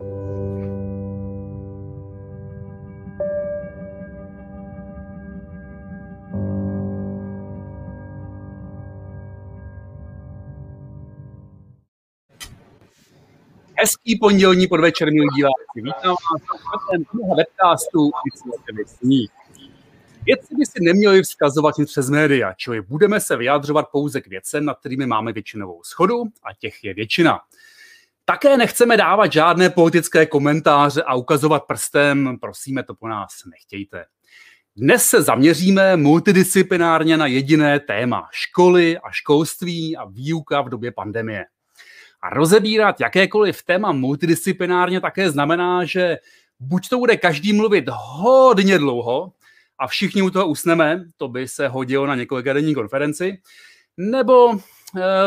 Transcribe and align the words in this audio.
Hezký 0.00 0.18
pondělní 14.20 14.66
podvečer, 14.66 15.12
milí 15.12 15.28
diváci. 15.36 15.54
Vítám 15.74 16.10
vás 16.10 16.42
na 17.28 17.34
webcastu. 17.36 18.10
Věci 20.24 20.54
by 20.58 20.66
si 20.66 20.78
neměli 20.80 21.22
vzkazovat 21.22 21.78
nic 21.78 21.90
přes 21.90 22.10
média, 22.10 22.52
čili 22.52 22.80
budeme 22.80 23.20
se 23.20 23.36
vyjádřovat 23.36 23.88
pouze 23.92 24.20
k 24.20 24.26
věcem, 24.26 24.64
nad 24.64 24.78
kterými 24.78 25.06
máme 25.06 25.32
většinovou 25.32 25.82
schodu 25.82 26.22
a 26.22 26.54
těch 26.58 26.84
je 26.84 26.94
většina. 26.94 27.40
Také 28.28 28.56
nechceme 28.56 28.96
dávat 28.96 29.32
žádné 29.32 29.70
politické 29.70 30.26
komentáře 30.26 31.02
a 31.02 31.14
ukazovat 31.14 31.64
prstem, 31.64 32.38
prosíme, 32.40 32.82
to 32.82 32.94
po 32.94 33.08
nás 33.08 33.30
nechtějte. 33.50 34.04
Dnes 34.76 35.04
se 35.06 35.22
zaměříme 35.22 35.96
multidisciplinárně 35.96 37.16
na 37.16 37.26
jediné 37.26 37.80
téma 37.80 38.28
školy 38.32 38.98
a 38.98 39.10
školství 39.10 39.96
a 39.96 40.04
výuka 40.04 40.60
v 40.60 40.68
době 40.68 40.92
pandemie. 40.92 41.44
A 42.22 42.30
rozebírat 42.30 43.00
jakékoliv 43.00 43.62
téma 43.62 43.92
multidisciplinárně 43.92 45.00
také 45.00 45.30
znamená, 45.30 45.84
že 45.84 46.18
buď 46.60 46.88
to 46.88 46.98
bude 46.98 47.16
každý 47.16 47.52
mluvit 47.52 47.84
hodně 47.88 48.78
dlouho 48.78 49.32
a 49.78 49.86
všichni 49.86 50.22
u 50.22 50.30
toho 50.30 50.46
usneme, 50.46 51.04
to 51.16 51.28
by 51.28 51.48
se 51.48 51.68
hodilo 51.68 52.06
na 52.06 52.14
několika 52.14 52.52
denní 52.52 52.74
konferenci, 52.74 53.38
nebo 53.96 54.58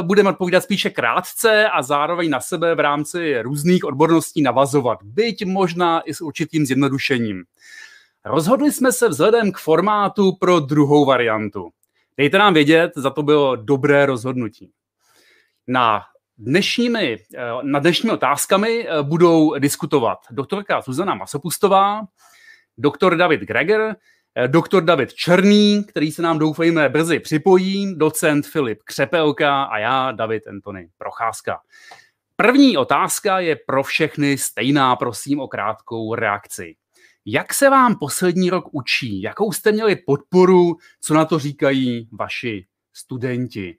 budeme 0.02 0.30
odpovídat 0.30 0.62
spíše 0.62 0.90
krátce 0.90 1.70
a 1.70 1.82
zároveň 1.82 2.30
na 2.30 2.40
sebe 2.40 2.76
v 2.76 2.80
rámci 2.80 3.42
různých 3.42 3.86
odborností 3.86 4.42
navazovat, 4.42 5.00
byť 5.04 5.46
možná 5.46 6.02
i 6.02 6.14
s 6.14 6.22
určitým 6.22 6.66
zjednodušením. 6.66 7.44
Rozhodli 8.26 8.72
jsme 8.72 8.92
se 8.92 9.10
vzhledem 9.10 9.52
k 9.52 9.58
formátu 9.58 10.32
pro 10.40 10.60
druhou 10.60 11.06
variantu. 11.06 11.70
Dejte 12.18 12.38
nám 12.38 12.54
vědět, 12.54 12.92
za 12.96 13.10
to 13.10 13.24
bylo 13.24 13.56
dobré 13.56 14.06
rozhodnutí. 14.06 14.72
Na 15.68 16.02
Dnešními, 16.42 17.18
eh, 17.36 17.40
na 17.64 17.80
dnešními 17.80 18.14
otázkami 18.14 18.88
eh, 18.88 19.04
budou 19.04 19.60
diskutovat 19.60 20.20
doktorka 20.32 20.82
Zuzana 20.82 21.16
Masopustová, 21.16 22.02
doktor 22.78 23.18
David 23.18 23.42
Greger, 23.42 23.82
eh, 23.82 23.96
doktor 24.48 24.84
David 24.84 25.14
Černý, 25.14 25.84
který 25.84 26.12
se 26.12 26.22
nám 26.22 26.40
doufejme 26.40 26.90
brzy 26.90 27.20
připojí, 27.20 27.96
docent 27.96 28.48
Filip 28.48 28.84
Křepelka 28.84 29.64
a 29.64 29.78
já, 29.78 30.12
David 30.12 30.48
Antony 30.48 30.90
Procházka. 30.98 31.60
První 32.36 32.78
otázka 32.78 33.40
je 33.40 33.56
pro 33.68 33.84
všechny 33.84 34.38
stejná, 34.38 34.96
prosím 34.96 35.40
o 35.40 35.48
krátkou 35.48 36.16
reakci. 36.16 36.76
Jak 37.26 37.54
se 37.54 37.70
vám 37.70 37.96
poslední 38.00 38.50
rok 38.50 38.66
učí? 38.72 39.22
Jakou 39.22 39.52
jste 39.52 39.72
měli 39.72 39.96
podporu? 39.96 40.76
Co 41.02 41.14
na 41.14 41.26
to 41.26 41.40
říkají 41.40 42.10
vaši 42.12 42.66
studenti? 42.94 43.78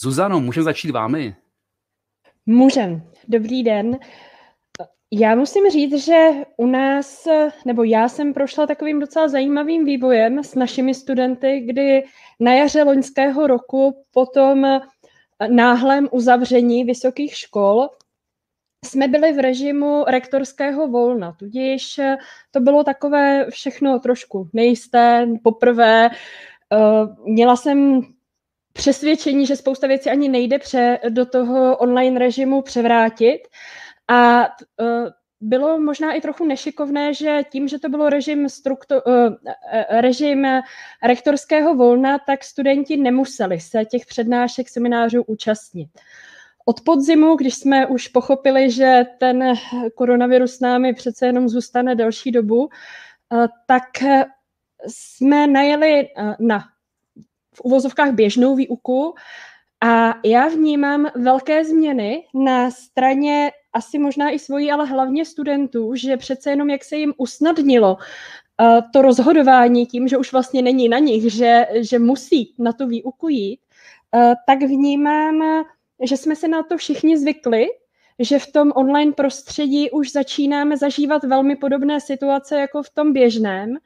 Zuzano, 0.00 0.40
můžeme 0.40 0.64
začít 0.64 0.90
vámi? 0.90 1.36
Můžem. 2.46 3.02
Dobrý 3.28 3.62
den. 3.62 3.98
Já 5.12 5.34
musím 5.34 5.70
říct, 5.70 6.04
že 6.04 6.28
u 6.56 6.66
nás, 6.66 7.28
nebo 7.64 7.84
já 7.84 8.08
jsem 8.08 8.34
prošla 8.34 8.66
takovým 8.66 9.00
docela 9.00 9.28
zajímavým 9.28 9.84
vývojem 9.84 10.44
s 10.44 10.54
našimi 10.54 10.94
studenty, 10.94 11.60
kdy 11.60 12.04
na 12.40 12.54
jaře 12.54 12.82
loňského 12.82 13.46
roku 13.46 14.04
po 14.10 14.26
tom 14.26 14.80
náhlém 15.48 16.08
uzavření 16.12 16.84
vysokých 16.84 17.36
škol 17.36 17.88
jsme 18.84 19.08
byli 19.08 19.32
v 19.32 19.38
režimu 19.38 20.04
rektorského 20.08 20.88
volna, 20.88 21.32
tudíž 21.32 22.00
to 22.50 22.60
bylo 22.60 22.84
takové 22.84 23.50
všechno 23.50 23.98
trošku 23.98 24.48
nejisté, 24.52 25.26
poprvé. 25.42 26.10
Měla 27.24 27.56
jsem 27.56 28.02
přesvědčení, 28.72 29.46
že 29.46 29.56
spousta 29.56 29.86
věcí 29.86 30.10
ani 30.10 30.28
nejde 30.28 30.58
pře, 30.58 30.98
do 31.08 31.26
toho 31.26 31.76
online 31.76 32.18
režimu 32.18 32.62
převrátit. 32.62 33.38
A 34.10 34.46
uh, 34.46 35.08
bylo 35.40 35.80
možná 35.80 36.12
i 36.12 36.20
trochu 36.20 36.44
nešikovné, 36.44 37.14
že 37.14 37.40
tím, 37.50 37.68
že 37.68 37.78
to 37.78 37.88
bylo 37.88 38.10
režim, 38.10 38.48
struktu, 38.48 38.94
uh, 38.94 39.34
režim 39.90 40.46
rektorského 41.02 41.74
volna, 41.74 42.18
tak 42.18 42.44
studenti 42.44 42.96
nemuseli 42.96 43.60
se 43.60 43.84
těch 43.84 44.06
přednášek, 44.06 44.68
seminářů 44.68 45.22
účastnit. 45.22 45.88
Od 46.66 46.80
podzimu, 46.80 47.36
když 47.36 47.54
jsme 47.54 47.86
už 47.86 48.08
pochopili, 48.08 48.70
že 48.70 49.04
ten 49.18 49.54
koronavirus 49.94 50.54
s 50.54 50.60
námi 50.60 50.94
přece 50.94 51.26
jenom 51.26 51.48
zůstane 51.48 51.94
delší 51.94 52.32
dobu, 52.32 52.68
tak 53.66 53.82
jsme 54.86 55.46
najeli 55.46 56.08
na 56.38 56.60
v 57.54 57.60
uvozovkách 57.60 58.12
běžnou 58.12 58.56
výuku 58.56 59.14
a 59.80 60.14
já 60.24 60.48
vnímám 60.48 61.06
velké 61.14 61.64
změny 61.64 62.24
na 62.34 62.70
straně 62.70 63.52
asi 63.72 63.98
možná 63.98 64.30
i 64.30 64.38
svojí, 64.38 64.72
ale 64.72 64.86
hlavně 64.86 65.24
studentů, 65.24 65.94
že 65.94 66.16
přece 66.16 66.50
jenom 66.50 66.70
jak 66.70 66.84
se 66.84 66.96
jim 66.96 67.14
usnadnilo 67.16 67.94
uh, 67.94 68.80
to 68.92 69.02
rozhodování 69.02 69.86
tím, 69.86 70.08
že 70.08 70.16
už 70.16 70.32
vlastně 70.32 70.62
není 70.62 70.88
na 70.88 70.98
nich, 70.98 71.32
že, 71.32 71.66
že 71.74 71.98
musí 71.98 72.54
na 72.58 72.72
tu 72.72 72.86
výuku 72.86 73.28
jít, 73.28 73.60
uh, 74.14 74.34
tak 74.46 74.58
vnímám, 74.62 75.64
že 76.02 76.16
jsme 76.16 76.36
se 76.36 76.48
na 76.48 76.62
to 76.62 76.76
všichni 76.76 77.18
zvykli, 77.18 77.66
že 78.18 78.38
v 78.38 78.52
tom 78.52 78.72
online 78.74 79.12
prostředí 79.12 79.90
už 79.90 80.12
začínáme 80.12 80.76
zažívat 80.76 81.24
velmi 81.24 81.56
podobné 81.56 82.00
situace 82.00 82.60
jako 82.60 82.82
v 82.82 82.90
tom 82.90 83.12
běžném 83.12 83.76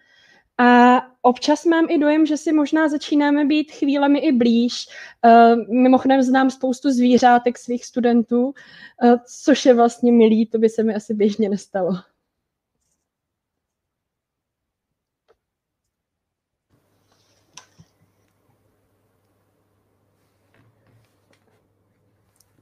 a 0.58 1.00
občas 1.22 1.64
mám 1.64 1.86
i 1.90 1.98
dojem, 1.98 2.26
že 2.26 2.36
si 2.36 2.52
možná 2.52 2.88
začínáme 2.88 3.44
být 3.44 3.72
chvílemi 3.72 4.18
i 4.18 4.32
blíž. 4.32 4.86
Uh, 5.24 5.74
mimochodem 5.74 6.22
znám 6.22 6.50
spoustu 6.50 6.90
zvířátek 6.90 7.58
svých 7.58 7.84
studentů, 7.84 8.44
uh, 8.44 9.16
což 9.42 9.66
je 9.66 9.74
vlastně 9.74 10.12
milý, 10.12 10.46
to 10.46 10.58
by 10.58 10.68
se 10.68 10.82
mi 10.82 10.94
asi 10.94 11.14
běžně 11.14 11.48
nestalo. 11.48 11.92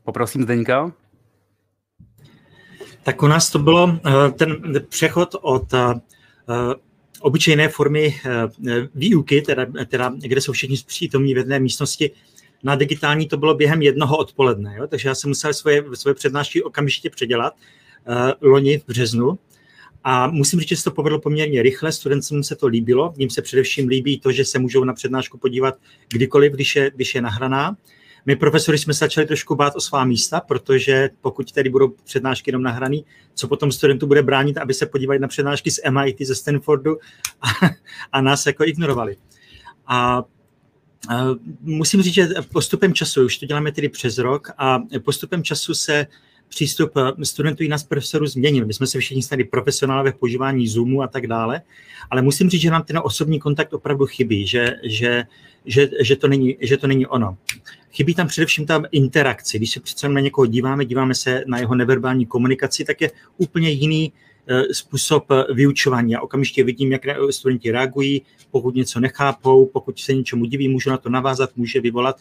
Poprosím 0.05 0.43
Zdeňka. 0.43 0.93
Tak 3.03 3.23
u 3.23 3.27
nás 3.27 3.51
to 3.51 3.59
bylo 3.59 3.99
ten 4.39 4.63
přechod 4.89 5.35
od 5.41 5.75
obyčejné 7.23 7.69
formy 7.69 8.21
eh, 8.25 8.89
výuky, 8.95 9.43
teda, 9.43 9.67
teda, 9.87 10.13
kde 10.19 10.41
jsou 10.41 10.53
všichni 10.53 10.77
přítomní 10.87 11.35
v 11.35 11.37
jedné 11.37 11.61
místnosti, 11.61 12.11
na 12.63 12.75
digitální 12.75 13.29
to 13.29 13.37
bylo 13.37 13.55
během 13.55 13.83
jednoho 13.83 14.17
odpoledne, 14.17 14.75
jo? 14.79 14.87
takže 14.87 15.09
já 15.09 15.15
jsem 15.15 15.31
musel 15.31 15.55
svoje, 15.55 15.85
svoje 15.95 16.15
přednášky 16.15 16.63
okamžitě 16.63 17.11
předělat 17.11 17.55
uh, 18.09 18.49
loni 18.51 18.79
v 18.79 18.87
březnu. 18.87 19.39
A 20.05 20.27
musím 20.27 20.61
říct, 20.61 20.69
že 20.69 20.77
se 20.77 20.85
to 20.85 20.91
povedlo 20.91 21.21
poměrně 21.21 21.63
rychle, 21.63 21.93
studentům 21.93 22.43
se 22.43 22.57
to 22.57 22.67
líbilo, 22.67 23.15
jim 23.17 23.31
se 23.31 23.43
především 23.43 23.89
líbí 23.89 24.21
to, 24.21 24.33
že 24.33 24.45
se 24.45 24.59
můžou 24.59 24.85
na 24.85 24.93
přednášku 24.93 25.39
podívat 25.39 25.75
kdykoliv, 26.09 26.53
když 26.53 26.77
je, 26.77 26.91
když 26.95 27.15
je 27.15 27.23
nahraná. 27.23 27.77
My 28.27 28.37
profesori 28.37 28.79
jsme 28.79 28.93
začali 28.93 29.27
trošku 29.27 29.55
bát 29.55 29.77
o 29.77 29.81
svá 29.81 30.05
místa, 30.05 30.41
protože 30.41 31.11
pokud 31.21 31.53
tedy 31.53 31.71
budou 31.71 31.89
přednášky 32.05 32.49
jenom 32.49 32.63
nahraný, 32.63 33.05
co 33.35 33.49
potom 33.49 33.73
studentů 33.73 34.07
bude 34.07 34.23
bránit, 34.23 34.59
aby 34.59 34.75
se 34.75 34.87
podívali 34.87 35.19
na 35.19 35.29
přednášky 35.29 35.71
z 35.71 35.81
MIT, 35.91 36.21
ze 36.21 36.35
Stanfordu 36.35 36.99
a, 37.41 37.49
a 38.13 38.21
nás 38.21 38.47
jako 38.47 38.65
ignorovali. 38.65 39.17
A 39.87 40.25
musím 41.61 42.03
říct, 42.03 42.15
že 42.15 42.29
postupem 42.53 42.95
času, 42.95 43.25
už 43.25 43.39
to 43.39 43.47
děláme 43.47 43.73
tedy 43.73 43.89
přes 43.89 44.19
rok, 44.19 44.51
a 44.59 44.79
postupem 45.05 45.45
času 45.45 45.75
se 45.75 46.07
přístup 46.53 46.93
studentů 47.23 47.63
i 47.65 47.69
nás 47.69 47.85
profesorů 47.85 48.27
změnil. 48.27 48.67
My 48.67 48.75
jsme 48.75 48.87
se 48.87 48.99
všichni 48.99 49.23
stali 49.23 49.45
profesionálové 49.45 50.13
v 50.13 50.15
používání 50.15 50.69
Zoomu 50.69 51.03
a 51.03 51.07
tak 51.07 51.27
dále, 51.27 51.63
ale 52.11 52.23
musím 52.23 52.51
říct, 52.51 52.61
že 52.61 52.71
nám 52.71 52.83
ten 52.83 53.01
osobní 53.03 53.41
kontakt 53.41 53.73
opravdu 53.73 54.07
chybí, 54.07 54.47
že, 54.47 54.77
že, 54.85 55.25
že, 55.65 55.89
že, 56.01 56.17
to, 56.17 56.29
není, 56.29 56.57
že 56.61 56.77
to 56.77 56.87
není 56.87 57.07
ono. 57.07 57.37
Chybí 57.93 58.15
tam 58.15 58.29
především 58.29 58.67
ta 58.67 58.83
interakce. 58.91 59.59
Když 59.59 59.71
se 59.71 59.81
přece 59.81 60.09
na 60.09 60.21
někoho 60.21 60.47
díváme, 60.47 60.85
díváme 60.85 61.15
se 61.15 61.45
na 61.47 61.59
jeho 61.59 61.75
neverbální 61.75 62.27
komunikaci, 62.27 62.85
tak 62.85 63.01
je 63.01 63.11
úplně 63.37 63.71
jiný 63.71 64.13
eh, 64.47 64.75
způsob 64.75 65.31
eh, 65.31 65.55
vyučování. 65.55 66.13
Já 66.13 66.21
okamžitě 66.21 66.65
vidím, 66.65 66.93
jak 66.93 67.03
studenti 67.31 67.71
reagují, 67.71 68.23
pokud 68.51 68.75
něco 68.75 69.01
nechápou, 69.01 69.67
pokud 69.67 70.01
se 70.01 70.15
něčemu 70.15 70.45
diví, 70.45 70.69
můžu 70.69 70.91
na 70.91 70.97
to 70.97 71.09
navázat, 71.09 71.57
může 71.57 71.81
vyvolat. 71.81 72.17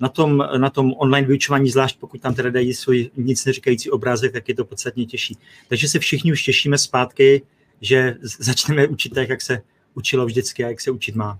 Na 0.00 0.08
tom, 0.08 0.44
na 0.56 0.70
tom 0.70 0.92
online 0.96 1.26
vyučování, 1.26 1.70
zvlášť 1.70 1.98
pokud 1.98 2.20
tam 2.20 2.34
teda 2.34 2.50
dají 2.50 2.74
svůj 2.74 3.10
nic 3.16 3.44
neříkající 3.44 3.90
obrázek, 3.90 4.32
tak 4.32 4.48
je 4.48 4.54
to 4.54 4.64
podstatně 4.64 5.06
těžší. 5.06 5.38
Takže 5.68 5.88
se 5.88 5.98
všichni 5.98 6.32
už 6.32 6.42
těšíme 6.42 6.78
zpátky, 6.78 7.42
že 7.80 8.16
začneme 8.22 8.86
učit 8.86 9.14
tak, 9.14 9.28
jak 9.28 9.42
se 9.42 9.62
učilo 9.94 10.26
vždycky 10.26 10.64
a 10.64 10.68
jak 10.68 10.80
se 10.80 10.90
učit 10.90 11.14
má. 11.14 11.38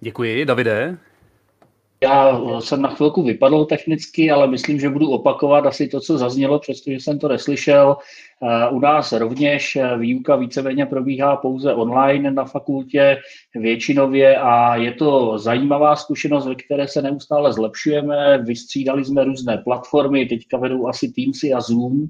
Děkuji, 0.00 0.44
Davide. 0.44 0.98
Já 2.02 2.40
jsem 2.60 2.82
na 2.82 2.88
chvilku 2.88 3.22
vypadl 3.22 3.64
technicky, 3.64 4.30
ale 4.30 4.46
myslím, 4.46 4.80
že 4.80 4.90
budu 4.90 5.10
opakovat 5.10 5.66
asi 5.66 5.88
to, 5.88 6.00
co 6.00 6.18
zaznělo, 6.18 6.58
přestože 6.58 6.96
jsem 6.96 7.18
to 7.18 7.28
neslyšel. 7.28 7.96
Eh, 8.42 8.68
u 8.70 8.80
nás 8.80 9.12
rovněž 9.12 9.76
eh, 9.76 9.98
výuka 9.98 10.36
víceméně 10.36 10.86
probíhá 10.86 11.36
pouze 11.36 11.74
online 11.74 12.30
na 12.30 12.44
fakultě 12.44 13.16
většinově 13.54 14.36
a 14.36 14.76
je 14.76 14.92
to 14.92 15.38
zajímavá 15.38 15.96
zkušenost, 15.96 16.46
ve 16.46 16.54
které 16.54 16.88
se 16.88 17.02
neustále 17.02 17.52
zlepšujeme. 17.52 18.42
Vystřídali 18.42 19.04
jsme 19.04 19.24
různé 19.24 19.58
platformy, 19.58 20.26
teďka 20.26 20.58
vedou 20.58 20.88
asi 20.88 21.12
Teamsy 21.12 21.52
a 21.52 21.60
Zoom 21.60 22.06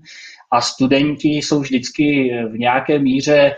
a 0.52 0.60
studenti 0.60 1.28
jsou 1.28 1.60
vždycky 1.60 2.30
v 2.48 2.58
nějaké 2.58 2.98
míře 2.98 3.52
Eh, 3.52 3.54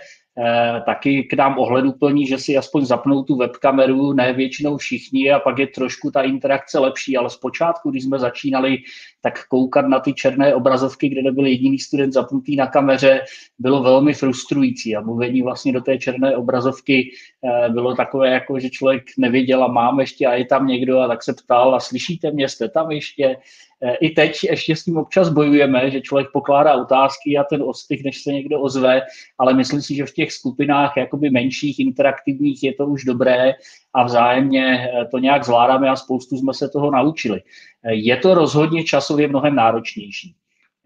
taky 0.86 1.24
k 1.24 1.34
nám 1.34 1.58
ohleduplní, 1.58 2.26
že 2.26 2.38
si 2.38 2.56
aspoň 2.56 2.84
zapnou 2.84 3.22
tu 3.22 3.36
webkameru, 3.36 4.12
ne 4.12 4.32
většinou 4.32 4.76
všichni 4.76 5.32
a 5.32 5.38
pak 5.38 5.58
je 5.58 5.66
trošku 5.66 6.10
ta 6.10 6.22
interakce 6.22 6.78
lepší, 6.78 7.16
ale 7.16 7.30
zpočátku, 7.30 7.90
když 7.90 8.04
jsme 8.04 8.18
začínali, 8.18 8.78
tak 9.20 9.48
koukat 9.48 9.86
na 9.88 10.00
ty 10.00 10.12
černé 10.12 10.54
obrazovky, 10.54 11.08
kde 11.08 11.22
nebyl 11.22 11.46
jediný 11.46 11.78
student 11.78 12.12
zapnutý 12.12 12.56
na 12.56 12.66
kameře, 12.66 13.20
bylo 13.58 13.82
velmi 13.82 14.14
frustrující. 14.14 14.96
A 14.96 15.00
mluvení 15.00 15.42
vlastně 15.42 15.72
do 15.72 15.80
té 15.80 15.98
černé 15.98 16.36
obrazovky 16.36 17.10
eh, 17.10 17.68
bylo 17.68 17.94
takové, 17.94 18.28
jako 18.28 18.60
že 18.60 18.70
člověk 18.70 19.02
nevěděl 19.18 19.64
a 19.64 19.72
mám 19.72 20.00
ještě 20.00 20.26
a 20.26 20.34
je 20.34 20.44
tam 20.44 20.66
někdo 20.66 21.00
a 21.00 21.08
tak 21.08 21.22
se 21.22 21.32
ptal 21.32 21.74
a 21.74 21.80
slyšíte 21.80 22.30
mě, 22.30 22.48
jste 22.48 22.68
tam 22.68 22.90
ještě, 22.90 23.36
Eh, 23.82 23.94
I 23.94 24.10
teď 24.10 24.44
ještě 24.44 24.76
s 24.76 24.84
tím 24.84 24.96
občas 24.96 25.28
bojujeme, 25.28 25.90
že 25.90 26.00
člověk 26.00 26.28
pokládá 26.32 26.74
otázky 26.74 27.36
a 27.38 27.44
ten 27.44 27.62
ostych, 27.62 28.04
než 28.04 28.22
se 28.22 28.32
někdo 28.32 28.60
ozve, 28.60 29.02
ale 29.38 29.54
myslím 29.54 29.82
si, 29.82 29.94
že 29.94 30.06
v 30.06 30.12
těch 30.12 30.32
skupinách 30.32 30.92
jakoby 30.96 31.30
menších, 31.30 31.78
interaktivních 31.78 32.62
je 32.62 32.74
to 32.74 32.86
už 32.86 33.04
dobré 33.04 33.54
a 33.94 34.04
vzájemně 34.04 34.90
eh, 34.92 35.04
to 35.10 35.18
nějak 35.18 35.44
zvládáme 35.44 35.88
a 35.88 35.96
spoustu 35.96 36.36
jsme 36.36 36.54
se 36.54 36.68
toho 36.68 36.90
naučili. 36.90 37.40
Eh, 37.84 37.94
je 37.94 38.16
to 38.16 38.34
rozhodně 38.34 38.84
časově 38.84 39.28
mnohem 39.28 39.54
náročnější. 39.54 40.34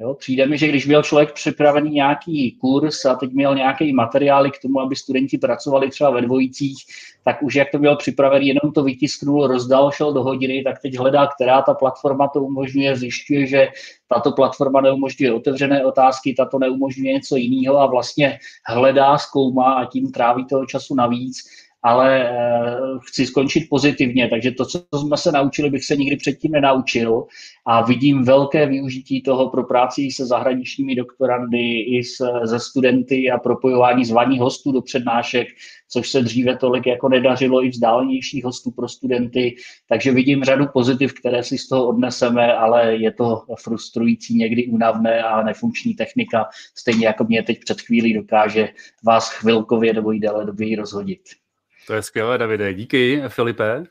Jo, 0.03 0.15
přijde 0.15 0.47
mi, 0.47 0.59
že 0.59 0.69
když 0.69 0.87
měl 0.87 1.03
člověk 1.03 1.33
připravený 1.33 1.91
nějaký 1.91 2.57
kurz 2.61 3.05
a 3.05 3.15
teď 3.15 3.33
měl 3.33 3.55
nějaký 3.55 3.93
materiály 3.93 4.51
k 4.51 4.59
tomu, 4.63 4.81
aby 4.81 4.97
studenti 4.97 5.39
pracovali 5.39 5.91
třeba 5.91 6.11
ve 6.11 6.21
dvojicích, 6.21 6.77
tak 7.25 7.43
už 7.43 7.55
jak 7.55 7.71
to 7.71 7.79
měl 7.79 7.97
připravený, 7.97 8.49
jenom 8.49 8.73
to 8.75 8.83
vytisknul, 8.83 9.47
rozdal, 9.47 9.91
šel 9.91 10.13
do 10.13 10.23
hodiny, 10.23 10.63
tak 10.63 10.83
teď 10.83 10.99
hledá, 10.99 11.27
která 11.27 11.63
ta 11.63 11.75
platforma 11.75 12.29
to 12.29 12.41
umožňuje, 12.41 12.97
zjišťuje, 12.97 13.47
že 13.47 13.69
tato 14.09 14.33
platforma 14.33 14.81
neumožňuje 14.81 15.33
otevřené 15.33 15.85
otázky, 15.85 16.35
tato 16.35 16.59
neumožňuje 16.59 17.13
něco 17.13 17.37
jiného 17.37 17.79
a 17.79 17.87
vlastně 17.87 18.39
hledá, 18.67 19.19
zkoumá 19.19 19.75
a 19.75 19.85
tím 19.85 20.13
tráví 20.13 20.47
toho 20.47 20.67
času 20.67 20.95
navíc 20.95 21.37
ale 21.83 22.31
eh, 22.31 22.79
chci 23.09 23.27
skončit 23.27 23.67
pozitivně, 23.71 24.29
takže 24.29 24.51
to, 24.51 24.67
co 24.67 24.99
jsme 24.99 25.17
se 25.17 25.33
naučili, 25.33 25.71
bych 25.71 25.85
se 25.85 25.97
nikdy 25.97 26.17
předtím 26.17 26.53
nenaučil 26.53 27.25
a 27.67 27.83
vidím 27.83 28.25
velké 28.25 28.67
využití 28.67 29.23
toho 29.23 29.51
pro 29.51 29.65
práci 29.65 30.09
se 30.11 30.27
zahraničními 30.27 30.95
doktorandy 30.95 31.81
i 31.81 32.05
s, 32.05 32.17
ze 32.43 32.61
studenty 32.61 33.31
a 33.31 33.39
propojování 33.39 34.05
zvaných 34.05 34.41
hostů 34.41 34.73
do 34.73 34.83
přednášek, 34.83 35.49
což 35.89 36.11
se 36.11 36.23
dříve 36.23 36.57
tolik 36.57 36.87
jako 36.87 37.09
nedařilo 37.09 37.65
i 37.65 37.69
vzdálenějších 37.69 38.45
hostů 38.45 38.71
pro 38.71 38.89
studenty, 38.89 39.55
takže 39.89 40.13
vidím 40.13 40.45
řadu 40.45 40.67
pozitiv, 40.73 41.13
které 41.15 41.43
si 41.43 41.59
z 41.59 41.69
toho 41.69 41.89
odneseme, 41.89 42.55
ale 42.55 42.97
je 42.97 43.13
to 43.13 43.43
frustrující, 43.63 44.35
někdy 44.37 44.67
únavné 44.67 45.23
a 45.23 45.43
nefunkční 45.43 45.95
technika, 45.95 46.47
stejně 46.75 47.07
jako 47.07 47.25
mě 47.25 47.43
teď 47.43 47.59
před 47.65 47.81
chvílí 47.81 48.15
dokáže 48.15 48.69
vás 49.05 49.31
chvilkově 49.31 49.93
nebo 49.93 50.15
i 50.15 50.21
déle 50.21 50.47
doby 50.47 50.75
rozhodit. 50.75 51.42
To 51.87 51.95
je 51.95 52.03
skvělé, 52.03 52.39
Davide. 52.39 52.75
Díky, 52.75 53.23
Filipe. 53.29 53.85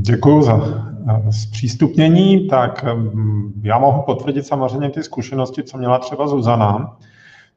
Děkuji 0.00 0.42
za 0.42 0.60
zpřístupnění. 1.30 2.48
Tak 2.48 2.84
mm, 2.84 3.62
já 3.64 3.78
mohu 3.78 4.02
potvrdit 4.02 4.46
samozřejmě 4.46 4.90
ty 4.90 5.02
zkušenosti, 5.02 5.62
co 5.62 5.78
měla 5.78 5.98
třeba 5.98 6.26
Zuzana. 6.26 6.96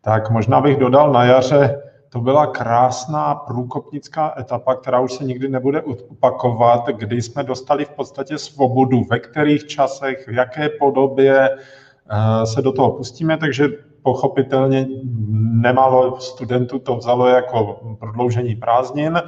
Tak 0.01 0.29
možná 0.29 0.61
bych 0.61 0.77
dodal 0.77 1.11
na 1.11 1.23
jaře, 1.23 1.81
to 2.09 2.19
byla 2.19 2.47
krásná 2.47 3.35
průkopnická 3.35 4.33
etapa, 4.39 4.75
která 4.75 4.99
už 4.99 5.13
se 5.13 5.23
nikdy 5.23 5.49
nebude 5.49 5.81
opakovat, 5.81 6.87
kdy 6.87 7.21
jsme 7.21 7.43
dostali 7.43 7.85
v 7.85 7.89
podstatě 7.89 8.37
svobodu, 8.37 9.03
ve 9.09 9.19
kterých 9.19 9.67
časech, 9.67 10.27
v 10.27 10.31
jaké 10.31 10.69
podobě 10.69 11.49
eh, 11.49 12.45
se 12.45 12.61
do 12.61 12.71
toho 12.71 12.91
pustíme, 12.91 13.37
takže 13.37 13.67
pochopitelně 14.07 14.87
nemálo 15.67 16.19
studentů 16.19 16.79
to 16.79 16.95
vzalo 16.95 17.27
jako 17.27 17.79
prodloužení 17.99 18.55
prázdnin. 18.55 19.21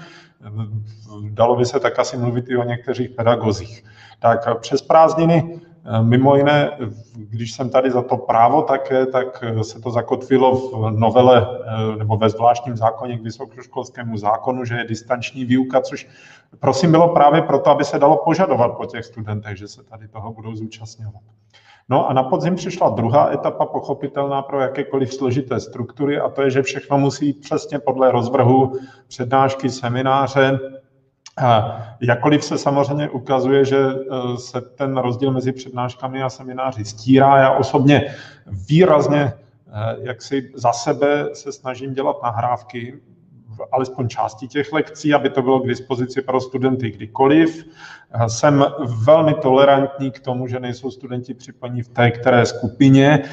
Dalo 1.30 1.56
by 1.56 1.66
se 1.66 1.80
tak 1.80 2.00
asi 2.00 2.18
mluvit 2.18 2.50
i 2.50 2.58
o 2.58 2.64
některých 2.64 3.10
pedagozích. 3.10 3.84
Tak 4.20 4.60
přes 4.60 4.82
prázdniny 4.82 5.60
Mimo 6.02 6.36
jiné, 6.36 6.78
když 7.16 7.54
jsem 7.54 7.70
tady 7.70 7.92
za 7.92 8.02
to 8.02 8.18
právo 8.18 8.62
také, 8.62 9.06
tak 9.06 9.44
se 9.62 9.82
to 9.82 9.92
zakotvilo 9.92 10.56
v 10.56 10.92
novele 10.92 11.48
nebo 11.98 12.18
ve 12.18 12.30
zvláštním 12.30 12.78
zákoně 12.78 13.18
k 13.18 13.24
vysokoškolskému 13.24 14.18
zákonu, 14.18 14.66
že 14.66 14.76
je 14.76 14.88
distanční 14.88 15.46
výuka, 15.46 15.82
což 15.82 16.08
prosím 16.60 16.92
bylo 16.92 17.14
právě 17.14 17.42
proto, 17.42 17.70
aby 17.70 17.84
se 17.84 18.00
dalo 18.00 18.18
požadovat 18.18 18.78
po 18.78 18.86
těch 18.86 19.06
studentech, 19.06 19.58
že 19.58 19.68
se 19.68 19.84
tady 19.84 20.08
toho 20.08 20.34
budou 20.34 20.56
zúčastňovat. 20.56 21.24
No 21.90 22.10
a 22.10 22.14
na 22.14 22.24
podzim 22.24 22.56
přišla 22.56 22.90
druhá 22.90 23.34
etapa, 23.34 23.66
pochopitelná 23.66 24.42
pro 24.42 24.62
jakékoliv 24.62 25.14
složité 25.14 25.60
struktury, 25.60 26.20
a 26.20 26.30
to 26.30 26.42
je, 26.42 26.50
že 26.50 26.62
všechno 26.62 26.98
musí 26.98 27.26
jít 27.26 27.42
přesně 27.42 27.80
podle 27.80 28.12
rozvrhu 28.12 28.80
přednášky, 29.08 29.70
semináře. 29.70 30.60
Jakkoliv 32.02 32.44
se 32.44 32.58
samozřejmě 32.58 33.10
ukazuje, 33.10 33.66
že 33.66 33.78
e, 33.78 34.38
se 34.38 34.62
ten 34.62 34.98
rozdíl 34.98 35.32
mezi 35.32 35.52
přednáškami 35.52 36.24
a 36.24 36.30
semináři 36.30 36.86
stírá, 36.86 37.38
já 37.38 37.52
osobně 37.52 38.16
výrazně 38.70 39.22
e, 39.22 39.34
jak 40.00 40.22
si 40.22 40.52
za 40.56 40.74
sebe 40.74 41.30
se 41.34 41.52
snažím 41.52 41.94
dělat 41.94 42.16
nahrávky 42.24 43.00
alespoň 43.72 44.08
části 44.08 44.48
těch 44.48 44.74
lekcí, 44.74 45.14
aby 45.14 45.30
to 45.30 45.42
bylo 45.42 45.60
k 45.60 45.68
dispozici 45.68 46.22
pro 46.22 46.42
studenty 46.42 46.92
kdykoliv. 46.92 47.66
Jsem 48.28 48.66
velmi 49.06 49.34
tolerantní 49.34 50.12
k 50.12 50.20
tomu, 50.20 50.48
že 50.48 50.60
nejsou 50.60 50.92
studenti 50.92 51.34
připojení 51.34 51.82
v 51.82 51.88
té 51.88 52.12
které 52.12 52.46
skupině. 52.46 53.24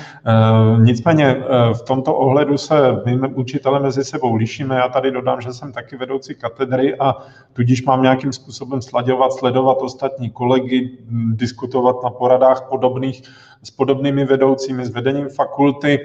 Nicméně 0.78 1.26
eh, 1.26 1.74
v 1.74 1.82
tomto 1.82 2.14
ohledu 2.14 2.58
se 2.58 2.74
my 3.06 3.28
učitele 3.28 3.80
mezi 3.80 4.04
sebou 4.04 4.34
lišíme. 4.34 4.76
Já 4.76 4.88
tady 4.88 5.10
dodám, 5.10 5.40
že 5.40 5.52
jsem 5.52 5.72
taky 5.72 5.96
vedoucí 5.96 6.34
katedry 6.34 6.96
a 6.98 7.14
tudíž 7.52 7.84
mám 7.84 8.02
nějakým 8.02 8.32
způsobem 8.32 8.82
sladěvat, 8.82 9.32
sledovat 9.32 9.78
ostatní 9.80 10.30
kolegy, 10.30 10.98
diskutovat 11.32 11.96
na 12.04 12.10
poradách 12.10 12.66
podobných 12.68 13.22
s 13.62 13.70
podobnými 13.70 14.24
vedoucími, 14.24 14.86
s 14.86 14.90
vedením 14.90 15.28
fakulty. 15.28 16.00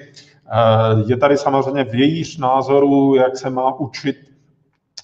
Eh, 0.51 1.03
je 1.07 1.17
tady 1.17 1.37
samozřejmě 1.37 1.83
vějíř 1.83 2.37
názorů, 2.37 3.15
jak 3.15 3.37
se 3.37 3.49
má 3.49 3.79
učit. 3.79 4.15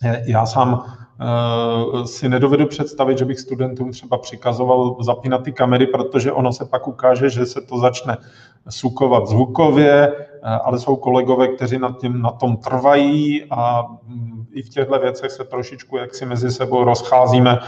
Eh, 0.03 0.23
já 0.25 0.45
sám 0.45 0.83
eh, 1.21 2.07
si 2.07 2.29
nedovedu 2.29 2.67
představit, 2.67 3.17
že 3.17 3.25
bych 3.25 3.39
studentům 3.39 3.91
třeba 3.91 4.17
přikazoval 4.17 4.97
zapínat 5.03 5.43
ty 5.43 5.51
kamery, 5.51 5.87
protože 5.87 6.31
ono 6.31 6.53
se 6.53 6.65
pak 6.65 6.87
ukáže, 6.87 7.29
že 7.29 7.45
se 7.45 7.61
to 7.61 7.77
začne 7.77 8.17
sukovat 8.69 9.27
zvukově, 9.27 10.13
ale 10.63 10.79
jsou 10.79 10.95
kolegové, 10.95 11.47
kteří 11.47 11.79
nad 11.79 11.97
tím, 11.99 12.21
na 12.21 12.31
tom 12.31 12.57
trvají 12.57 13.43
a 13.49 13.85
mm, 14.07 14.45
i 14.51 14.61
v 14.61 14.69
těchto 14.69 14.99
věcech 14.99 15.31
se 15.31 15.43
trošičku 15.43 15.97
jaksi 15.97 16.25
mezi 16.25 16.51
sebou 16.51 16.83
rozcházíme. 16.83 17.59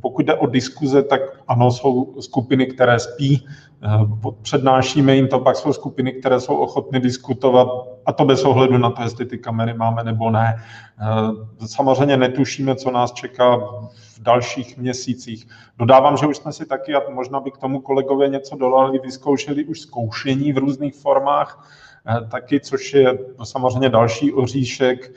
Pokud 0.00 0.26
jde 0.26 0.34
o 0.34 0.46
diskuze, 0.46 1.02
tak 1.02 1.20
ano, 1.48 1.70
jsou 1.70 2.20
skupiny, 2.20 2.66
které 2.66 2.98
spí, 2.98 3.46
Eh, 3.82 4.06
přednášíme 4.42 5.16
jim 5.16 5.28
to, 5.28 5.38
pak 5.38 5.56
jsou 5.56 5.72
skupiny, 5.72 6.12
které 6.12 6.40
jsou 6.40 6.56
ochotny 6.56 7.00
diskutovat, 7.00 7.68
a 8.06 8.12
to 8.12 8.24
bez 8.24 8.44
ohledu 8.44 8.78
na 8.78 8.90
to, 8.90 9.02
jestli 9.02 9.26
ty 9.26 9.38
kamery 9.38 9.74
máme 9.74 10.04
nebo 10.04 10.30
ne. 10.30 10.56
Eh, 11.00 11.68
samozřejmě 11.68 12.16
netušíme, 12.16 12.74
co 12.74 12.90
nás 12.90 13.12
čeká 13.12 13.56
v 13.56 14.09
dalších 14.22 14.78
měsících. 14.78 15.48
Dodávám, 15.78 16.16
že 16.16 16.26
už 16.26 16.36
jsme 16.36 16.52
si 16.52 16.66
taky, 16.66 16.94
a 16.94 17.10
možná 17.10 17.40
by 17.40 17.50
k 17.50 17.58
tomu 17.58 17.80
kolegové 17.80 18.28
něco 18.28 18.56
dodali, 18.56 18.98
vyzkoušeli 18.98 19.64
už 19.64 19.80
zkoušení 19.80 20.52
v 20.52 20.58
různých 20.58 20.94
formách, 20.94 21.68
eh, 22.06 22.28
taky, 22.28 22.60
což 22.60 22.94
je 22.94 23.18
samozřejmě 23.44 23.88
další 23.88 24.32
oříšek 24.32 25.12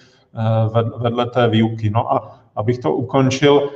vedle 0.97 1.25
té 1.25 1.47
výuky. 1.47 1.89
No 1.89 2.13
a 2.13 2.41
abych 2.55 2.79
to 2.79 2.93
ukončil, 2.93 3.69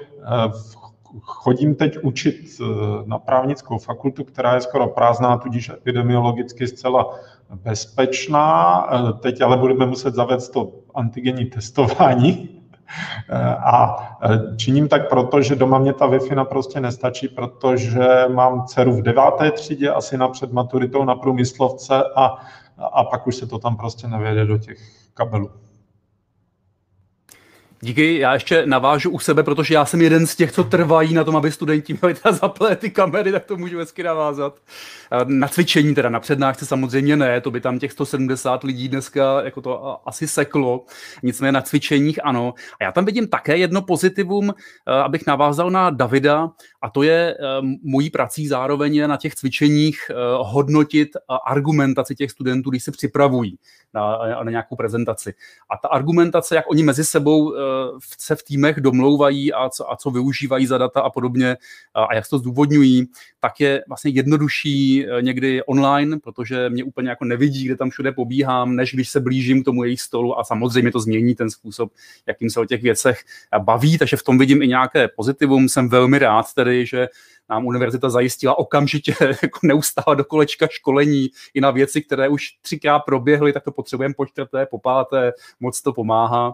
v 0.50 0.78
chodím 1.22 1.76
teď 1.76 1.98
učit 2.02 2.36
eh, 2.62 2.66
na 3.06 3.20
právnickou 3.20 3.78
fakultu, 3.78 4.24
která 4.24 4.56
je 4.56 4.62
skoro 4.62 4.88
prázdná, 4.88 5.38
tudíž 5.38 5.70
epidemiologicky 5.70 6.68
zcela 6.68 7.20
bezpečná. 7.50 8.88
Eh, 8.92 9.14
teď 9.14 9.42
ale 9.42 9.58
budeme 9.58 9.86
muset 9.86 10.16
zavést 10.16 10.50
to 10.50 10.72
antigenní 10.96 11.46
testování. 11.46 12.57
A 13.66 13.96
činím 14.58 14.88
tak 14.88 15.10
proto, 15.10 15.42
že 15.42 15.56
doma 15.56 15.80
mě 15.80 15.94
ta 15.94 16.08
Wi-Fi 16.08 16.46
prostě 16.46 16.80
nestačí, 16.80 17.28
protože 17.28 18.26
mám 18.28 18.66
dceru 18.66 18.94
v 18.94 19.02
deváté 19.02 19.52
třídě, 19.52 19.90
asi 19.90 20.18
na 20.18 20.32
maturitou 20.52 21.04
na 21.06 21.16
průmyslovce 21.16 22.04
a, 22.16 22.36
a 22.78 23.04
pak 23.04 23.28
už 23.28 23.36
se 23.36 23.48
to 23.48 23.60
tam 23.60 23.78
prostě 23.78 24.08
nevede 24.08 24.46
do 24.46 24.58
těch 24.58 24.78
kabelů. 25.14 25.50
Díky, 27.82 28.20
já 28.20 28.34
ještě 28.34 28.66
navážu 28.66 29.10
u 29.10 29.20
sebe, 29.20 29.44
protože 29.44 29.74
já 29.74 29.86
jsem 29.86 30.02
jeden 30.02 30.28
z 30.28 30.36
těch, 30.36 30.52
co 30.52 30.64
trvají 30.64 31.14
na 31.14 31.24
tom, 31.24 31.36
aby 31.36 31.52
studenti 31.52 31.98
měli 32.02 32.14
teda 32.14 32.36
zaplé 32.36 32.76
ty 32.76 32.90
kamery, 32.90 33.32
tak 33.32 33.46
to 33.46 33.58
můžu 33.58 33.78
hezky 33.78 34.04
navázat. 34.04 34.60
Na 35.26 35.48
cvičení 35.48 35.96
teda, 35.96 36.10
na 36.10 36.20
přednášce 36.20 36.66
samozřejmě 36.66 37.16
ne, 37.16 37.42
to 37.42 37.52
by 37.52 37.62
tam 37.62 37.80
těch 37.80 37.92
170 37.92 38.64
lidí 38.64 38.90
dneska 38.90 39.42
jako 39.44 39.62
to 39.62 39.98
asi 40.10 40.28
seklo, 40.28 40.86
nicméně 41.24 41.52
na 41.52 41.62
cvičeních 41.62 42.26
ano. 42.26 42.54
A 42.82 42.84
já 42.84 42.92
tam 42.92 43.06
vidím 43.06 43.28
také 43.28 43.58
jedno 43.58 43.82
pozitivum, 43.82 44.54
abych 45.04 45.28
navázal 45.28 45.72
na 45.72 45.90
Davida, 45.90 46.50
a 46.82 46.90
to 46.90 47.04
je 47.04 47.38
mojí 47.84 48.10
prací 48.10 48.48
zároveň 48.48 49.08
na 49.08 49.18
těch 49.18 49.36
cvičeních 49.36 50.12
hodnotit 50.38 51.10
argumentaci 51.46 52.16
těch 52.16 52.32
studentů, 52.32 52.70
když 52.70 52.84
se 52.84 52.92
připravují 52.92 53.58
na, 53.98 54.44
na 54.44 54.52
nějakou 54.52 54.76
prezentaci. 54.76 55.34
A 55.70 55.78
ta 55.78 55.88
argumentace, 55.88 56.56
jak 56.56 56.70
oni 56.70 56.84
mezi 56.84 57.06
sebou 57.06 57.54
se 58.20 58.36
v 58.36 58.44
týmech 58.44 58.82
domlouvají 58.82 59.54
a 59.54 59.70
co, 59.70 59.92
a 59.92 59.96
co 59.96 60.12
využívají 60.12 60.66
za 60.66 60.78
data 60.78 61.02
a 61.02 61.10
podobně 61.10 61.58
a, 61.94 62.04
a 62.04 62.16
jak 62.16 62.30
to 62.30 62.38
zdůvodňují, 62.38 63.08
tak 63.40 63.60
je 63.60 63.84
vlastně 63.88 64.12
jednodušší 64.12 65.06
e, 65.06 65.22
někdy 65.22 65.64
online, 65.64 66.20
protože 66.20 66.70
mě 66.70 66.84
úplně 66.84 67.10
jako 67.10 67.26
nevidí, 67.26 67.66
kde 67.66 67.76
tam 67.76 67.90
všude 67.90 68.12
pobíhám, 68.12 68.76
než 68.76 68.94
když 68.94 69.10
se 69.10 69.20
blížím 69.20 69.62
k 69.62 69.66
tomu 69.66 69.84
jejich 69.84 70.02
stolu 70.02 70.40
a 70.40 70.44
samozřejmě 70.44 70.92
to 70.92 71.00
změní 71.00 71.36
ten 71.36 71.50
způsob, 71.50 71.92
jakým 72.28 72.50
se 72.50 72.60
o 72.60 72.66
těch 72.66 72.82
věcech 72.82 73.24
baví, 73.60 73.98
takže 73.98 74.18
v 74.18 74.24
tom 74.24 74.38
vidím 74.38 74.62
i 74.62 74.68
nějaké 74.68 75.08
pozitivum. 75.08 75.70
Jsem 75.70 75.90
velmi 75.90 76.20
rád 76.20 76.54
tedy, 76.54 76.86
že 76.86 77.08
nám 77.50 77.66
univerzita 77.66 78.10
zajistila 78.10 78.58
okamžitě 78.58 79.16
jako 79.42 79.60
neustále 79.64 80.16
do 80.16 80.24
kolečka 80.24 80.68
školení 80.72 81.30
i 81.54 81.62
na 81.62 81.72
věci, 81.72 82.02
které 82.02 82.30
už 82.30 82.48
třikrát 82.62 83.00
proběhly, 83.00 83.54
tak 83.54 83.64
to 83.64 83.72
potřebujeme 83.72 84.14
po 84.14 84.26
čtvrté, 84.26 84.66
po 84.66 84.80
páté, 84.80 85.32
moc 85.60 85.82
to 85.82 85.94
pomáhá. 85.94 86.54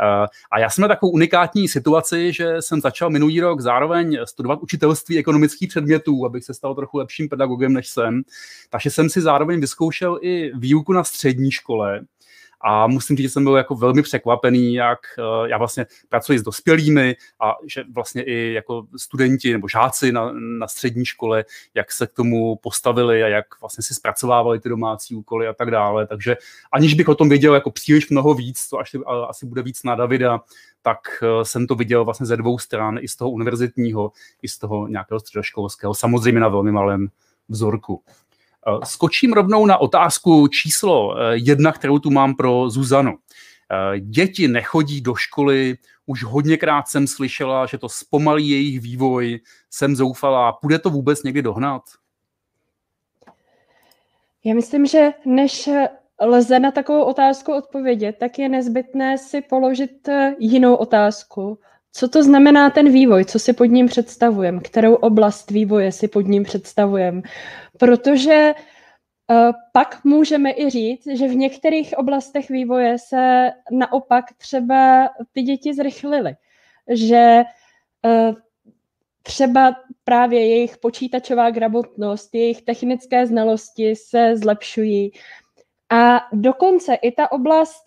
Eh, 0.00 0.26
a 0.50 0.58
já 0.58 0.70
jsem 0.70 0.82
na 0.82 0.88
takovou 0.88 1.12
unikátní 1.12 1.68
situaci, 1.68 2.32
že 2.32 2.56
jsem 2.60 2.80
začal 2.80 3.10
minulý 3.10 3.40
rok 3.40 3.60
zároveň 3.60 4.18
studovat 4.24 4.62
učitelství 4.62 5.18
ekonomických 5.18 5.68
předmětů, 5.68 6.26
abych 6.26 6.44
se 6.44 6.54
stal 6.54 6.74
trochu 6.74 6.98
lepším 6.98 7.28
pedagogem, 7.28 7.72
než 7.72 7.88
jsem. 7.88 8.22
Takže 8.70 8.90
jsem 8.90 9.10
si 9.10 9.20
zároveň 9.20 9.60
vyzkoušel 9.60 10.18
i 10.22 10.52
výuku 10.54 10.92
na 10.92 11.04
střední 11.04 11.50
škole. 11.50 12.00
A 12.64 12.86
musím 12.86 13.16
říct, 13.16 13.26
že 13.26 13.30
jsem 13.30 13.44
byl 13.44 13.56
jako 13.56 13.74
velmi 13.74 14.02
překvapený, 14.02 14.74
jak 14.74 14.98
eh, 15.18 15.48
já 15.48 15.58
vlastně 15.58 15.86
pracuji 16.08 16.38
s 16.38 16.42
dospělými 16.42 17.16
a 17.40 17.54
že 17.66 17.84
vlastně 17.92 18.22
i 18.22 18.52
jako 18.52 18.86
studenti 18.96 19.52
nebo 19.52 19.68
žáci 19.68 20.12
na, 20.12 20.32
na 20.32 20.68
střední 20.68 21.04
škole, 21.04 21.44
jak 21.74 21.92
se 21.92 22.06
k 22.06 22.12
tomu 22.12 22.56
postavili 22.56 23.22
a 23.22 23.28
jak 23.28 23.60
vlastně 23.60 23.82
si 23.82 23.94
zpracovávali 23.94 24.60
ty 24.60 24.68
domácí 24.68 25.14
úkoly 25.14 25.48
a 25.48 25.52
tak 25.52 25.70
dále. 25.70 26.06
Takže 26.06 26.36
aniž 26.72 26.94
bych 26.94 27.08
o 27.08 27.14
tom 27.14 27.28
věděl 27.28 27.54
jako 27.54 27.70
příliš 27.70 28.10
mnoho 28.10 28.34
víc, 28.34 28.68
to 28.68 28.78
až, 28.78 28.96
asi 29.28 29.46
bude 29.46 29.62
víc 29.62 29.82
na 29.82 29.94
Davida, 29.94 30.40
tak 30.82 30.98
eh, 31.22 31.44
jsem 31.44 31.66
to 31.66 31.74
viděl 31.74 32.04
vlastně 32.04 32.26
ze 32.26 32.36
dvou 32.36 32.58
stran, 32.58 32.98
i 33.00 33.08
z 33.08 33.16
toho 33.16 33.30
univerzitního, 33.30 34.12
i 34.42 34.48
z 34.48 34.58
toho 34.58 34.88
nějakého 34.88 35.20
středoškolského, 35.20 35.94
samozřejmě 35.94 36.40
na 36.40 36.48
velmi 36.48 36.72
malém 36.72 37.08
vzorku. 37.48 38.02
Eh, 38.68 38.86
skočím 38.86 39.32
rovnou 39.32 39.66
na 39.66 39.78
otázku 39.78 40.48
číslo 40.48 41.16
eh, 41.16 41.36
jedna, 41.36 41.72
kterou 41.72 41.98
tu 41.98 42.10
mám 42.10 42.34
pro 42.34 42.70
Zuzanu. 42.70 43.12
Eh, 43.72 44.00
děti 44.00 44.48
nechodí 44.48 45.00
do 45.00 45.14
školy, 45.14 45.78
už 46.06 46.24
hodněkrát 46.24 46.88
jsem 46.88 47.06
slyšela, 47.06 47.66
že 47.66 47.78
to 47.78 47.88
zpomalí 47.88 48.48
jejich 48.48 48.80
vývoj, 48.80 49.40
jsem 49.70 49.96
zoufalá. 49.96 50.52
Půjde 50.52 50.78
to 50.78 50.90
vůbec 50.90 51.22
někdy 51.22 51.42
dohnat? 51.42 51.82
Já 54.44 54.54
myslím, 54.54 54.86
že 54.86 55.10
než 55.24 55.68
lze 56.20 56.58
na 56.58 56.70
takovou 56.70 57.04
otázku 57.04 57.54
odpovědět, 57.54 58.16
tak 58.20 58.38
je 58.38 58.48
nezbytné 58.48 59.18
si 59.18 59.40
položit 59.40 60.08
jinou 60.38 60.74
otázku. 60.74 61.58
Co 61.92 62.08
to 62.08 62.22
znamená 62.22 62.70
ten 62.70 62.92
vývoj? 62.92 63.24
Co 63.24 63.38
si 63.38 63.52
pod 63.52 63.64
ním 63.64 63.86
představujeme? 63.86 64.60
Kterou 64.60 64.94
oblast 64.94 65.50
vývoje 65.50 65.92
si 65.92 66.08
pod 66.08 66.20
ním 66.20 66.42
představujeme? 66.42 67.22
Protože 67.78 68.54
uh, 69.30 69.52
pak 69.72 70.04
můžeme 70.04 70.52
i 70.52 70.70
říct, 70.70 71.06
že 71.06 71.28
v 71.28 71.34
některých 71.34 71.94
oblastech 71.96 72.48
vývoje 72.48 72.98
se 72.98 73.50
naopak 73.70 74.24
třeba 74.38 75.10
ty 75.32 75.42
děti 75.42 75.74
zrychlily. 75.74 76.36
Že 76.88 77.42
uh, 78.04 78.34
třeba 79.22 79.76
právě 80.04 80.48
jejich 80.48 80.78
počítačová 80.78 81.50
gramotnost, 81.50 82.34
jejich 82.34 82.62
technické 82.62 83.26
znalosti 83.26 83.96
se 83.96 84.36
zlepšují. 84.36 85.12
A 85.90 86.20
dokonce 86.32 86.94
i 86.94 87.12
ta 87.12 87.32
oblast 87.32 87.84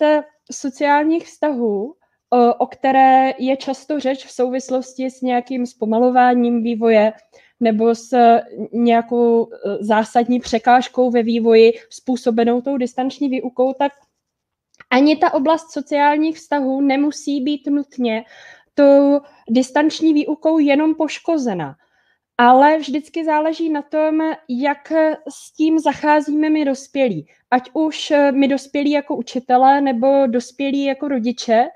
sociálních 0.51 1.25
vztahů 1.25 1.95
o 2.57 2.65
které 2.67 3.33
je 3.37 3.57
často 3.57 3.99
řeč 3.99 4.25
v 4.25 4.31
souvislosti 4.31 5.09
s 5.09 5.21
nějakým 5.21 5.65
zpomalováním 5.65 6.63
vývoje 6.63 7.13
nebo 7.59 7.95
s 7.95 8.17
nějakou 8.73 9.47
e, 9.47 9.83
zásadní 9.83 10.39
překážkou 10.39 11.11
ve 11.11 11.23
vývoji 11.23 11.73
způsobenou 11.89 12.61
tou 12.61 12.77
distanční 12.77 13.29
výukou, 13.29 13.73
tak 13.73 13.91
ani 14.89 15.15
ta 15.15 15.33
oblast 15.33 15.71
sociálních 15.71 16.37
vztahů 16.37 16.81
nemusí 16.81 17.41
být 17.41 17.67
nutně 17.67 18.23
tou 18.73 19.21
distanční 19.49 20.13
výukou 20.13 20.59
jenom 20.59 20.95
poškozena. 20.95 21.75
Ale 22.37 22.77
vždycky 22.77 23.25
záleží 23.25 23.69
na 23.69 23.81
tom, 23.81 24.21
jak 24.49 24.91
s 25.29 25.53
tím 25.53 25.79
zacházíme 25.79 26.49
my 26.49 26.65
dospělí. 26.65 27.27
Ať 27.51 27.69
už 27.73 28.13
my 28.31 28.47
dospělí 28.47 28.91
jako 28.91 29.15
učitelé 29.15 29.81
nebo 29.81 30.27
dospělí 30.27 30.83
jako 30.83 31.07
rodiče, 31.07 31.67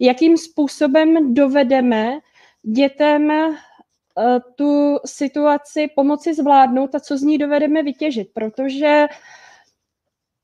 jakým 0.00 0.36
způsobem 0.36 1.34
dovedeme 1.34 2.18
dětem 2.62 3.30
eh, 3.30 3.50
tu 4.54 4.98
situaci 5.06 5.88
pomoci 5.96 6.34
zvládnout 6.34 6.94
a 6.94 7.00
co 7.00 7.18
z 7.18 7.22
ní 7.22 7.38
dovedeme 7.38 7.82
vytěžit, 7.82 8.28
protože 8.34 9.06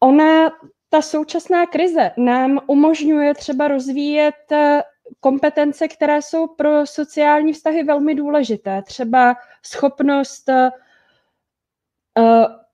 ona, 0.01 0.51
ta 0.89 1.03
současná 1.03 1.67
krize 1.67 2.11
nám 2.17 2.59
umožňuje 2.67 3.35
třeba 3.35 3.69
rozvíjet 3.69 4.53
eh, 4.53 4.83
kompetence, 5.21 5.89
které 5.89 6.23
jsou 6.23 6.47
pro 6.47 6.87
sociální 6.87 7.53
vztahy 7.53 7.83
velmi 7.83 8.15
důležité. 8.15 8.83
Třeba 8.83 9.37
schopnost 9.67 10.49
uh, 10.49 12.25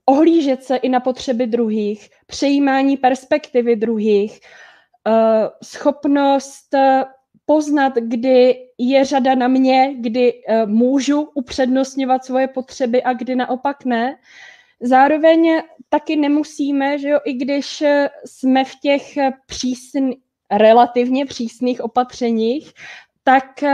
ohlížet 0.06 0.64
se 0.64 0.76
i 0.76 0.88
na 0.88 1.00
potřeby 1.00 1.46
druhých, 1.46 2.10
přejímání 2.26 2.96
perspektivy 2.96 3.76
druhých, 3.76 4.40
uh, 4.40 4.65
schopnost 5.62 6.74
uh, 6.74 7.02
poznat, 7.46 7.92
kdy 7.94 8.56
je 8.78 9.04
řada 9.04 9.34
na 9.34 9.48
mě, 9.48 9.94
kdy 10.00 10.32
uh, 10.32 10.70
můžu 10.70 11.28
upřednostňovat 11.34 12.24
svoje 12.24 12.48
potřeby 12.48 13.02
a 13.02 13.12
kdy 13.12 13.36
naopak 13.36 13.84
ne. 13.84 14.16
Zároveň 14.80 15.62
taky 15.88 16.16
nemusíme, 16.16 16.98
že 16.98 17.08
jo, 17.08 17.20
i 17.24 17.32
když 17.32 17.82
jsme 18.24 18.64
v 18.64 18.74
těch 18.82 19.02
přísn, 19.46 20.10
relativně 20.50 21.26
přísných 21.26 21.80
opatřeních, 21.80 22.72
tak 23.24 23.64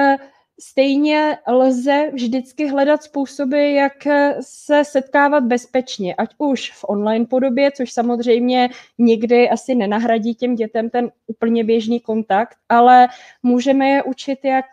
stejně 0.62 1.38
lze 1.49 2.11
vždycky 2.12 2.69
hledat 2.69 3.02
způsoby, 3.02 3.75
jak 3.75 3.92
se 4.40 4.85
setkávat 4.85 5.45
bezpečně, 5.45 6.14
ať 6.14 6.35
už 6.38 6.73
v 6.73 6.85
online 6.88 7.26
podobě, 7.26 7.71
což 7.71 7.92
samozřejmě 7.92 8.69
nikdy 8.99 9.50
asi 9.50 9.75
nenahradí 9.75 10.35
těm 10.35 10.54
dětem 10.54 10.90
ten 10.90 11.11
úplně 11.26 11.64
běžný 11.64 12.00
kontakt, 12.00 12.57
ale 12.69 13.09
můžeme 13.42 13.88
je 13.88 14.02
učit, 14.02 14.38
jak 14.45 14.66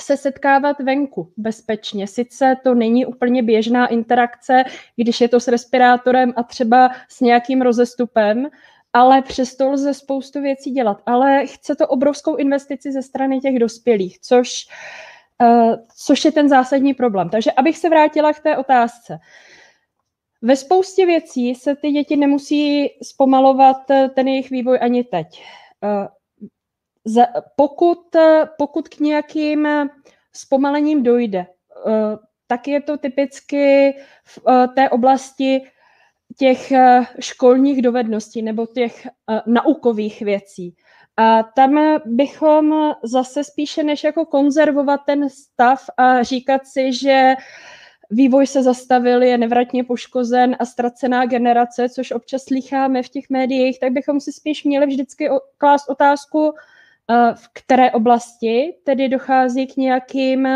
se 0.00 0.16
setkávat 0.16 0.80
venku 0.80 1.32
bezpečně. 1.36 2.06
Sice 2.06 2.56
to 2.64 2.74
není 2.74 3.06
úplně 3.06 3.42
běžná 3.42 3.86
interakce, 3.86 4.64
když 4.96 5.20
je 5.20 5.28
to 5.28 5.40
s 5.40 5.48
respirátorem 5.48 6.32
a 6.36 6.42
třeba 6.42 6.90
s 7.08 7.20
nějakým 7.20 7.62
rozestupem, 7.62 8.48
ale 8.92 9.22
přesto 9.22 9.70
lze 9.70 9.94
spoustu 9.94 10.40
věcí 10.40 10.70
dělat. 10.70 11.02
Ale 11.06 11.46
chce 11.46 11.74
to 11.74 11.86
obrovskou 11.86 12.36
investici 12.36 12.92
ze 12.92 13.02
strany 13.02 13.40
těch 13.40 13.58
dospělých, 13.58 14.20
což, 14.20 14.66
uh, 15.42 15.74
což 15.96 16.24
je 16.24 16.32
ten 16.32 16.48
zásadní 16.48 16.94
problém. 16.94 17.28
Takže 17.28 17.52
abych 17.52 17.78
se 17.78 17.88
vrátila 17.88 18.32
k 18.32 18.40
té 18.40 18.56
otázce. 18.56 19.18
Ve 20.42 20.56
spoustě 20.56 21.06
věcí 21.06 21.54
se 21.54 21.76
ty 21.76 21.90
děti 21.90 22.16
nemusí 22.16 22.88
zpomalovat 23.02 23.90
eh, 23.90 24.08
ten 24.08 24.28
jejich 24.28 24.50
vývoj 24.50 24.78
ani 24.82 25.04
teď. 25.04 25.42
Za, 27.04 27.26
pokud, 27.56 28.16
pokud 28.58 28.88
k 28.88 29.00
nějakým 29.00 29.68
zpomalením 30.32 31.02
dojde, 31.02 31.46
tak 32.46 32.68
je 32.68 32.82
to 32.82 32.98
typicky 32.98 33.94
v 34.24 34.38
té 34.74 34.90
oblasti 34.90 35.62
těch 36.40 36.72
eh, 36.72 37.06
školních 37.20 37.82
dovedností 37.82 38.42
nebo 38.42 38.66
těch 38.66 39.06
uh, 39.06 39.38
naukových 39.46 40.22
věcí. 40.22 40.74
A 41.16 41.42
tam 41.42 42.00
bychom 42.06 42.92
zase 43.02 43.44
spíše 43.44 43.82
než 43.82 44.04
jako 44.04 44.24
konzervovat 44.24 45.00
ten 45.06 45.28
stav 45.30 45.84
a 45.96 46.22
říkat 46.22 46.66
si, 46.66 46.92
že 46.92 47.34
vývoj 48.10 48.46
se 48.46 48.62
zastavil, 48.62 49.22
je 49.22 49.38
nevratně 49.38 49.84
poškozen 49.84 50.56
a 50.58 50.64
ztracená 50.64 51.26
generace, 51.26 51.88
což 51.88 52.10
občas 52.10 52.42
slycháme 52.44 53.02
v 53.02 53.08
těch 53.08 53.30
médiích, 53.30 53.80
tak 53.80 53.92
bychom 53.92 54.20
si 54.20 54.32
spíš 54.32 54.64
měli 54.64 54.86
vždycky 54.86 55.28
klást 55.58 55.88
otázku, 55.88 56.52
v 57.34 57.48
které 57.52 57.90
oblasti 57.90 58.74
tedy 58.84 59.08
dochází 59.08 59.66
k 59.66 59.76
nějakým 59.76 60.48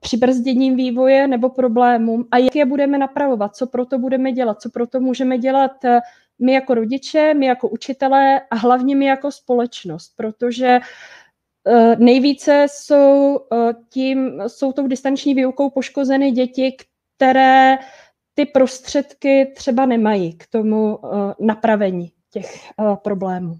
přibrzděním 0.00 0.76
vývoje 0.76 1.28
nebo 1.28 1.48
problémům 1.48 2.24
a 2.30 2.38
jak 2.38 2.56
je 2.56 2.66
budeme 2.66 2.98
napravovat, 2.98 3.56
co 3.56 3.66
proto 3.66 3.98
budeme 3.98 4.32
dělat, 4.32 4.60
co 4.60 4.70
proto 4.70 5.00
můžeme 5.00 5.38
dělat 5.38 5.72
my 6.42 6.52
jako 6.52 6.74
rodiče, 6.74 7.34
my 7.34 7.46
jako 7.46 7.68
učitelé 7.68 8.40
a 8.50 8.56
hlavně 8.56 8.96
my 8.96 9.04
jako 9.04 9.32
společnost, 9.32 10.12
protože 10.16 10.80
nejvíce 11.98 12.66
jsou, 12.70 13.38
tím, 13.88 14.42
jsou 14.46 14.72
tou 14.72 14.86
distanční 14.86 15.34
výukou 15.34 15.70
poškozeny 15.70 16.30
děti, 16.30 16.76
které 17.16 17.78
ty 18.34 18.46
prostředky 18.46 19.52
třeba 19.56 19.86
nemají 19.86 20.32
k 20.32 20.46
tomu 20.46 20.98
napravení 21.40 22.12
těch 22.30 22.46
problémů. 23.02 23.54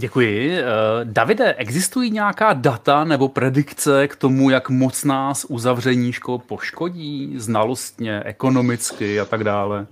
Děkuji. 0.00 0.58
Eh, 0.58 0.64
Davide, 1.04 1.54
existují 1.54 2.10
nějaká 2.10 2.52
data 2.52 3.04
nebo 3.04 3.28
predikce 3.28 4.08
k 4.08 4.16
tomu, 4.16 4.50
jak 4.50 4.70
moc 4.70 5.04
nás 5.04 5.46
uzavření 5.48 6.12
škol 6.12 6.38
poškodí 6.38 7.34
znalostně, 7.36 8.22
ekonomicky 8.24 9.20
a 9.20 9.24
tak 9.24 9.44
dále? 9.44 9.86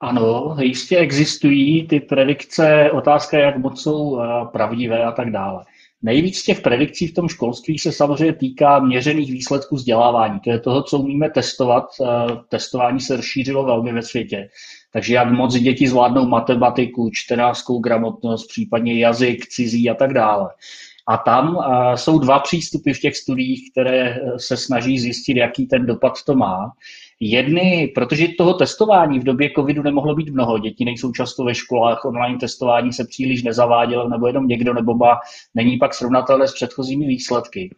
Ano, 0.00 0.56
jistě 0.60 0.96
existují 0.96 1.86
ty 1.86 2.00
predikce, 2.00 2.90
otázka 2.92 3.38
jak 3.38 3.56
moc 3.56 3.82
jsou 3.82 4.20
eh, 4.20 4.26
pravdivé 4.52 5.04
a 5.04 5.12
tak 5.12 5.30
dále. 5.30 5.64
Nejvíc 6.02 6.42
těch 6.42 6.60
predikcí 6.60 7.06
v 7.06 7.14
tom 7.14 7.28
školství 7.28 7.78
se 7.78 7.92
samozřejmě 7.92 8.32
týká 8.32 8.78
měřených 8.78 9.32
výsledků 9.32 9.76
vzdělávání. 9.76 10.40
To 10.40 10.50
je 10.50 10.60
toho, 10.60 10.82
co 10.82 10.98
umíme 10.98 11.30
testovat. 11.30 11.84
Eh, 12.00 12.06
testování 12.48 13.00
se 13.00 13.16
rozšířilo 13.16 13.64
velmi 13.64 13.92
ve 13.92 14.02
světě. 14.02 14.48
Takže 14.96 15.14
jak 15.14 15.30
moc 15.30 15.54
děti 15.54 15.88
zvládnou 15.88 16.26
matematiku, 16.26 17.10
čtenářskou 17.12 17.78
gramotnost, 17.78 18.46
případně 18.46 18.98
jazyk, 18.98 19.46
cizí 19.46 19.90
a 19.90 19.94
tak 19.94 20.12
dále. 20.12 20.50
A 21.08 21.16
tam 21.16 21.56
uh, 21.56 21.94
jsou 21.94 22.18
dva 22.18 22.38
přístupy 22.38 22.92
v 22.92 23.00
těch 23.00 23.16
studiích, 23.16 23.70
které 23.70 24.00
eh, 24.00 24.20
se 24.36 24.56
snaží 24.56 24.98
zjistit, 24.98 25.36
jaký 25.36 25.66
ten 25.66 25.86
dopad 25.86 26.12
to 26.26 26.34
má. 26.34 26.72
Jedny, 27.20 27.92
protože 27.94 28.28
toho 28.38 28.54
testování 28.54 29.20
v 29.20 29.24
době 29.24 29.50
covidu 29.56 29.82
nemohlo 29.82 30.14
být 30.14 30.30
mnoho, 30.30 30.58
děti 30.58 30.84
nejsou 30.84 31.12
často 31.12 31.44
ve 31.44 31.54
školách, 31.54 32.04
online 32.04 32.38
testování 32.38 32.92
se 32.92 33.04
příliš 33.04 33.42
nezavádělo, 33.42 34.08
nebo 34.08 34.26
jenom 34.26 34.48
někdo, 34.48 34.74
nebo 34.74 34.94
ba 34.94 35.18
není 35.54 35.76
pak 35.76 35.94
srovnatelné 35.94 36.48
s 36.48 36.54
předchozími 36.54 37.06
výsledky, 37.06 37.74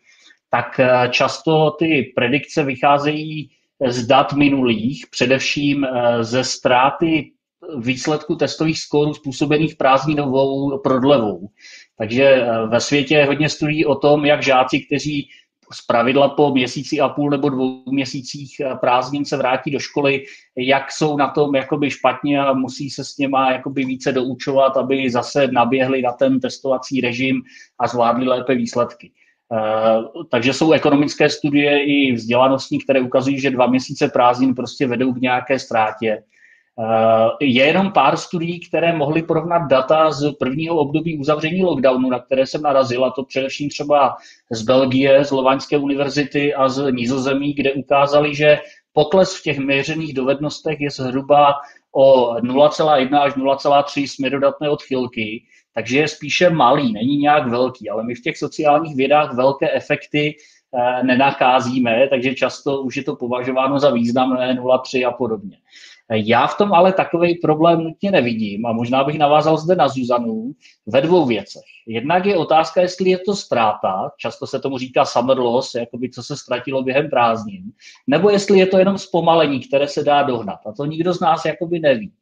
tak 0.51 0.81
eh, 0.81 1.09
často 1.11 1.71
ty 1.79 2.13
predikce 2.15 2.65
vycházejí 2.65 3.51
z 3.87 4.07
dat 4.07 4.33
minulých, 4.33 5.07
především 5.11 5.85
eh, 5.85 6.25
ze 6.25 6.45
ztráty 6.45 7.33
výsledku 7.79 8.37
testových 8.37 8.79
skórů 8.79 9.15
způsobených 9.15 9.77
prázdninovou 9.77 10.79
prodlevou. 10.79 11.49
Takže 11.99 12.25
eh, 12.25 12.67
ve 12.67 12.81
světě 12.81 13.15
je 13.15 13.25
hodně 13.25 13.49
studií 13.49 13.87
o 13.87 13.95
tom, 13.95 14.25
jak 14.25 14.43
žáci, 14.43 14.81
kteří 14.81 15.29
z 15.73 15.87
pravidla 15.87 16.29
po 16.29 16.51
měsíci 16.51 17.01
a 17.01 17.09
půl 17.09 17.31
nebo 17.31 17.49
dvou 17.49 17.83
měsících 17.93 18.61
eh, 18.61 18.75
prázdnin 18.75 19.25
se 19.25 19.37
vrátí 19.37 19.71
do 19.71 19.79
školy, 19.79 20.25
jak 20.57 20.93
jsou 20.93 21.17
na 21.17 21.29
tom 21.29 21.55
jakoby 21.55 21.91
špatně 21.91 22.41
a 22.41 22.53
musí 22.53 22.91
se 22.91 23.05
s 23.05 23.19
něma 23.19 23.53
jakoby 23.53 23.85
více 23.85 24.13
doučovat, 24.13 24.77
aby 24.77 25.11
zase 25.11 25.47
naběhli 25.47 26.03
na 26.03 26.13
ten 26.13 26.41
testovací 26.41 27.01
režim 27.01 27.43
a 27.79 27.89
zvládli 27.89 28.27
lépe 28.27 28.55
výsledky. 28.55 29.13
Eh, 29.53 30.03
takže 30.31 30.53
jsou 30.53 30.73
ekonomické 30.73 31.29
studie 31.29 31.85
i 31.85 32.13
vzdělanostní, 32.13 32.79
které 32.79 33.01
ukazují, 33.01 33.41
že 33.41 33.51
dva 33.51 33.67
měsíce 33.67 34.09
prázdnin 34.09 34.55
prostě 34.55 34.87
vedou 34.87 35.13
k 35.13 35.21
nějaké 35.21 35.59
ztrátě. 35.59 36.23
Eh, 36.81 37.29
je 37.41 37.65
jenom 37.65 37.93
pár 37.93 38.17
studií, 38.17 38.61
které 38.61 38.93
mohly 38.93 39.23
porovnat 39.23 39.59
data 39.59 40.11
z 40.11 40.33
prvního 40.33 40.77
období 40.77 41.19
uzavření 41.19 41.63
lockdownu, 41.63 42.11
na 42.11 42.19
které 42.19 42.47
jsem 42.47 42.63
narazil, 42.63 43.05
a 43.05 43.11
to 43.11 43.25
především 43.25 43.69
třeba 43.69 44.17
z 44.51 44.63
Belgie, 44.63 45.25
z 45.25 45.31
Lovaňské 45.31 45.79
univerzity 45.79 46.55
a 46.55 46.69
z 46.69 46.93
Nízozemí, 46.93 47.55
kde 47.55 47.73
ukázali, 47.73 48.35
že 48.35 48.59
pokles 48.93 49.41
v 49.41 49.43
těch 49.43 49.59
měřených 49.59 50.15
dovednostech 50.15 50.81
je 50.81 50.91
zhruba 50.91 51.55
o 51.93 52.35
0,1 52.35 53.21
až 53.21 53.35
0,3 53.35 54.07
směrodatné 54.07 54.71
odchylky, 54.71 55.43
takže 55.75 55.99
je 55.99 56.09
spíše 56.09 56.51
malý, 56.51 56.93
není 56.93 57.17
nějak 57.17 57.49
velký, 57.49 57.91
ale 57.91 58.05
my 58.05 58.15
v 58.15 58.23
těch 58.23 58.39
sociálních 58.39 58.97
vědách 58.97 59.35
velké 59.35 59.73
efekty 59.73 60.37
eh, 60.37 61.03
nenacházíme, 61.03 62.09
takže 62.11 62.35
často 62.35 62.83
už 62.83 62.97
je 62.97 63.03
to 63.03 63.17
považováno 63.17 63.79
za 63.79 63.91
významné 63.91 64.55
0,3 64.55 65.09
a 65.09 65.13
podobně. 65.13 65.57
Já 66.11 66.47
v 66.47 66.59
tom 66.59 66.73
ale 66.73 66.93
takový 66.93 67.35
problém 67.35 67.85
nutně 67.85 68.11
nevidím 68.11 68.67
a 68.67 68.73
možná 68.73 69.05
bych 69.05 69.19
navázal 69.19 69.57
zde 69.57 69.77
na 69.77 69.89
Zuzanu 69.89 70.53
ve 70.87 71.01
dvou 71.01 71.27
věcech. 71.27 71.63
Jednak 71.87 72.27
je 72.27 72.37
otázka, 72.37 72.81
jestli 72.81 73.11
je 73.11 73.19
to 73.19 73.37
ztráta, 73.37 74.11
často 74.19 74.47
se 74.47 74.61
tomu 74.61 74.79
říká 74.79 75.05
summer 75.05 75.39
loss, 75.39 75.75
jakoby 75.75 76.11
co 76.11 76.23
se 76.23 76.37
ztratilo 76.37 76.83
během 76.83 77.11
prázdnin, 77.11 77.63
nebo 78.07 78.31
jestli 78.31 78.59
je 78.59 78.67
to 78.67 78.79
jenom 78.79 78.99
zpomalení, 78.99 79.61
které 79.61 79.89
se 79.89 80.05
dá 80.05 80.23
dohnat. 80.23 80.59
A 80.67 80.73
to 80.73 80.85
nikdo 80.85 81.15
z 81.15 81.21
nás 81.21 81.45
jakoby 81.45 81.81
neví. 81.81 82.13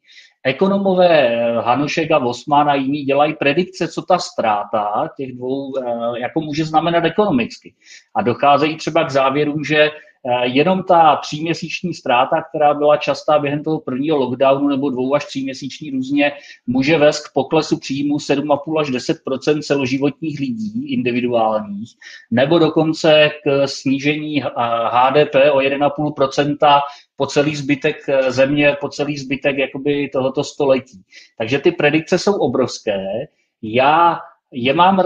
Ekonomové 0.47 1.27
eh, 1.27 1.61
Hanušek 1.61 2.11
a 2.11 2.17
Vosman 2.17 2.69
a 2.69 2.75
jiní 2.75 3.03
dělají 3.03 3.33
predikce, 3.33 3.87
co 3.87 4.01
ta 4.01 4.19
ztráta 4.19 5.09
těch 5.17 5.35
dvou 5.35 5.73
eh, 5.77 6.19
jako 6.19 6.41
může 6.41 6.65
znamenat 6.65 7.05
ekonomicky. 7.05 7.73
A 8.15 8.21
docházejí 8.21 8.77
třeba 8.77 9.03
k 9.03 9.11
závěru, 9.11 9.63
že 9.63 9.91
Eh, 10.29 10.47
jenom 10.47 10.83
ta 10.83 11.15
tříměsíční 11.15 11.93
ztráta, 11.93 12.41
která 12.41 12.73
byla 12.73 12.97
častá 12.97 13.39
během 13.39 13.63
toho 13.63 13.79
prvního 13.79 14.17
lockdownu 14.17 14.67
nebo 14.67 14.89
dvou 14.89 15.15
až 15.15 15.25
tříměsíční 15.25 15.91
různě, 15.91 16.31
může 16.67 16.97
vést 16.97 17.27
k 17.27 17.33
poklesu 17.33 17.79
příjmu 17.79 18.17
7,5 18.17 18.79
až 18.79 18.89
10% 18.89 19.61
celoživotních 19.61 20.39
lidí 20.39 20.93
individuálních, 20.93 21.89
nebo 22.31 22.59
dokonce 22.59 23.29
k 23.43 23.67
snížení 23.67 24.43
HDP 24.85 25.35
o 25.51 25.57
1,5 25.57 26.81
po 27.17 27.27
celý 27.27 27.55
zbytek 27.55 28.09
eh, 28.09 28.31
země, 28.31 28.77
po 28.81 28.89
celý 28.89 29.17
zbytek 29.17 29.57
jakoby 29.57 30.09
tohoto 30.09 30.43
století. 30.43 31.01
Takže 31.37 31.59
ty 31.59 31.71
predikce 31.71 32.19
jsou 32.19 32.33
obrovské. 32.33 33.05
Já 33.61 34.19
je 34.51 34.73
mám 34.73 35.03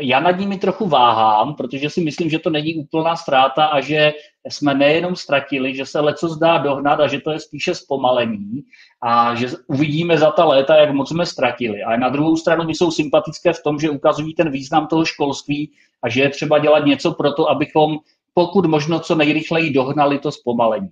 já 0.00 0.20
nad 0.20 0.38
nimi 0.38 0.58
trochu 0.58 0.88
váhám, 0.88 1.54
protože 1.54 1.90
si 1.90 2.00
myslím, 2.00 2.30
že 2.30 2.38
to 2.38 2.50
není 2.50 2.74
úplná 2.74 3.16
ztráta 3.16 3.64
a 3.64 3.80
že 3.80 4.12
jsme 4.48 4.74
nejenom 4.74 5.16
ztratili, 5.16 5.74
že 5.74 5.86
se 5.86 6.00
leco 6.00 6.28
zdá 6.28 6.58
dohnat 6.58 7.00
a 7.00 7.06
že 7.06 7.20
to 7.20 7.30
je 7.30 7.40
spíše 7.40 7.74
zpomalení 7.74 8.62
a 9.02 9.34
že 9.34 9.48
uvidíme 9.66 10.18
za 10.18 10.30
ta 10.30 10.44
léta, 10.44 10.76
jak 10.76 10.90
moc 10.90 11.08
jsme 11.08 11.26
ztratili. 11.26 11.82
A 11.82 11.96
na 11.96 12.08
druhou 12.08 12.36
stranu 12.36 12.64
my 12.64 12.74
jsou 12.74 12.90
sympatické 12.90 13.52
v 13.52 13.62
tom, 13.62 13.78
že 13.78 13.90
ukazují 13.90 14.34
ten 14.34 14.50
význam 14.50 14.86
toho 14.86 15.04
školství 15.04 15.72
a 16.02 16.08
že 16.08 16.20
je 16.20 16.30
třeba 16.30 16.58
dělat 16.58 16.84
něco 16.84 17.12
pro 17.12 17.32
to, 17.32 17.50
abychom 17.50 17.98
pokud 18.34 18.66
možno 18.66 19.00
co 19.00 19.14
nejrychleji 19.14 19.70
dohnali 19.70 20.18
to 20.18 20.32
zpomalení. 20.32 20.90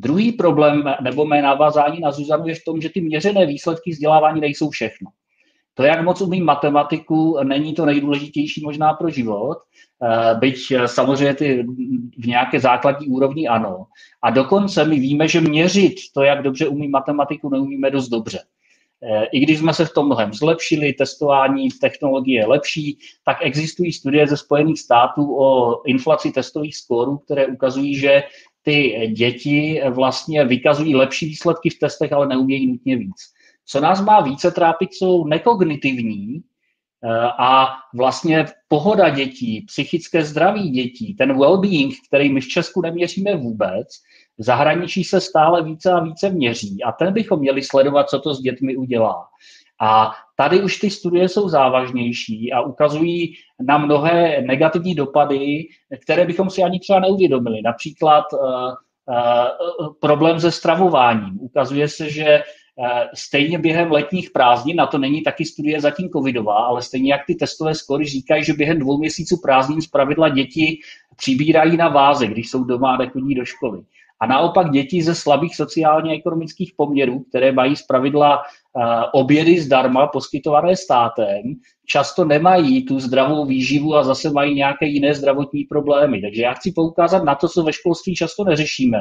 Druhý 0.00 0.32
problém 0.32 0.84
nebo 1.02 1.24
mé 1.24 1.42
navázání 1.42 2.00
na 2.00 2.10
Zuzanu 2.10 2.48
je 2.48 2.54
v 2.54 2.64
tom, 2.64 2.80
že 2.80 2.88
ty 2.88 3.00
měřené 3.00 3.46
výsledky 3.46 3.90
vzdělávání 3.90 4.40
nejsou 4.40 4.70
všechno. 4.70 5.10
To, 5.74 5.82
jak 5.82 6.04
moc 6.04 6.20
umím 6.20 6.44
matematiku, 6.44 7.38
není 7.42 7.74
to 7.74 7.86
nejdůležitější 7.86 8.60
možná 8.64 8.92
pro 8.92 9.10
život, 9.10 9.58
eh, 10.02 10.34
byť 10.34 10.70
eh, 10.70 10.88
samozřejmě 10.88 11.34
ty 11.34 11.66
v 12.18 12.26
nějaké 12.26 12.60
základní 12.60 13.06
úrovni 13.06 13.48
ano. 13.48 13.86
A 14.22 14.30
dokonce 14.30 14.84
my 14.84 14.98
víme, 14.98 15.28
že 15.28 15.40
měřit 15.40 15.94
to, 16.14 16.22
jak 16.22 16.42
dobře 16.42 16.68
umí 16.68 16.88
matematiku, 16.88 17.48
neumíme 17.48 17.90
dost 17.90 18.08
dobře. 18.08 18.38
Eh, 19.02 19.24
I 19.32 19.40
když 19.40 19.58
jsme 19.58 19.74
se 19.74 19.84
v 19.84 19.92
tom 19.92 20.06
mnohem 20.06 20.34
zlepšili, 20.34 20.92
testování 20.92 21.68
technologie 21.80 22.40
je 22.40 22.46
lepší, 22.46 22.98
tak 23.24 23.36
existují 23.40 23.92
studie 23.92 24.26
ze 24.26 24.36
Spojených 24.36 24.80
států 24.80 25.38
o 25.38 25.82
inflaci 25.86 26.32
testových 26.32 26.76
skórů, 26.76 27.18
které 27.18 27.46
ukazují, 27.46 27.94
že 27.94 28.22
ty 28.68 29.12
děti 29.16 29.82
vlastně 29.90 30.44
vykazují 30.44 30.94
lepší 30.94 31.26
výsledky 31.26 31.70
v 31.70 31.78
testech, 31.78 32.12
ale 32.12 32.26
neumějí 32.26 32.66
nutně 32.66 32.96
víc. 32.96 33.16
Co 33.66 33.80
nás 33.80 34.00
má 34.00 34.20
více 34.20 34.50
trápit, 34.50 34.94
jsou 34.94 35.24
nekognitivní 35.24 36.36
eh, 36.36 37.08
a 37.38 37.68
vlastně 37.94 38.46
pohoda 38.68 39.08
dětí, 39.08 39.60
psychické 39.60 40.24
zdraví 40.24 40.70
dětí, 40.70 41.14
ten 41.14 41.32
well-being, 41.32 41.92
který 42.08 42.32
my 42.32 42.40
v 42.40 42.48
Česku 42.48 42.82
neměříme 42.82 43.36
vůbec, 43.36 43.88
v 44.38 44.44
zahraničí 44.44 45.04
se 45.04 45.20
stále 45.20 45.62
více 45.62 45.92
a 45.92 46.00
více 46.00 46.30
měří 46.30 46.82
a 46.82 46.92
ten 46.92 47.12
bychom 47.12 47.40
měli 47.40 47.62
sledovat, 47.62 48.08
co 48.08 48.20
to 48.20 48.34
s 48.34 48.40
dětmi 48.40 48.76
udělá. 48.76 49.26
A 49.80 50.12
tady 50.40 50.62
už 50.62 50.78
ty 50.78 50.90
studie 50.90 51.28
jsou 51.28 51.48
závažnější 51.48 52.52
a 52.52 52.60
ukazují 52.60 53.34
na 53.60 53.78
mnohé 53.78 54.42
negativní 54.42 54.94
dopady, 54.94 55.66
které 56.02 56.26
bychom 56.26 56.50
si 56.50 56.62
ani 56.62 56.80
třeba 56.80 57.00
neuvědomili. 57.00 57.62
Například 57.62 58.24
uh, 58.32 58.40
uh, 58.40 59.94
problém 60.00 60.40
se 60.40 60.50
stravováním. 60.50 61.40
Ukazuje 61.40 61.88
se, 61.88 62.10
že 62.10 62.42
Eh, 62.80 63.08
stejně 63.14 63.58
během 63.58 63.92
letních 63.92 64.30
prázdnin, 64.30 64.76
na 64.76 64.86
to 64.86 64.98
není 64.98 65.22
taky 65.22 65.44
studie 65.44 65.80
zatím 65.80 66.08
covidová, 66.10 66.54
ale 66.54 66.82
stejně 66.82 67.12
jak 67.12 67.20
ty 67.26 67.34
testové 67.34 67.74
skory 67.74 68.04
říkají, 68.04 68.44
že 68.44 68.52
během 68.52 68.78
dvou 68.78 68.98
měsíců 68.98 69.36
prázdnin 69.42 69.82
zpravidla 69.82 70.28
děti 70.28 70.78
přibírají 71.16 71.76
na 71.76 71.88
váze, 71.88 72.26
když 72.26 72.50
jsou 72.50 72.64
doma 72.64 72.94
a 72.94 72.96
nechodí 72.96 73.34
do 73.34 73.44
školy. 73.44 73.82
A 74.20 74.26
naopak 74.26 74.70
děti 74.70 75.02
ze 75.02 75.14
slabých 75.14 75.56
sociálně-ekonomických 75.56 76.72
poměrů, 76.76 77.24
které 77.28 77.52
mají 77.52 77.76
zpravidla 77.76 78.42
obědy 79.12 79.60
zdarma 79.60 80.06
poskytované 80.06 80.76
státem 80.76 81.42
často 81.90 82.24
nemají 82.24 82.84
tu 82.84 83.00
zdravou 83.00 83.44
výživu 83.44 83.96
a 83.96 84.04
zase 84.04 84.30
mají 84.30 84.54
nějaké 84.54 84.86
jiné 84.86 85.14
zdravotní 85.14 85.64
problémy. 85.64 86.20
Takže 86.20 86.42
já 86.42 86.52
chci 86.52 86.72
poukázat 86.72 87.24
na 87.24 87.34
to, 87.34 87.48
co 87.48 87.62
ve 87.62 87.72
školství 87.72 88.14
často 88.14 88.44
neřešíme. 88.44 88.98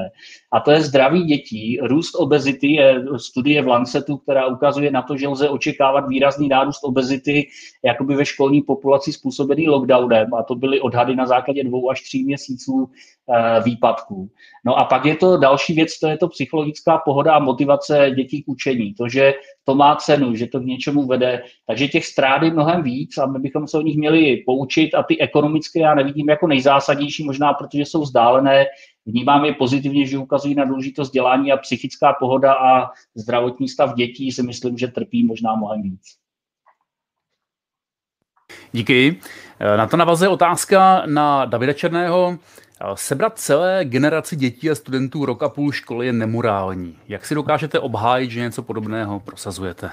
A 0.52 0.60
to 0.60 0.72
je 0.72 0.82
zdraví 0.82 1.24
dětí. 1.24 1.80
Růst 1.82 2.16
obezity 2.16 2.68
je 2.68 3.06
studie 3.18 3.62
v 3.62 3.68
Lancetu, 3.68 4.18
která 4.18 4.48
ukazuje 4.48 4.92
na 4.92 5.02
to, 5.02 5.18
že 5.18 5.28
lze 5.28 5.50
očekávat 5.50 6.08
výrazný 6.08 6.48
nárůst 6.48 6.84
obezity 6.84 7.48
jakoby 7.86 8.16
ve 8.16 8.26
školní 8.26 8.62
populaci 8.62 9.14
způsobený 9.14 9.68
lockdownem. 9.68 10.34
A 10.34 10.44
to 10.44 10.56
byly 10.56 10.82
odhady 10.82 11.16
na 11.16 11.26
základě 11.26 11.64
dvou 11.64 11.90
až 11.90 12.02
tří 12.02 12.24
měsíců 12.24 12.90
eh, 13.30 13.62
výpadků. 13.64 14.30
No 14.66 14.76
a 14.80 14.84
pak 14.84 15.06
je 15.06 15.16
to 15.16 15.38
další 15.38 15.74
věc, 15.74 16.00
to 16.00 16.08
je 16.08 16.18
to 16.18 16.28
psychologická 16.28 16.98
pohoda 16.98 17.34
a 17.34 17.40
motivace 17.40 18.12
dětí 18.16 18.44
k 18.44 18.48
učení. 18.48 18.94
To, 18.94 19.10
že 19.10 19.34
to 19.64 19.76
má 19.76 19.96
cenu, 19.96 20.36
že 20.36 20.48
to 20.48 20.60
k 20.60 20.66
něčemu 20.66 21.08
vede. 21.08 21.44
Takže 21.68 21.88
těch 21.88 22.06
strát 22.06 22.44
je 22.44 22.52
mnohem 22.78 22.84
víc 22.84 23.18
a 23.18 23.26
my 23.26 23.40
bychom 23.40 23.68
se 23.68 23.78
o 23.78 23.82
nich 23.82 23.98
měli 23.98 24.44
poučit 24.46 24.96
a 24.96 25.04
ty 25.04 25.22
ekonomické 25.22 25.80
já 25.80 25.96
nevidím 25.96 26.30
jako 26.30 26.48
nejzásadnější, 26.48 27.24
možná 27.24 27.54
protože 27.54 27.82
jsou 27.82 28.02
vzdálené. 28.02 28.66
Vnímám 29.06 29.46
je 29.46 29.54
pozitivně, 29.54 30.06
že 30.06 30.18
ukazují 30.18 30.56
na 30.56 30.66
důležitost 30.66 31.12
dělání 31.12 31.52
a 31.52 31.58
psychická 31.58 32.14
pohoda 32.20 32.54
a 32.54 32.90
zdravotní 33.16 33.70
stav 33.70 33.96
dětí 33.96 34.32
si 34.32 34.44
myslím, 34.44 34.78
že 34.78 34.88
trpí 34.88 35.26
možná 35.26 35.56
mnohem 35.56 35.82
víc. 35.82 36.02
Díky. 38.72 39.20
Na 39.78 39.88
to 39.88 39.98
navazuje 39.98 40.30
otázka 40.30 41.04
na 41.06 41.46
Davida 41.46 41.74
Černého. 41.74 42.38
Sebrat 42.94 43.40
celé 43.40 43.86
generaci 43.86 44.36
dětí 44.36 44.70
a 44.70 44.76
studentů 44.76 45.26
rok 45.26 45.44
a 45.44 45.50
půl 45.50 45.72
školy 45.72 46.06
je 46.06 46.14
nemorální. 46.14 46.98
Jak 47.08 47.26
si 47.26 47.36
dokážete 47.36 47.80
obhájit, 47.80 48.32
že 48.32 48.40
něco 48.40 48.64
podobného 48.64 49.20
prosazujete? 49.20 49.92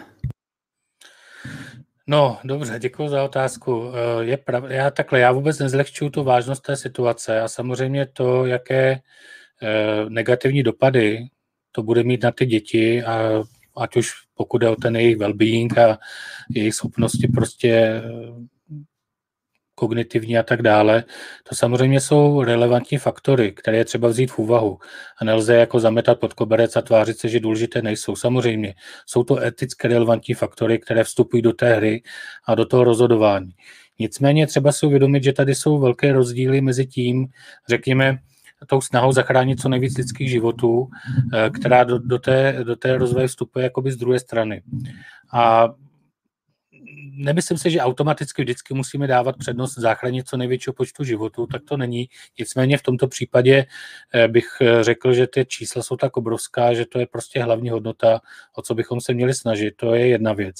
No, 2.07 2.38
dobře, 2.45 2.79
děkuji 2.79 3.09
za 3.09 3.25
otázku. 3.25 3.93
Eh, 3.95 4.25
je 4.25 4.37
prav... 4.37 4.64
Já 4.69 4.90
takhle, 4.90 5.21
já 5.21 5.33
vůbec 5.33 5.59
nezlehčuju 5.59 6.11
tu 6.11 6.25
vážnost 6.25 6.61
té 6.61 6.77
situace 6.77 7.40
a 7.40 7.49
samozřejmě 7.49 8.07
to, 8.07 8.47
jaké 8.47 9.01
eh, 9.62 10.05
negativní 10.09 10.62
dopady 10.62 11.27
to 11.73 11.83
bude 11.83 12.03
mít 12.03 12.23
na 12.23 12.31
ty 12.33 12.47
děti 12.47 13.03
a 13.03 13.43
ať 13.77 13.97
už 13.97 14.12
pokud 14.35 14.62
je 14.62 14.69
o 14.69 14.77
ten 14.77 14.97
jejich 14.97 15.17
well-being 15.17 15.79
a 15.79 15.99
jejich 16.51 16.75
schopnosti 16.75 17.29
prostě 17.29 18.03
kognitivní 19.74 20.38
a 20.38 20.42
tak 20.42 20.62
dále, 20.62 21.04
to 21.48 21.54
samozřejmě 21.54 22.00
jsou 22.00 22.42
relevantní 22.42 22.98
faktory, 22.98 23.52
které 23.52 23.76
je 23.76 23.84
třeba 23.84 24.08
vzít 24.08 24.30
v 24.30 24.38
úvahu 24.38 24.78
a 25.20 25.24
nelze 25.24 25.54
jako 25.54 25.80
zametat 25.80 26.20
pod 26.20 26.32
koberec 26.32 26.76
a 26.76 26.82
tvářit 26.82 27.18
se, 27.18 27.28
že 27.28 27.40
důležité 27.40 27.82
nejsou. 27.82 28.16
Samozřejmě 28.16 28.74
jsou 29.06 29.24
to 29.24 29.42
etické 29.42 29.88
relevantní 29.88 30.34
faktory, 30.34 30.78
které 30.78 31.04
vstupují 31.04 31.42
do 31.42 31.52
té 31.52 31.74
hry 31.74 32.02
a 32.46 32.54
do 32.54 32.64
toho 32.64 32.84
rozhodování. 32.84 33.50
Nicméně 33.98 34.46
třeba 34.46 34.72
si 34.72 34.87
uvědomit, 34.87 35.24
že 35.24 35.32
tady 35.32 35.54
jsou 35.54 35.78
velké 35.78 36.12
rozdíly 36.12 36.60
mezi 36.60 36.87
tím, 36.87 37.26
řekněme, 37.68 38.18
tou 38.66 38.80
snahou 38.80 39.12
zachránit 39.12 39.60
co 39.60 39.68
nejvíc 39.68 39.98
lidských 39.98 40.30
životů, 40.30 40.88
eh, 41.34 41.50
která 41.50 41.84
do, 41.84 41.98
do, 41.98 42.18
té, 42.18 42.60
do 42.62 42.76
té 42.76 42.98
rozvoje 42.98 43.26
vstupuje 43.28 43.62
jakoby 43.62 43.92
z 43.92 43.96
druhé 43.96 44.18
strany. 44.18 44.62
A 45.32 45.68
nemyslím 47.16 47.59
si, 47.59 47.70
že 47.70 47.81
automaticky 47.81 48.42
vždycky 48.42 48.74
musíme 48.74 49.07
dávat 49.07 49.37
přednost 49.37 49.79
záchraně 49.79 50.24
co 50.24 50.37
největšího 50.37 50.74
počtu 50.74 51.05
životů, 51.05 51.46
tak 51.46 51.62
to 51.64 51.77
není. 51.77 52.09
Nicméně 52.38 52.79
v 52.79 52.83
tomto 52.83 53.09
případě 53.09 53.66
eh, 54.14 54.29
bych 54.29 54.46
eh, 54.61 54.85
řekl, 54.85 55.12
že 55.12 55.27
ty 55.27 55.44
čísla 55.46 55.83
jsou 55.83 55.96
tak 55.96 56.16
obrovská, 56.16 56.74
že 56.74 56.87
to 56.87 56.98
je 56.98 57.07
prostě 57.07 57.42
hlavní 57.42 57.70
hodnota, 57.70 58.20
o 58.57 58.62
co 58.62 58.74
bychom 58.74 59.00
se 59.00 59.14
měli 59.14 59.35
snažit. 59.35 59.77
To 59.77 59.94
je 59.94 60.09
jedna 60.09 60.33
věc. 60.33 60.57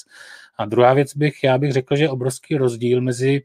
A 0.57 0.65
druhá 0.65 0.93
věc 0.93 1.15
bych, 1.15 1.43
já 1.43 1.57
bych 1.57 1.71
řekl, 1.71 1.95
že 1.95 2.09
obrovský 2.09 2.57
rozdíl 2.57 3.01
mezi 3.01 3.43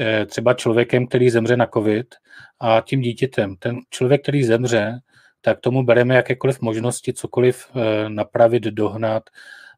eh, 0.00 0.26
třeba 0.26 0.54
člověkem, 0.54 1.06
který 1.06 1.30
zemře 1.30 1.56
na 1.56 1.66
COVID 1.66 2.14
a 2.60 2.80
tím 2.80 3.00
dítětem. 3.00 3.56
Ten 3.56 3.76
člověk, 3.90 4.22
který 4.22 4.44
zemře, 4.44 5.00
tak 5.40 5.60
tomu 5.60 5.84
bereme 5.84 6.14
jakékoliv 6.14 6.60
možnosti 6.60 7.12
cokoliv 7.12 7.68
napravit, 8.08 8.62
dohnat, 8.62 9.22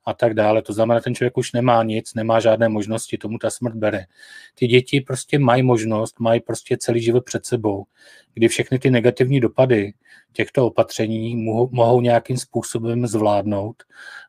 a 0.09 0.15
tak 0.15 0.35
dále. 0.35 0.63
To 0.63 0.73
znamená, 0.73 1.01
ten 1.01 1.15
člověk 1.15 1.37
už 1.37 1.53
nemá 1.53 1.83
nic, 1.83 2.15
nemá 2.15 2.41
žádné 2.41 2.69
možnosti, 2.69 3.19
tomu 3.19 3.39
ta 3.39 3.51
smrt 3.51 3.75
bere. 3.75 4.05
Ty 4.55 4.67
děti 4.67 5.01
prostě 5.01 5.39
mají 5.39 5.63
možnost, 5.63 6.21
mají 6.21 6.41
prostě 6.41 6.77
celý 6.77 7.03
život 7.03 7.25
před 7.25 7.47
sebou, 7.47 7.85
kdy 8.35 8.49
všechny 8.49 8.79
ty 8.79 8.91
negativní 8.91 9.41
dopady 9.41 9.93
těchto 10.33 10.67
opatření 10.67 11.37
mohou, 11.37 11.69
mohou 11.73 12.01
nějakým 12.01 12.37
způsobem 12.37 13.07
zvládnout, 13.07 13.83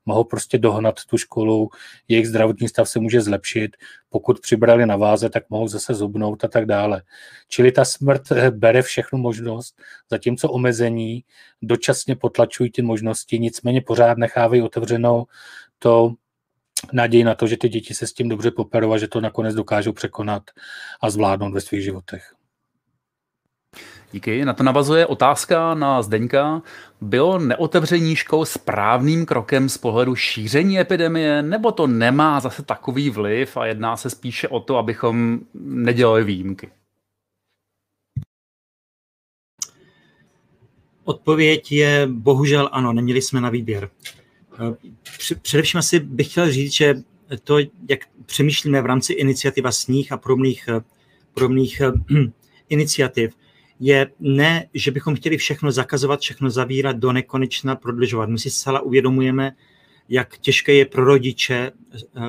mohou 0.06 0.24
prostě 0.24 0.58
dohnat 0.58 0.96
tu 1.10 1.18
školu, 1.18 1.70
jejich 2.08 2.28
zdravotní 2.28 2.68
stav 2.68 2.90
se 2.90 3.00
může 3.00 3.22
zlepšit, 3.22 3.78
pokud 4.10 4.40
přibrali 4.40 4.86
na 4.86 4.96
váze, 4.96 5.30
tak 5.30 5.50
mohou 5.50 5.68
zase 5.68 5.94
zubnout 5.94 6.44
a 6.44 6.48
tak 6.48 6.66
dále. 6.66 7.02
Čili 7.48 7.72
ta 7.72 7.86
smrt 7.86 8.32
eh, 8.32 8.52
bere 8.52 8.82
všechnu 8.82 9.20
možnost, 9.20 9.76
zatímco 10.10 10.50
omezení 10.50 11.24
dočasně 11.62 12.16
potlačují 12.16 12.72
ty 12.72 12.82
možnosti, 12.82 13.40
nicméně 13.40 13.82
pořád 13.82 14.18
nechávají 14.18 14.62
otevřenou 14.62 15.26
to 15.80 16.14
naději 16.94 17.24
na 17.24 17.36
to, 17.36 17.48
že 17.48 17.58
ty 17.58 17.70
děti 17.70 17.94
se 17.94 18.08
s 18.08 18.14
tím 18.14 18.30
dobře 18.30 18.52
poperou 18.52 18.94
a 18.94 18.98
že 18.98 19.08
to 19.08 19.22
nakonec 19.22 19.56
dokážou 19.56 19.94
překonat 19.94 20.44
a 21.02 21.10
zvládnout 21.10 21.54
ve 21.54 21.62
svých 21.62 21.84
životech. 21.84 22.34
Díky. 24.12 24.46
Na 24.46 24.54
to 24.54 24.64
navazuje 24.64 25.06
otázka 25.06 25.74
na 25.74 26.02
Zdeňka. 26.02 26.62
Bylo 27.02 27.40
neotevření 27.40 28.16
škol 28.16 28.46
správným 28.46 29.26
krokem 29.26 29.70
z 29.70 29.78
pohledu 29.78 30.16
šíření 30.16 30.80
epidemie, 30.80 31.42
nebo 31.42 31.72
to 31.72 31.88
nemá 31.88 32.40
zase 32.40 32.64
takový 32.64 33.10
vliv 33.10 33.58
a 33.58 33.66
jedná 33.66 33.98
se 33.98 34.10
spíše 34.10 34.48
o 34.48 34.60
to, 34.60 34.78
abychom 34.78 35.40
nedělali 35.54 36.24
výjimky? 36.24 36.72
Odpověď 41.04 41.72
je 41.72 42.08
bohužel 42.08 42.70
ano, 42.72 42.94
neměli 42.94 43.22
jsme 43.22 43.42
na 43.42 43.50
výběr. 43.50 43.90
Především 45.42 45.78
asi 45.78 46.00
bych 46.00 46.32
chtěl 46.32 46.52
říct, 46.52 46.74
že 46.74 46.96
to, 47.44 47.58
jak 47.90 48.00
přemýšlíme 48.26 48.82
v 48.82 48.86
rámci 48.86 49.14
iniciativa 49.14 49.72
sníh 49.72 50.12
a 50.12 50.18
podobných, 50.18 50.70
podobných 51.34 51.82
iniciativ, 52.70 53.34
je 53.80 54.12
ne, 54.20 54.68
že 54.74 54.92
bychom 54.92 55.16
chtěli 55.16 55.38
všechno 55.38 55.72
zakazovat, 55.72 56.20
všechno 56.20 56.50
zavírat 56.50 56.98
do 56.98 57.12
nekonečna, 57.12 57.76
prodlužovat. 57.76 58.30
My 58.30 58.40
si 58.40 58.50
zcela 58.50 58.80
uvědomujeme, 58.80 59.52
jak 60.10 60.38
těžké 60.38 60.74
je 60.74 60.86
pro 60.86 61.04
rodiče 61.04 61.72
eh, 61.96 62.22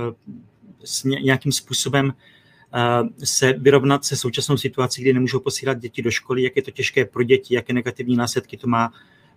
s 0.85 1.05
nějakým 1.05 1.53
způsobem 1.53 2.12
eh, 2.75 3.27
se 3.27 3.53
vyrovnat 3.53 4.05
se 4.05 4.16
současnou 4.16 4.57
situací, 4.57 5.03
kdy 5.03 5.12
nemůžou 5.12 5.40
posílat 5.40 5.79
děti 5.79 6.03
do 6.03 6.11
školy, 6.11 6.43
jak 6.43 6.57
je 6.57 6.62
to 6.62 6.71
těžké 6.71 7.05
pro 7.05 7.23
děti, 7.23 7.55
jaké 7.55 7.73
negativní 7.73 8.16
následky 8.16 8.57
to 8.57 8.66
má 8.66 8.93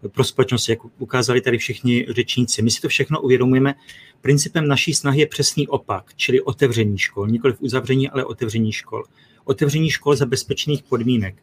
pro 0.10 0.24
společnost, 0.24 0.70
jak 0.70 0.80
ukázali 0.98 1.42
tady 1.42 1.58
všichni 1.58 2.06
řečníci. 2.10 2.62
My 2.62 2.72
si 2.72 2.82
to 2.82 2.88
všechno 2.88 3.22
uvědomujeme. 3.22 3.76
Principem 4.22 4.68
naší 4.68 4.94
snahy 4.94 5.20
je 5.20 5.28
přesný 5.28 5.68
opak, 5.68 6.12
čili 6.16 6.42
otevření 6.42 6.98
škol, 6.98 7.28
nikoli 7.28 7.54
v 7.54 7.62
uzavření, 7.62 8.10
ale 8.10 8.26
otevření 8.26 8.72
škol. 8.72 9.04
Otevření 9.46 9.90
škol 9.90 10.16
za 10.16 10.26
bezpečných 10.26 10.84
podmínek. 10.84 11.36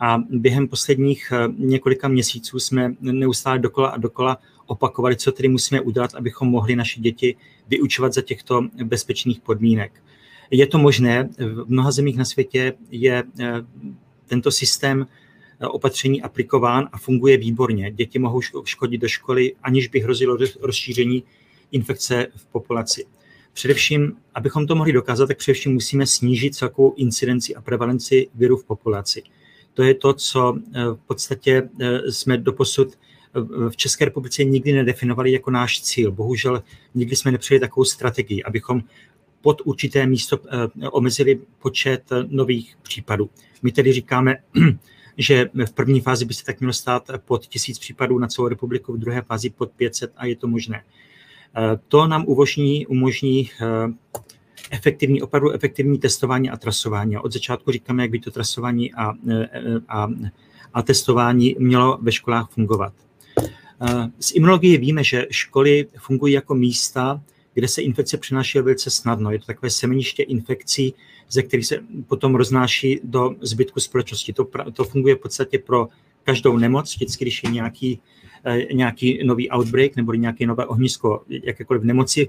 A 0.00 0.18
během 0.30 0.68
posledních 0.68 1.32
eh, 1.32 1.48
několika 1.58 2.08
měsíců 2.08 2.58
jsme 2.58 2.94
neustále 3.00 3.58
dokola 3.58 3.88
a 3.88 3.96
dokola 3.96 4.38
opakovali, 4.66 5.16
co 5.16 5.32
tedy 5.32 5.48
musíme 5.48 5.80
udělat, 5.80 6.14
abychom 6.14 6.48
mohli 6.48 6.76
naše 6.76 7.00
děti 7.00 7.36
vyučovat 7.68 8.12
za 8.14 8.22
těchto 8.22 8.62
bezpečných 8.84 9.40
podmínek. 9.40 10.02
Je 10.50 10.66
to 10.66 10.78
možné, 10.78 11.28
v 11.38 11.64
mnoha 11.68 11.90
zemích 11.90 12.16
na 12.16 12.24
světě 12.24 12.72
je 12.90 13.24
eh, 13.40 13.52
tento 14.26 14.50
systém 14.50 15.06
opatření 15.66 16.22
aplikován 16.22 16.88
a 16.92 16.98
funguje 16.98 17.36
výborně. 17.36 17.92
Děti 17.92 18.18
mohou 18.18 18.40
škodit 18.64 19.00
do 19.00 19.08
školy, 19.08 19.54
aniž 19.62 19.88
by 19.88 20.00
hrozilo 20.00 20.38
rozšíření 20.60 21.24
infekce 21.72 22.26
v 22.36 22.46
populaci. 22.46 23.04
Především, 23.52 24.16
abychom 24.34 24.66
to 24.66 24.74
mohli 24.74 24.92
dokázat, 24.92 25.26
tak 25.26 25.38
především 25.38 25.72
musíme 25.72 26.06
snížit 26.06 26.54
celkovou 26.54 26.94
incidenci 26.96 27.54
a 27.54 27.60
prevalenci 27.60 28.28
viru 28.34 28.56
v 28.56 28.64
populaci. 28.64 29.22
To 29.74 29.82
je 29.82 29.94
to, 29.94 30.12
co 30.12 30.58
eh, 30.74 30.84
v 30.84 30.98
podstatě 31.06 31.68
eh, 31.80 32.12
jsme 32.12 32.38
doposud 32.38 32.88
v 33.70 33.76
České 33.76 34.04
republice 34.04 34.44
nikdy 34.44 34.72
nedefinovali 34.72 35.32
jako 35.32 35.50
náš 35.50 35.82
cíl. 35.82 36.12
Bohužel 36.12 36.62
nikdy 36.94 37.16
jsme 37.16 37.32
nepřijeli 37.32 37.60
takovou 37.60 37.84
strategii, 37.84 38.42
abychom 38.42 38.82
pod 39.40 39.62
určité 39.64 40.06
místo 40.06 40.38
omezili 40.90 41.40
počet 41.58 42.02
nových 42.28 42.76
případů. 42.82 43.30
My 43.62 43.72
tedy 43.72 43.92
říkáme, 43.92 44.36
že 45.18 45.50
v 45.66 45.72
první 45.72 46.00
fázi 46.00 46.24
by 46.24 46.34
se 46.34 46.44
tak 46.44 46.60
mělo 46.60 46.72
stát 46.72 47.10
pod 47.24 47.46
tisíc 47.46 47.78
případů 47.78 48.18
na 48.18 48.26
celou 48.26 48.48
republiku, 48.48 48.92
v 48.92 48.98
druhé 48.98 49.22
fázi 49.22 49.50
pod 49.50 49.70
500 49.70 50.12
a 50.16 50.26
je 50.26 50.36
to 50.36 50.48
možné. 50.48 50.84
To 51.88 52.06
nám 52.06 52.24
umožní, 52.26 52.86
umožní 52.86 53.50
efektivní, 54.70 55.22
opravdu 55.22 55.50
efektivní 55.50 55.98
testování 55.98 56.50
a 56.50 56.56
trasování. 56.56 57.18
Od 57.18 57.32
začátku 57.32 57.72
říkáme, 57.72 58.02
jak 58.02 58.10
by 58.10 58.18
to 58.18 58.30
trasování 58.30 58.94
a, 58.94 59.12
a, 59.88 60.08
a 60.74 60.82
testování 60.82 61.56
mělo 61.58 61.98
ve 62.02 62.12
školách 62.12 62.50
fungovat. 62.50 62.92
Z 64.20 64.34
imunologie 64.34 64.78
víme, 64.78 65.04
že 65.04 65.26
školy 65.30 65.86
fungují 65.98 66.34
jako 66.34 66.54
místa, 66.54 67.22
kde 67.58 67.68
se 67.68 67.82
infekce 67.82 68.18
přenáší 68.18 68.58
velice 68.58 68.90
snadno. 68.90 69.30
Je 69.30 69.38
to 69.38 69.44
takové 69.44 69.70
semeniště 69.70 70.22
infekcí, 70.22 70.94
ze 71.30 71.42
kterých 71.42 71.66
se 71.66 71.78
potom 72.06 72.34
roznáší 72.34 73.00
do 73.04 73.34
zbytku 73.40 73.80
společnosti. 73.80 74.32
To, 74.32 74.48
to 74.72 74.84
funguje 74.84 75.14
v 75.14 75.18
podstatě 75.18 75.58
pro 75.58 75.88
každou 76.24 76.56
nemoc, 76.56 76.94
vždycky, 76.94 77.24
když 77.24 77.42
je 77.42 77.50
nějaký, 77.50 78.00
eh, 78.44 78.74
nějaký 78.74 79.24
nový 79.24 79.50
outbreak 79.50 79.96
nebo 79.96 80.14
nějaké 80.14 80.46
nové 80.46 80.66
ohnisko 80.66 81.24
jakékoliv 81.28 81.82
nemoci, 81.82 82.28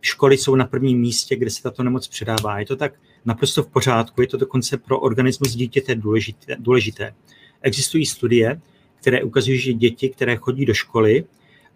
školy 0.00 0.38
jsou 0.38 0.54
na 0.54 0.64
prvním 0.64 1.00
místě, 1.00 1.36
kde 1.36 1.50
se 1.50 1.62
tato 1.62 1.82
nemoc 1.82 2.08
předává. 2.08 2.58
Je 2.58 2.66
to 2.66 2.76
tak 2.76 2.92
naprosto 3.24 3.62
v 3.62 3.68
pořádku, 3.68 4.20
je 4.20 4.26
to 4.26 4.36
dokonce 4.36 4.76
pro 4.76 5.00
organismus 5.00 5.54
dítěte 5.54 5.94
důležité. 5.94 6.56
důležité. 6.58 7.14
Existují 7.62 8.06
studie, 8.06 8.60
které 9.00 9.22
ukazují, 9.22 9.58
že 9.58 9.72
děti, 9.72 10.08
které 10.08 10.36
chodí 10.36 10.66
do 10.66 10.74
školy, 10.74 11.24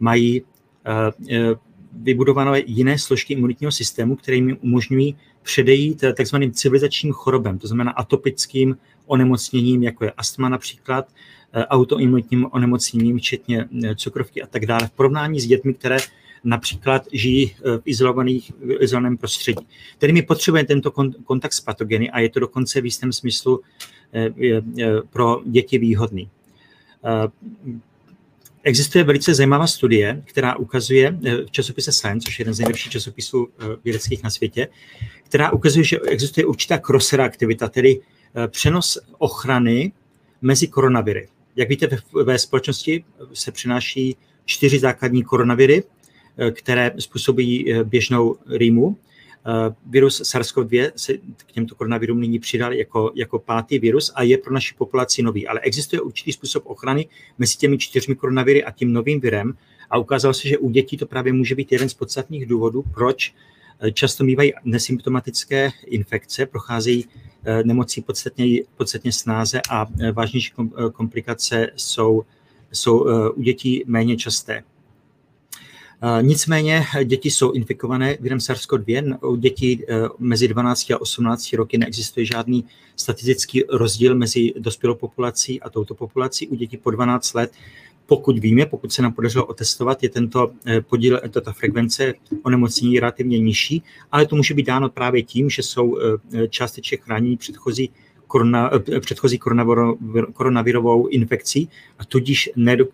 mají 0.00 0.42
uh, 0.42 1.58
vybudované 2.02 2.62
jiné 2.66 2.98
složky 2.98 3.34
imunitního 3.34 3.72
systému, 3.72 4.16
které 4.16 4.36
jim 4.36 4.58
umožňují 4.60 5.16
předejít 5.42 6.04
takzvaným 6.16 6.52
civilizačním 6.52 7.12
chorobem, 7.12 7.58
to 7.58 7.66
znamená 7.66 7.90
atopickým 7.90 8.76
onemocněním, 9.06 9.82
jako 9.82 10.04
je 10.04 10.10
astma 10.10 10.48
například, 10.48 11.08
autoimunitním 11.68 12.46
onemocněním, 12.50 13.18
včetně 13.18 13.68
cukrovky 13.96 14.42
a 14.42 14.46
tak 14.46 14.66
dále, 14.66 14.86
v 14.86 14.90
porovnání 14.90 15.40
s 15.40 15.46
dětmi, 15.46 15.74
které 15.74 15.96
například 16.44 17.02
žijí 17.12 17.46
v 17.46 17.82
izolovaných, 17.84 18.52
v 18.60 18.82
izolovaném 18.82 19.16
prostředí. 19.16 19.66
Tedy 19.98 20.12
my 20.12 20.22
potřebujeme 20.22 20.66
tento 20.66 20.90
kontakt 21.24 21.52
s 21.52 21.60
patogeny 21.60 22.10
a 22.10 22.20
je 22.20 22.28
to 22.28 22.40
dokonce 22.40 22.80
v 22.80 22.84
jistém 22.84 23.12
smyslu 23.12 23.60
pro 25.10 25.40
děti 25.46 25.78
výhodný. 25.78 26.28
Existuje 28.66 29.04
velice 29.04 29.34
zajímavá 29.34 29.66
studie, 29.66 30.22
která 30.24 30.56
ukazuje 30.56 31.18
v 31.46 31.50
časopise 31.50 31.92
Science, 31.92 32.24
což 32.24 32.38
je 32.38 32.42
jeden 32.42 32.54
z 32.54 32.58
nejlepších 32.58 32.92
časopisů 32.92 33.48
vědeckých 33.84 34.22
na 34.22 34.30
světě, 34.30 34.68
která 35.24 35.52
ukazuje, 35.52 35.84
že 35.84 36.00
existuje 36.00 36.46
určitá 36.46 36.78
cross-reaktivita, 36.78 37.68
tedy 37.68 38.00
přenos 38.48 38.98
ochrany 39.18 39.92
mezi 40.42 40.68
koronaviry. 40.68 41.28
Jak 41.56 41.68
víte, 41.68 41.88
ve, 42.24 42.38
společnosti 42.38 43.04
se 43.32 43.52
přináší 43.52 44.16
čtyři 44.44 44.78
základní 44.78 45.22
koronaviry, 45.22 45.82
které 46.52 46.92
způsobí 46.98 47.74
běžnou 47.84 48.36
rýmu. 48.48 48.96
Virus 49.86 50.22
SARS-CoV-2 50.22 50.90
se 50.96 51.12
k 51.36 51.52
těmto 51.52 51.74
koronavirům 51.74 52.20
nyní 52.20 52.38
přidal 52.38 52.72
jako, 52.72 53.12
jako 53.14 53.38
pátý 53.38 53.78
virus 53.78 54.12
a 54.14 54.22
je 54.22 54.38
pro 54.38 54.54
naši 54.54 54.74
populaci 54.74 55.22
nový. 55.22 55.48
Ale 55.48 55.60
existuje 55.60 56.00
určitý 56.00 56.32
způsob 56.32 56.66
ochrany 56.66 57.08
mezi 57.38 57.56
těmi 57.56 57.78
čtyřmi 57.78 58.14
koronaviry 58.14 58.64
a 58.64 58.70
tím 58.70 58.92
novým 58.92 59.20
virem 59.20 59.52
a 59.90 59.98
ukázalo 59.98 60.34
se, 60.34 60.48
že 60.48 60.58
u 60.58 60.70
dětí 60.70 60.96
to 60.96 61.06
právě 61.06 61.32
může 61.32 61.54
být 61.54 61.72
jeden 61.72 61.88
z 61.88 61.94
podstatných 61.94 62.46
důvodů, 62.46 62.84
proč 62.94 63.34
často 63.92 64.24
mývají 64.24 64.52
nesymptomatické 64.64 65.70
infekce, 65.86 66.46
procházejí 66.46 67.04
nemocí 67.64 68.00
podstatně, 68.00 68.62
podstatně 68.76 69.12
snáze 69.12 69.60
a 69.70 69.86
vážnější 70.12 70.52
komplikace 70.92 71.70
jsou, 71.76 72.24
jsou 72.72 73.06
u 73.30 73.42
dětí 73.42 73.84
méně 73.86 74.16
časté. 74.16 74.62
Nicméně 76.20 76.84
děti 77.04 77.30
jsou 77.30 77.52
infikované 77.52 78.16
virem 78.20 78.38
SARS-CoV-2. 78.38 79.18
U 79.28 79.36
dětí 79.36 79.82
mezi 80.18 80.48
12 80.48 80.90
a 80.90 81.00
18 81.00 81.52
roky 81.52 81.78
neexistuje 81.78 82.26
žádný 82.26 82.64
statistický 82.96 83.64
rozdíl 83.68 84.14
mezi 84.14 84.52
dospělou 84.58 84.94
populací 84.94 85.60
a 85.60 85.70
touto 85.70 85.94
populací. 85.94 86.48
U 86.48 86.54
dětí 86.54 86.76
po 86.76 86.90
12 86.90 87.34
let, 87.34 87.52
pokud 88.06 88.38
víme, 88.38 88.66
pokud 88.66 88.92
se 88.92 89.02
nám 89.02 89.12
podařilo 89.12 89.46
otestovat, 89.46 90.02
je 90.02 90.08
tento 90.08 90.50
podíl, 90.88 91.20
tato 91.30 91.52
frekvence 91.52 92.14
onemocnění 92.42 93.00
relativně 93.00 93.38
nižší, 93.38 93.82
ale 94.12 94.26
to 94.26 94.36
může 94.36 94.54
být 94.54 94.66
dáno 94.66 94.88
právě 94.88 95.22
tím, 95.22 95.50
že 95.50 95.62
jsou 95.62 95.98
částečně 96.48 96.96
chráněni 96.96 97.36
předchozí 97.36 97.90
korona, 98.26 98.70
předchozí 99.00 99.38
koronavirovou 100.32 101.06
infekcí 101.06 101.68
a 101.98 102.04
tudíž 102.04 102.50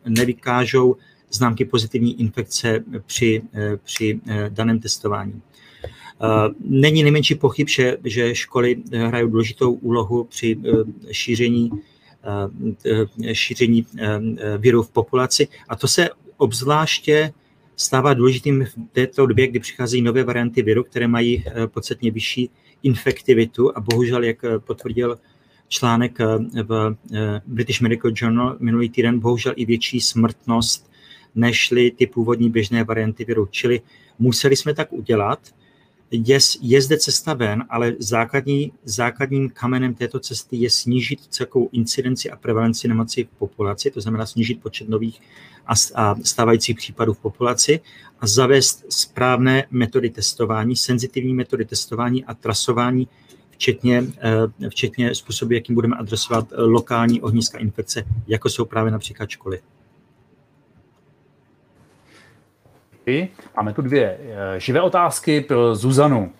nevykážou 0.08 0.96
známky 1.32 1.64
pozitivní 1.64 2.20
infekce 2.20 2.84
při, 3.06 3.42
při 3.82 4.20
daném 4.48 4.80
testování. 4.80 5.42
Není 6.60 7.02
nejmenší 7.02 7.34
pochyb, 7.34 7.68
že, 7.68 7.96
že 8.04 8.34
školy 8.34 8.76
hrají 8.92 9.30
důležitou 9.30 9.72
úlohu 9.72 10.24
při 10.24 10.58
šíření, 11.10 11.70
šíření 13.32 13.86
viru 14.58 14.82
v 14.82 14.90
populaci 14.90 15.48
a 15.68 15.76
to 15.76 15.88
se 15.88 16.10
obzvláště 16.36 17.32
stává 17.76 18.14
důležitým 18.14 18.64
v 18.64 18.74
této 18.92 19.26
době, 19.26 19.46
kdy 19.46 19.60
přicházejí 19.60 20.02
nové 20.02 20.24
varianty 20.24 20.62
viru, 20.62 20.84
které 20.84 21.08
mají 21.08 21.44
podstatně 21.66 22.10
vyšší 22.10 22.50
infektivitu 22.82 23.76
a 23.76 23.80
bohužel, 23.80 24.24
jak 24.24 24.44
potvrdil 24.58 25.18
článek 25.68 26.18
v 26.62 26.96
British 27.46 27.80
Medical 27.80 28.12
Journal 28.14 28.56
minulý 28.60 28.88
týden, 28.88 29.20
bohužel 29.20 29.52
i 29.56 29.64
větší 29.64 30.00
smrtnost 30.00 30.91
nežli 31.34 31.90
ty 31.90 32.06
původní 32.06 32.50
běžné 32.50 32.84
varianty 32.84 33.24
viru. 33.24 33.48
Čili 33.50 33.80
museli 34.18 34.56
jsme 34.56 34.74
tak 34.74 34.92
udělat. 34.92 35.38
Je, 36.10 36.38
je 36.60 36.82
zde 36.82 36.98
cesta 36.98 37.34
ven, 37.34 37.64
ale 37.70 37.92
základní, 37.98 38.72
základním 38.84 39.50
kamenem 39.50 39.94
této 39.94 40.20
cesty 40.20 40.56
je 40.56 40.70
snížit 40.70 41.20
celkovou 41.28 41.68
incidenci 41.72 42.30
a 42.30 42.36
prevalenci 42.36 42.88
nemoci 42.88 43.24
v 43.24 43.38
populaci, 43.38 43.90
to 43.90 44.00
znamená 44.00 44.26
snížit 44.26 44.62
počet 44.62 44.88
nových 44.88 45.20
a, 45.66 45.72
a 45.94 46.14
stávajících 46.22 46.76
případů 46.76 47.12
v 47.12 47.18
populaci 47.18 47.80
a 48.20 48.26
zavést 48.26 48.84
správné 48.88 49.64
metody 49.70 50.10
testování, 50.10 50.76
senzitivní 50.76 51.34
metody 51.34 51.64
testování 51.64 52.24
a 52.24 52.34
trasování, 52.34 53.08
včetně, 53.50 54.04
eh, 54.62 54.68
včetně 54.68 55.14
způsobu, 55.14 55.52
jakým 55.52 55.74
budeme 55.74 55.96
adresovat 55.96 56.48
lokální 56.56 57.20
ohniska 57.20 57.58
infekce, 57.58 58.04
jako 58.26 58.48
jsou 58.48 58.64
právě 58.64 58.92
například 58.92 59.30
školy. 59.30 59.60
Máme 63.56 63.72
tu 63.72 63.82
dvě 63.82 64.18
eh, 64.20 64.60
živé 64.60 64.80
otázky 64.80 65.40
pro 65.40 65.74
Zuzanu. 65.74 66.32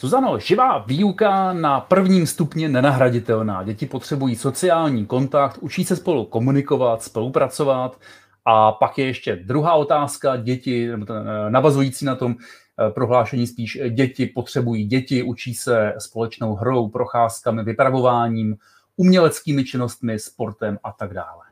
Zuzano, 0.00 0.38
živá 0.38 0.78
výuka 0.78 1.52
na 1.52 1.80
prvním 1.80 2.26
stupni 2.26 2.68
nenahraditelná. 2.68 3.62
Děti 3.62 3.86
potřebují 3.86 4.36
sociální 4.36 5.06
kontakt, 5.06 5.58
učí 5.60 5.84
se 5.84 5.96
spolu 5.96 6.24
komunikovat, 6.24 7.02
spolupracovat. 7.02 7.98
A 8.44 8.72
pak 8.72 8.98
je 8.98 9.06
ještě 9.06 9.36
druhá 9.36 9.74
otázka, 9.74 10.36
děti, 10.36 10.90
eh, 10.92 11.50
navazující 11.50 12.04
na 12.04 12.14
tom 12.14 12.34
eh, 12.34 12.90
prohlášení 12.90 13.46
spíš, 13.46 13.78
děti 13.90 14.26
potřebují 14.26 14.84
děti, 14.84 15.22
učí 15.22 15.54
se 15.54 15.94
společnou 15.98 16.54
hrou, 16.54 16.88
procházkami, 16.88 17.64
vypravováním, 17.64 18.56
uměleckými 18.96 19.64
činnostmi, 19.64 20.18
sportem 20.18 20.78
a 20.84 20.92
tak 20.92 21.14
dále. 21.14 21.45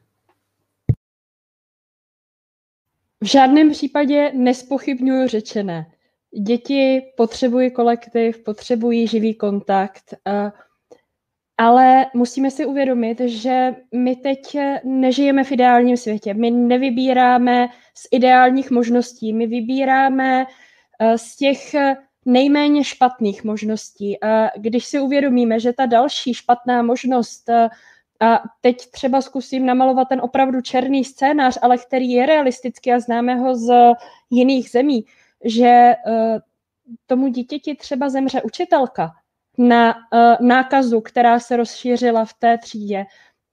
V 3.25 3.27
žádném 3.27 3.71
případě 3.71 4.33
nespochybnuju 4.35 5.29
řečené. 5.29 5.87
Děti 6.41 7.03
potřebují 7.17 7.71
kolektiv, 7.71 8.45
potřebují 8.45 9.07
živý 9.07 9.35
kontakt, 9.35 10.15
ale 11.59 12.07
musíme 12.15 12.51
si 12.51 12.67
uvědomit, 12.67 13.21
že 13.21 13.75
my 13.95 14.17
teď 14.17 14.57
nežijeme 14.85 15.45
v 15.45 15.53
ideálním 15.53 15.97
světě. 15.97 16.35
My 16.35 16.51
nevybíráme 16.51 17.69
z 17.95 18.09
ideálních 18.11 18.71
možností, 18.71 19.33
my 19.33 19.47
vybíráme 19.47 20.47
z 21.17 21.37
těch 21.37 21.75
nejméně 22.25 22.85
špatných 22.85 23.45
možností. 23.45 24.23
A 24.23 24.51
když 24.57 24.85
si 24.85 25.01
uvědomíme, 25.01 25.61
že 25.61 25.73
ta 25.73 25.87
další 25.87 26.35
špatná 26.35 26.83
možnost 26.83 27.51
a 28.25 28.43
teď 28.61 28.91
třeba 28.91 29.21
zkusím 29.21 29.67
namalovat 29.67 30.09
ten 30.09 30.21
opravdu 30.21 30.61
černý 30.61 31.05
scénář, 31.05 31.59
ale 31.63 31.79
který 31.79 32.11
je 32.11 32.27
realistický 32.27 32.93
a 32.93 33.01
známe 33.01 33.35
ho 33.35 33.57
z 33.57 33.73
jiných 34.31 34.71
zemí, 34.71 35.05
že 35.45 35.95
uh, 36.07 36.39
tomu 37.07 37.29
dítěti 37.29 37.75
třeba 37.75 38.09
zemře 38.09 38.43
učitelka 38.43 39.11
na 39.59 39.95
uh, 39.95 40.47
nákazu, 40.47 41.01
která 41.01 41.39
se 41.39 41.57
rozšířila 41.57 42.25
v 42.25 42.35
té 42.35 42.59
třídě. 42.59 43.05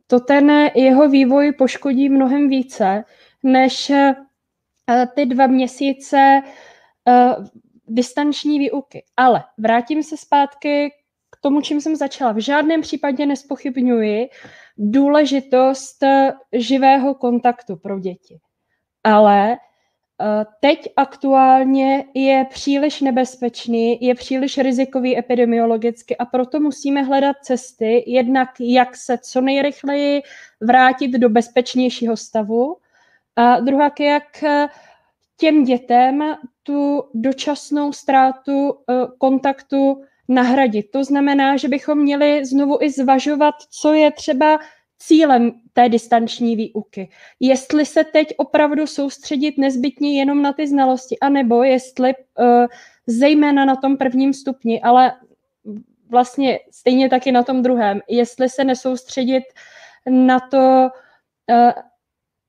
To 0.07 0.19
ten 0.19 0.51
jeho 0.75 1.09
vývoj 1.09 1.51
poškodí 1.51 2.09
mnohem 2.09 2.49
více, 2.49 3.03
než 3.43 3.89
uh, 3.89 5.05
ty 5.15 5.25
dva 5.25 5.47
měsíce 5.47 6.41
distanční 7.87 8.59
výuky. 8.59 9.03
Ale 9.17 9.43
vrátím 9.57 10.03
se 10.03 10.17
zpátky 10.17 10.91
tomu, 11.41 11.61
čím 11.61 11.81
jsem 11.81 11.95
začala. 11.95 12.31
V 12.31 12.37
žádném 12.37 12.81
případě 12.81 13.25
nespochybňuji 13.25 14.29
důležitost 14.83 16.03
eh, 16.03 16.33
živého 16.53 17.13
kontaktu 17.15 17.75
pro 17.75 17.99
děti. 17.99 18.39
Ale 19.03 19.51
eh, 19.51 20.45
teď 20.59 20.93
aktuálně 20.95 22.05
je 22.13 22.45
příliš 22.49 23.01
nebezpečný, 23.01 23.97
je 24.01 24.15
příliš 24.15 24.57
rizikový 24.57 25.17
epidemiologicky 25.17 26.17
a 26.17 26.25
proto 26.25 26.59
musíme 26.59 27.03
hledat 27.03 27.35
cesty, 27.41 28.03
jednak 28.07 28.49
jak 28.59 28.95
se 28.95 29.17
co 29.17 29.41
nejrychleji 29.41 30.21
vrátit 30.61 31.11
do 31.11 31.29
bezpečnějšího 31.29 32.17
stavu 32.17 32.77
A 33.35 33.59
druhá, 33.59 33.91
jak 33.99 34.43
těm 35.37 35.63
dětem 35.63 36.37
tu 36.63 37.03
dočasnou 37.13 37.93
ztrátu 37.93 38.73
kontaktu 39.17 40.03
nahradit. 40.33 40.91
To 40.91 41.03
znamená, 41.03 41.57
že 41.57 41.67
bychom 41.67 41.97
měli 41.97 42.45
znovu 42.45 42.77
i 42.81 42.89
zvažovat, 42.89 43.55
co 43.69 43.93
je 43.93 44.11
třeba 44.11 44.59
cílem 44.97 45.51
té 45.73 45.89
distanční 45.89 46.55
výuky. 46.55 47.09
Jestli 47.39 47.85
se 47.85 48.03
teď 48.03 48.27
opravdu 48.37 48.87
soustředit 48.87 49.57
nezbytně 49.57 50.19
jenom 50.19 50.41
na 50.41 50.53
ty 50.53 50.67
znalosti, 50.67 51.19
anebo 51.19 51.63
jestli 51.63 52.13
uh, 52.13 52.65
zejména 53.07 53.65
na 53.65 53.75
tom 53.75 53.97
prvním 53.97 54.33
stupni, 54.33 54.81
ale 54.81 55.13
vlastně 56.09 56.59
stejně 56.71 57.09
taky 57.09 57.31
na 57.31 57.43
tom 57.43 57.61
druhém, 57.61 58.01
jestli 58.09 58.49
se 58.49 58.63
nesoustředit 58.63 59.43
na 60.09 60.39
to 60.39 60.89
uh, 61.49 61.71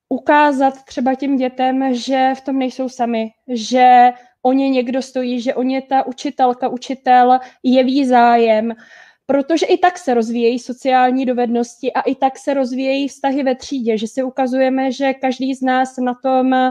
ukázat 0.09 0.85
třeba 0.85 1.15
těm 1.15 1.37
dětem, 1.37 1.95
že 1.95 2.33
v 2.37 2.41
tom 2.41 2.59
nejsou 2.59 2.89
sami, 2.89 3.31
že 3.49 4.13
o 4.43 4.53
ně 4.53 4.71
někdo 4.71 5.03
stojí, 5.03 5.41
že 5.41 5.55
o 5.55 5.63
ně 5.63 5.83
ta 5.83 6.07
učitelka, 6.07 6.69
učitel 6.69 7.39
jeví 7.63 8.07
zájem, 8.07 8.73
protože 9.27 9.67
i 9.67 9.79
tak 9.79 9.99
se 9.99 10.15
rozvíjejí 10.15 10.59
sociální 10.59 11.27
dovednosti 11.27 11.93
a 11.93 12.01
i 12.01 12.15
tak 12.15 12.39
se 12.39 12.55
rozvíjejí 12.55 13.09
vztahy 13.09 13.43
ve 13.43 13.55
třídě, 13.55 13.99
že 13.99 14.07
si 14.07 14.23
ukazujeme, 14.23 14.93
že 14.93 15.15
každý 15.15 15.55
z 15.55 15.63
nás 15.63 15.97
na 15.97 16.15
tom 16.15 16.55
eh, 16.55 16.71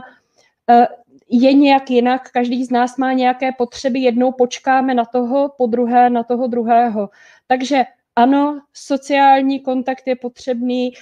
je 1.29 1.53
nějak 1.53 1.91
jinak, 1.91 2.31
každý 2.31 2.65
z 2.65 2.71
nás 2.71 2.97
má 2.97 3.13
nějaké 3.13 3.51
potřeby, 3.57 3.99
jednou 3.99 4.31
počkáme 4.31 4.93
na 4.93 5.05
toho, 5.05 5.49
po 5.57 5.65
druhé 5.65 6.09
na 6.09 6.23
toho 6.23 6.47
druhého. 6.47 7.09
Takže 7.47 7.83
ano, 8.15 8.61
sociální 8.73 9.59
kontakt 9.59 10.07
je 10.07 10.15
potřebný, 10.15 10.93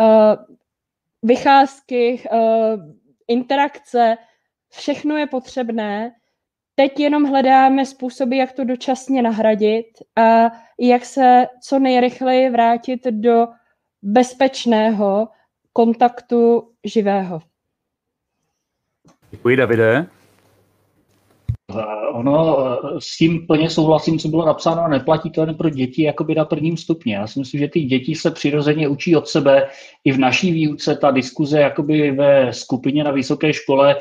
eh, 0.00 0.36
vycházky, 1.22 2.22
eh, 2.32 2.38
interakce, 3.28 4.16
všechno 4.76 5.16
je 5.16 5.26
potřebné, 5.26 6.12
Teď 6.76 7.00
jenom 7.00 7.24
hledáme 7.24 7.86
způsoby, 7.86 8.38
jak 8.38 8.52
to 8.52 8.64
dočasně 8.64 9.22
nahradit 9.22 9.86
a 10.16 10.50
jak 10.80 11.04
se 11.04 11.46
co 11.62 11.78
nejrychleji 11.78 12.50
vrátit 12.50 13.00
do 13.04 13.46
bezpečného 14.02 15.28
kontaktu 15.72 16.68
živého. 16.84 17.40
Děkuji, 19.30 19.56
Davide. 19.56 20.06
Eh, 21.70 22.08
ono 22.12 22.58
eh, 22.58 23.00
s 23.00 23.16
tím 23.16 23.46
plně 23.46 23.70
souhlasím, 23.70 24.18
co 24.18 24.28
bylo 24.28 24.46
napsáno, 24.46 24.82
a 24.82 24.88
neplatí 24.88 25.30
to 25.30 25.40
jen 25.40 25.54
pro 25.54 25.70
děti 25.70 26.02
jakoby 26.02 26.34
na 26.34 26.44
prvním 26.44 26.76
stupni. 26.76 27.12
Já 27.12 27.26
si 27.26 27.38
myslím, 27.38 27.58
že 27.58 27.68
ty 27.68 27.80
děti 27.80 28.14
se 28.14 28.30
přirozeně 28.30 28.88
učí 28.88 29.16
od 29.16 29.28
sebe. 29.28 29.68
I 30.04 30.12
v 30.12 30.18
naší 30.18 30.52
výuce 30.52 30.96
ta 30.96 31.10
diskuze 31.10 31.60
jakoby 31.60 32.10
ve 32.10 32.52
skupině 32.52 33.04
na 33.04 33.10
vysoké 33.10 33.52
škole 33.52 33.96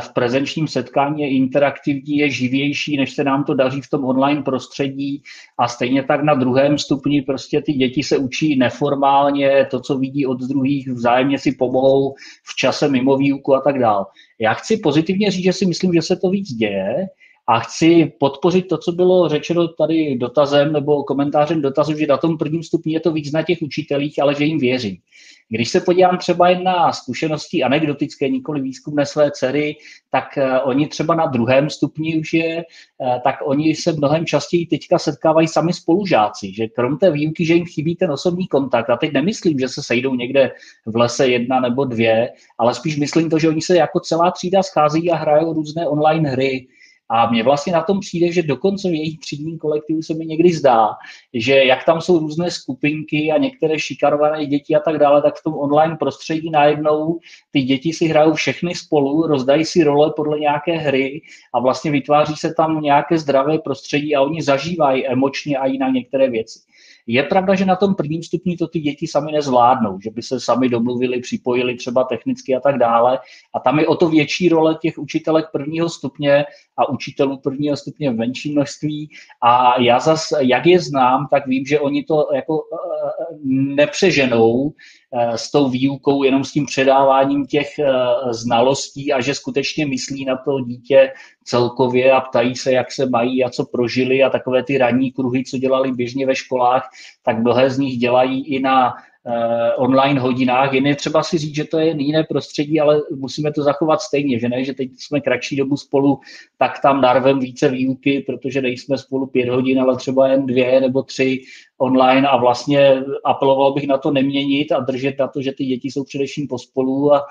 v 0.00 0.12
prezenčním 0.12 0.68
setkání 0.68 1.22
je 1.22 1.30
interaktivní, 1.30 2.16
je 2.16 2.30
živější, 2.30 2.96
než 2.96 3.12
se 3.14 3.24
nám 3.24 3.44
to 3.44 3.54
daří 3.54 3.80
v 3.80 3.90
tom 3.90 4.04
online 4.04 4.42
prostředí. 4.42 5.22
A 5.58 5.68
stejně 5.68 6.02
tak 6.02 6.24
na 6.24 6.34
druhém 6.34 6.78
stupni 6.78 7.22
prostě 7.22 7.62
ty 7.62 7.72
děti 7.72 8.02
se 8.02 8.18
učí 8.18 8.56
neformálně, 8.56 9.66
to, 9.70 9.80
co 9.80 9.98
vidí 9.98 10.26
od 10.26 10.40
druhých, 10.40 10.88
vzájemně 10.88 11.38
si 11.38 11.52
pomohou 11.52 12.14
v 12.44 12.56
čase 12.56 12.88
mimo 12.88 13.16
výuku 13.16 13.54
a 13.54 13.60
tak 13.60 13.78
dále. 13.78 14.04
Já 14.38 14.54
chci 14.54 14.76
pozitivně 14.76 15.30
říct, 15.30 15.44
že 15.44 15.52
si 15.52 15.66
myslím, 15.66 15.92
že 15.92 16.02
se 16.02 16.16
to 16.16 16.30
víc 16.30 16.48
děje 16.52 17.06
a 17.48 17.60
chci 17.60 18.12
podpořit 18.20 18.68
to, 18.68 18.78
co 18.78 18.92
bylo 18.92 19.28
řečeno 19.28 19.68
tady 19.68 20.16
dotazem 20.16 20.72
nebo 20.72 21.02
komentářem 21.02 21.62
dotazu, 21.62 21.96
že 21.96 22.06
na 22.06 22.16
tom 22.16 22.38
prvním 22.38 22.62
stupni 22.62 22.92
je 22.92 23.00
to 23.00 23.12
víc 23.12 23.32
na 23.32 23.42
těch 23.42 23.58
učitelích, 23.62 24.22
ale 24.22 24.34
že 24.34 24.44
jim 24.44 24.58
věří. 24.58 25.00
Když 25.48 25.68
se 25.68 25.80
podívám 25.80 26.18
třeba 26.18 26.48
jen 26.48 26.64
na 26.64 26.92
zkušenosti 26.92 27.62
anekdotické, 27.62 28.28
nikoli 28.28 28.60
výzkumné 28.60 29.06
své 29.06 29.30
dcery, 29.30 29.76
tak 30.10 30.24
uh, 30.36 30.68
oni 30.68 30.88
třeba 30.88 31.14
na 31.14 31.26
druhém 31.26 31.70
stupni 31.70 32.20
už 32.20 32.32
je, 32.32 32.64
uh, 32.98 33.20
tak 33.24 33.36
oni 33.44 33.74
se 33.74 33.92
mnohem 33.92 34.26
častěji 34.26 34.66
teďka 34.66 34.98
setkávají 34.98 35.48
sami 35.48 35.72
spolužáci, 35.72 36.54
že 36.54 36.68
krom 36.68 36.98
té 36.98 37.10
výuky, 37.10 37.44
že 37.46 37.54
jim 37.54 37.66
chybí 37.66 37.96
ten 37.96 38.10
osobní 38.10 38.48
kontakt, 38.48 38.90
a 38.90 38.96
teď 38.96 39.12
nemyslím, 39.12 39.58
že 39.58 39.68
se 39.68 39.82
sejdou 39.82 40.14
někde 40.14 40.52
v 40.86 40.96
lese 40.96 41.28
jedna 41.28 41.60
nebo 41.60 41.84
dvě, 41.84 42.32
ale 42.58 42.74
spíš 42.74 42.96
myslím 42.96 43.30
to, 43.30 43.38
že 43.38 43.48
oni 43.48 43.62
se 43.62 43.76
jako 43.76 44.00
celá 44.00 44.30
třída 44.30 44.62
schází 44.62 45.10
a 45.10 45.16
hrajou 45.16 45.52
různé 45.52 45.88
online 45.88 46.30
hry, 46.30 46.66
a 47.08 47.30
mně 47.30 47.42
vlastně 47.42 47.72
na 47.72 47.82
tom 47.82 48.00
přijde, 48.00 48.32
že 48.32 48.42
dokonce 48.42 48.88
v 48.90 48.94
jejich 48.94 49.18
třídním 49.18 49.58
kolektivu 49.58 50.02
se 50.02 50.14
mi 50.14 50.26
někdy 50.26 50.52
zdá, 50.52 50.88
že 51.34 51.64
jak 51.64 51.84
tam 51.84 52.00
jsou 52.00 52.18
různé 52.18 52.50
skupinky 52.50 53.32
a 53.32 53.38
některé 53.38 53.78
šikarované 53.78 54.46
děti 54.46 54.74
a 54.74 54.80
tak 54.80 54.98
dále, 54.98 55.22
tak 55.22 55.36
v 55.36 55.42
tom 55.42 55.54
online 55.54 55.96
prostředí 55.96 56.50
najednou 56.50 57.18
ty 57.50 57.62
děti 57.62 57.92
si 57.92 58.06
hrajou 58.06 58.32
všechny 58.32 58.74
spolu, 58.74 59.26
rozdají 59.26 59.64
si 59.64 59.84
role 59.84 60.12
podle 60.16 60.40
nějaké 60.40 60.76
hry 60.76 61.22
a 61.54 61.60
vlastně 61.60 61.90
vytváří 61.90 62.36
se 62.36 62.54
tam 62.54 62.80
nějaké 62.80 63.18
zdravé 63.18 63.58
prostředí 63.58 64.16
a 64.16 64.22
oni 64.22 64.42
zažívají 64.42 65.08
emočně 65.08 65.58
a 65.58 65.66
jinak 65.66 65.92
některé 65.92 66.30
věci. 66.30 66.58
Je 67.06 67.22
pravda, 67.22 67.54
že 67.54 67.64
na 67.64 67.76
tom 67.76 67.94
prvním 67.94 68.22
stupni 68.22 68.56
to 68.56 68.68
ty 68.68 68.80
děti 68.80 69.06
sami 69.06 69.32
nezvládnou, 69.32 70.00
že 70.00 70.10
by 70.10 70.22
se 70.22 70.40
sami 70.40 70.68
domluvili, 70.68 71.20
připojili 71.20 71.76
třeba 71.76 72.04
technicky 72.04 72.54
a 72.54 72.60
tak 72.60 72.78
dále. 72.78 73.18
A 73.54 73.60
tam 73.60 73.78
je 73.78 73.86
o 73.86 73.96
to 73.96 74.08
větší 74.08 74.48
role 74.48 74.78
těch 74.82 74.98
učitelek 74.98 75.46
prvního 75.52 75.88
stupně 75.88 76.44
a 76.76 76.88
učitelů 76.88 77.38
prvního 77.38 77.76
stupně 77.76 78.10
v 78.10 78.16
menším 78.16 78.52
množství. 78.52 79.10
A 79.42 79.80
já 79.80 80.00
zas, 80.00 80.28
jak 80.40 80.66
je 80.66 80.80
znám, 80.80 81.28
tak 81.30 81.46
vím, 81.46 81.66
že 81.66 81.80
oni 81.80 82.04
to 82.04 82.28
jako 82.34 82.62
eh, 82.72 83.36
nepřeženou 83.44 84.70
eh, 84.70 84.74
s 85.14 85.50
tou 85.50 85.68
výukou, 85.68 86.22
jenom 86.22 86.44
s 86.44 86.52
tím 86.52 86.66
předáváním 86.66 87.46
těch 87.46 87.78
eh, 87.78 87.92
znalostí 88.30 89.12
a 89.12 89.20
že 89.20 89.34
skutečně 89.34 89.86
myslí 89.86 90.24
na 90.24 90.36
to 90.36 90.60
dítě 90.60 91.12
celkově 91.44 92.12
a 92.12 92.20
ptají 92.20 92.56
se, 92.56 92.72
jak 92.72 92.92
se 92.92 93.06
mají 93.06 93.44
a 93.44 93.50
co 93.50 93.64
prožili 93.64 94.22
a 94.22 94.30
takové 94.30 94.62
ty 94.62 94.78
ranní 94.78 95.12
kruhy, 95.12 95.44
co 95.44 95.58
dělali 95.58 95.92
běžně 95.92 96.26
ve 96.26 96.34
školách, 96.34 96.88
tak 97.22 97.38
mnohé 97.38 97.70
z 97.70 97.78
nich 97.78 97.98
dělají 97.98 98.46
i 98.46 98.60
na 98.60 98.94
Eh, 99.26 99.74
online 99.76 100.20
hodinách. 100.20 100.72
Jen 100.72 100.86
je 100.86 100.96
třeba 100.96 101.22
si 101.22 101.38
říct, 101.38 101.54
že 101.54 101.64
to 101.64 101.78
je 101.78 102.02
jiné 102.02 102.24
prostředí, 102.24 102.80
ale 102.80 103.02
musíme 103.16 103.52
to 103.52 103.62
zachovat 103.62 104.00
stejně, 104.00 104.38
že 104.38 104.48
ne, 104.48 104.64
že 104.64 104.72
teď 104.72 104.90
jsme 104.98 105.20
kratší 105.20 105.56
dobu 105.56 105.76
spolu, 105.76 106.20
tak 106.58 106.82
tam 106.82 107.00
narvem 107.00 107.38
více 107.38 107.68
výuky, 107.68 108.20
protože 108.26 108.62
nejsme 108.62 108.98
spolu 108.98 109.26
pět 109.26 109.48
hodin, 109.48 109.80
ale 109.80 109.96
třeba 109.96 110.28
jen 110.28 110.46
dvě 110.46 110.80
nebo 110.80 111.02
tři 111.02 111.42
online 111.78 112.28
a 112.28 112.36
vlastně 112.36 113.02
apeloval 113.24 113.72
bych 113.72 113.86
na 113.86 113.98
to 113.98 114.10
neměnit 114.10 114.72
a 114.72 114.80
držet 114.80 115.18
na 115.18 115.28
to, 115.28 115.42
že 115.42 115.52
ty 115.52 115.64
děti 115.64 115.90
jsou 115.90 116.04
především 116.04 116.48
pospolu 116.48 117.14
a, 117.14 117.18
a 117.18 117.24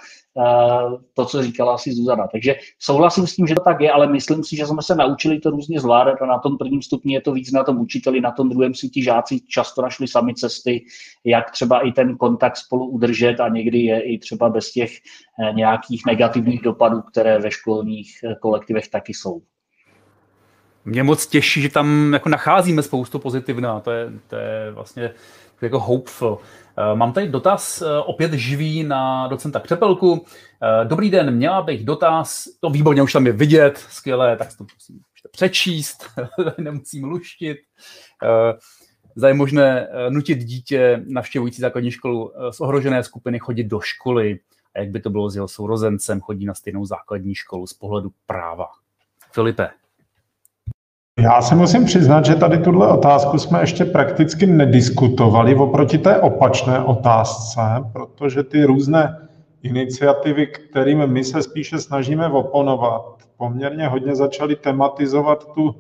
to, 1.14 1.26
co 1.26 1.44
říkala 1.44 1.74
asi 1.74 1.94
Zuzana. 1.94 2.28
Takže 2.28 2.56
souhlasím 2.80 3.28
s 3.28 3.36
tím, 3.36 3.48
že 3.48 3.56
to 3.56 3.62
tak 3.62 3.82
je, 3.82 3.92
ale 3.92 4.08
myslím 4.08 4.44
si, 4.44 4.56
že 4.56 4.66
jsme 4.66 4.82
se 4.82 4.96
naučili 4.96 5.40
to 5.40 5.50
různě 5.50 5.80
zvládat 5.80 6.22
a 6.22 6.26
na 6.26 6.40
tom 6.40 6.58
prvním 6.58 6.82
stupni 6.82 7.14
je 7.14 7.22
to 7.22 7.32
víc 7.32 7.52
na 7.52 7.64
tom 7.64 7.80
učiteli, 7.80 8.22
na 8.22 8.32
tom 8.32 8.50
druhém 8.50 8.74
si 8.74 8.90
ti 8.90 9.04
žáci 9.04 9.40
často 9.48 9.82
našli 9.82 10.08
sami 10.08 10.34
cesty, 10.34 10.86
jak 11.26 11.52
třeba 11.52 11.80
i 11.80 11.92
ten 11.92 12.18
kontakt 12.18 12.58
spolu 12.58 12.86
udržet 12.90 13.40
a 13.40 13.48
někdy 13.48 13.80
je 13.80 14.02
i 14.02 14.18
třeba 14.18 14.50
bez 14.50 14.72
těch 14.72 14.92
eh, 14.92 15.54
nějakých 15.54 16.06
negativních 16.06 16.62
dopadů, 16.62 17.02
které 17.02 17.40
ve 17.40 17.52
školních 17.52 18.20
eh, 18.24 18.36
kolektivech 18.36 18.88
taky 18.88 19.14
jsou. 19.14 19.42
Mě 20.86 21.04
moc 21.04 21.28
těší, 21.28 21.62
že 21.62 21.70
tam 21.70 22.14
jako 22.14 22.30
nacházíme 22.30 22.84
spoustu 22.84 23.20
pozitivna, 23.20 23.80
to 23.80 23.92
je, 23.92 24.10
to 24.28 24.36
je 24.36 24.72
vlastně 24.72 25.14
jako 25.62 25.80
hopeful. 25.80 26.40
Eh, 26.78 26.96
mám 26.96 27.14
tady 27.14 27.28
dotaz 27.28 27.84
opět 28.06 28.34
živý 28.34 28.84
na 28.84 29.28
docenta 29.28 29.60
Křepelku. 29.60 30.26
Dobrý 30.84 31.10
den, 31.10 31.32
měla 31.32 31.62
bych 31.62 31.86
dotaz, 31.86 32.44
to 32.60 32.70
výborně 32.70 33.02
už 33.02 33.14
tam 33.14 33.26
je 33.26 33.32
vidět, 33.32 33.78
skvělé, 33.78 34.38
tak 34.38 34.48
to 34.58 34.66
musím 34.76 35.00
přečíst, 35.32 36.10
nemusím 36.58 37.04
luštit 37.04 37.58
zda 39.16 39.28
je 39.28 39.34
možné 39.34 39.88
eh, 39.88 40.10
nutit 40.10 40.40
dítě 40.40 41.04
navštěvující 41.08 41.62
základní 41.62 41.92
školu 41.92 42.32
eh, 42.36 42.54
z 42.54 42.62
ohrožené 42.62 43.04
skupiny 43.04 43.40
chodit 43.40 43.64
do 43.64 43.80
školy 43.80 44.40
a 44.76 44.80
jak 44.80 44.90
by 44.90 45.00
to 45.00 45.10
bylo 45.10 45.30
s 45.30 45.36
jeho 45.36 45.48
sourozencem, 45.48 46.22
chodí 46.22 46.46
na 46.46 46.54
stejnou 46.54 46.86
základní 46.86 47.36
školu 47.36 47.68
z 47.68 47.74
pohledu 47.74 48.12
práva. 48.26 48.68
Filipe. 49.32 49.70
Já 51.24 51.42
se 51.42 51.56
musím 51.56 51.86
přiznat, 51.86 52.26
že 52.26 52.36
tady 52.36 52.58
tuhle 52.58 52.88
otázku 52.88 53.38
jsme 53.38 53.60
ještě 53.62 53.86
prakticky 53.86 54.46
nediskutovali 54.46 55.56
oproti 55.56 55.98
té 55.98 56.18
opačné 56.18 56.80
otázce, 56.80 57.62
protože 57.94 58.44
ty 58.44 58.64
různé 58.64 59.18
iniciativy, 59.64 60.48
kterým 60.48 61.08
my 61.08 61.24
se 61.24 61.44
spíše 61.44 61.80
snažíme 61.80 62.28
oponovat, 62.28 63.02
poměrně 63.38 63.88
hodně 63.88 64.16
začaly 64.16 64.56
tematizovat 64.56 65.54
tu 65.54 65.76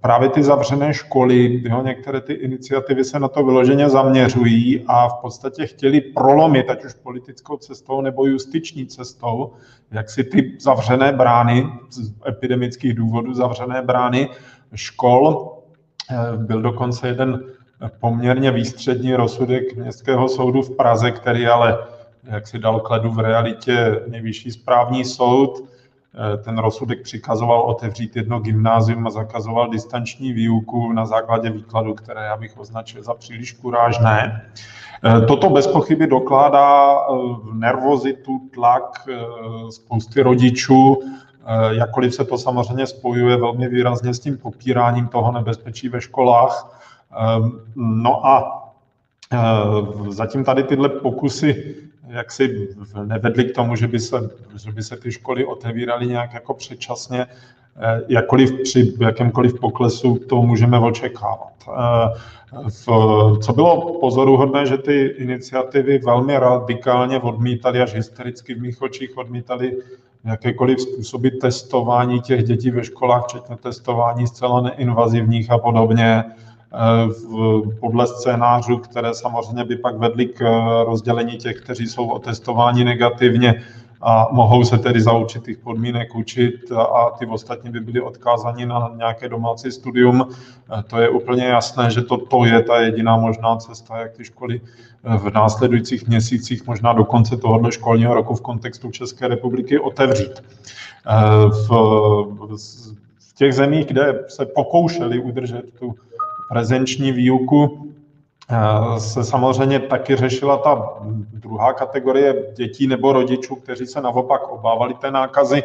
právě 0.00 0.28
ty 0.28 0.42
zavřené 0.42 0.94
školy, 0.94 1.62
jo, 1.64 1.82
některé 1.82 2.20
ty 2.20 2.32
iniciativy 2.32 3.04
se 3.04 3.18
na 3.18 3.28
to 3.28 3.44
vyloženě 3.44 3.88
zaměřují 3.88 4.84
a 4.86 5.08
v 5.08 5.14
podstatě 5.14 5.66
chtěli 5.66 6.00
prolomit, 6.00 6.70
ať 6.70 6.84
už 6.84 6.94
politickou 6.94 7.56
cestou 7.56 8.00
nebo 8.00 8.26
justiční 8.26 8.86
cestou, 8.86 9.52
jak 9.90 10.10
si 10.10 10.24
ty 10.24 10.56
zavřené 10.60 11.12
brány, 11.12 11.66
z 11.90 12.12
epidemických 12.28 12.94
důvodů 12.94 13.34
zavřené 13.34 13.82
brány 13.82 14.28
škol. 14.74 15.52
Eh, 16.10 16.36
byl 16.36 16.62
dokonce 16.62 17.08
jeden 17.08 17.44
poměrně 18.00 18.50
výstřední 18.50 19.14
rozsudek 19.14 19.76
Městského 19.76 20.28
soudu 20.28 20.62
v 20.62 20.76
Praze, 20.76 21.10
který 21.10 21.46
ale 21.46 21.78
jak 22.24 22.46
si 22.46 22.58
dal 22.58 22.80
kledu 22.80 23.10
v 23.10 23.18
realitě 23.18 24.00
nejvyšší 24.06 24.50
správní 24.50 25.04
soud. 25.04 25.64
Ten 26.44 26.58
rozsudek 26.58 27.02
přikazoval 27.02 27.60
otevřít 27.60 28.16
jedno 28.16 28.40
gymnázium 28.40 29.06
a 29.06 29.10
zakazoval 29.10 29.68
distanční 29.68 30.32
výuku 30.32 30.92
na 30.92 31.06
základě 31.06 31.50
výkladu, 31.50 31.94
které 31.94 32.26
já 32.26 32.36
bych 32.36 32.58
označil 32.58 33.02
za 33.02 33.14
příliš 33.14 33.52
kurážné. 33.52 34.46
Toto 35.28 35.50
bez 35.50 35.66
pochyby 35.66 36.06
dokládá 36.06 36.96
nervozitu, 37.52 38.40
tlak 38.54 39.08
spousty 39.70 40.22
rodičů, 40.22 41.02
jakkoliv 41.70 42.14
se 42.14 42.24
to 42.24 42.38
samozřejmě 42.38 42.86
spojuje 42.86 43.36
velmi 43.36 43.68
výrazně 43.68 44.14
s 44.14 44.20
tím 44.20 44.38
popíráním 44.38 45.08
toho 45.08 45.32
nebezpečí 45.32 45.88
ve 45.88 46.00
školách. 46.00 46.82
No 47.76 48.26
a 48.26 48.62
zatím 50.08 50.44
tady 50.44 50.62
tyhle 50.62 50.88
pokusy 50.88 51.74
jak 52.12 52.32
si 52.32 52.68
nevedly 53.04 53.44
k 53.44 53.54
tomu, 53.54 53.76
že 53.76 53.88
by 53.88 54.00
se, 54.00 54.30
že 54.64 54.72
by 54.72 54.82
se 54.82 54.96
ty 54.96 55.12
školy 55.12 55.44
otevíraly 55.44 56.06
nějak 56.06 56.34
jako 56.34 56.54
předčasně, 56.54 57.26
jakkoliv 58.08 58.52
při 58.62 58.94
jakémkoliv 59.00 59.60
poklesu 59.60 60.18
to 60.28 60.42
můžeme 60.42 60.78
očekávat. 60.78 61.52
V, 62.68 62.86
co 63.42 63.52
bylo 63.52 63.98
pozoruhodné, 64.00 64.66
že 64.66 64.78
ty 64.78 65.06
iniciativy 65.06 65.98
velmi 65.98 66.38
radikálně 66.38 67.18
odmítaly, 67.18 67.80
až 67.80 67.94
hystericky 67.94 68.54
v 68.54 68.60
mých 68.60 68.82
očích 68.82 69.18
odmítaly 69.18 69.76
jakékoliv 70.24 70.80
způsoby 70.80 71.28
testování 71.28 72.20
těch 72.20 72.44
dětí 72.44 72.70
ve 72.70 72.84
školách, 72.84 73.24
včetně 73.24 73.56
testování 73.56 74.26
zcela 74.26 74.60
neinvazivních 74.60 75.50
a 75.50 75.58
podobně, 75.58 76.24
podle 77.80 78.06
scénářů, 78.06 78.78
které 78.78 79.14
samozřejmě 79.14 79.64
by 79.64 79.76
pak 79.76 79.98
vedly 79.98 80.26
k 80.26 80.40
rozdělení 80.84 81.36
těch, 81.36 81.60
kteří 81.60 81.86
jsou 81.86 82.08
otestováni 82.08 82.84
negativně 82.84 83.62
a 84.04 84.28
mohou 84.32 84.64
se 84.64 84.78
tedy 84.78 85.00
za 85.00 85.12
určitých 85.12 85.58
podmínek 85.58 86.14
učit 86.14 86.72
a 86.72 87.10
ty 87.18 87.26
ostatní 87.26 87.70
by 87.70 87.80
byli 87.80 88.00
odkázáni 88.00 88.66
na 88.66 88.92
nějaké 88.96 89.28
domácí 89.28 89.72
studium. 89.72 90.28
To 90.86 90.98
je 90.98 91.08
úplně 91.08 91.44
jasné, 91.44 91.90
že 91.90 92.02
to, 92.02 92.16
to 92.16 92.44
je 92.44 92.62
ta 92.62 92.80
jediná 92.80 93.16
možná 93.16 93.56
cesta, 93.56 93.98
jak 93.98 94.12
ty 94.12 94.24
školy 94.24 94.60
v 95.18 95.30
následujících 95.34 96.08
měsících, 96.08 96.66
možná 96.66 96.92
do 96.92 97.04
konce 97.04 97.36
tohoto 97.36 97.70
školního 97.70 98.14
roku 98.14 98.34
v 98.34 98.40
kontextu 98.40 98.90
České 98.90 99.28
republiky 99.28 99.78
otevřít. 99.78 100.42
V, 101.48 101.68
v 103.18 103.34
těch 103.34 103.54
zemích, 103.54 103.86
kde 103.86 104.24
se 104.28 104.46
pokoušeli 104.46 105.20
udržet 105.20 105.64
tu 105.78 105.94
prezenční 106.52 107.12
výuku, 107.12 107.88
se 108.98 109.24
samozřejmě 109.24 109.80
taky 109.80 110.16
řešila 110.16 110.56
ta 110.56 110.88
druhá 111.32 111.72
kategorie 111.72 112.34
dětí 112.56 112.86
nebo 112.86 113.12
rodičů, 113.12 113.56
kteří 113.56 113.86
se 113.86 114.00
naopak 114.00 114.48
obávali 114.48 114.94
té 114.94 115.10
nákazy, 115.10 115.62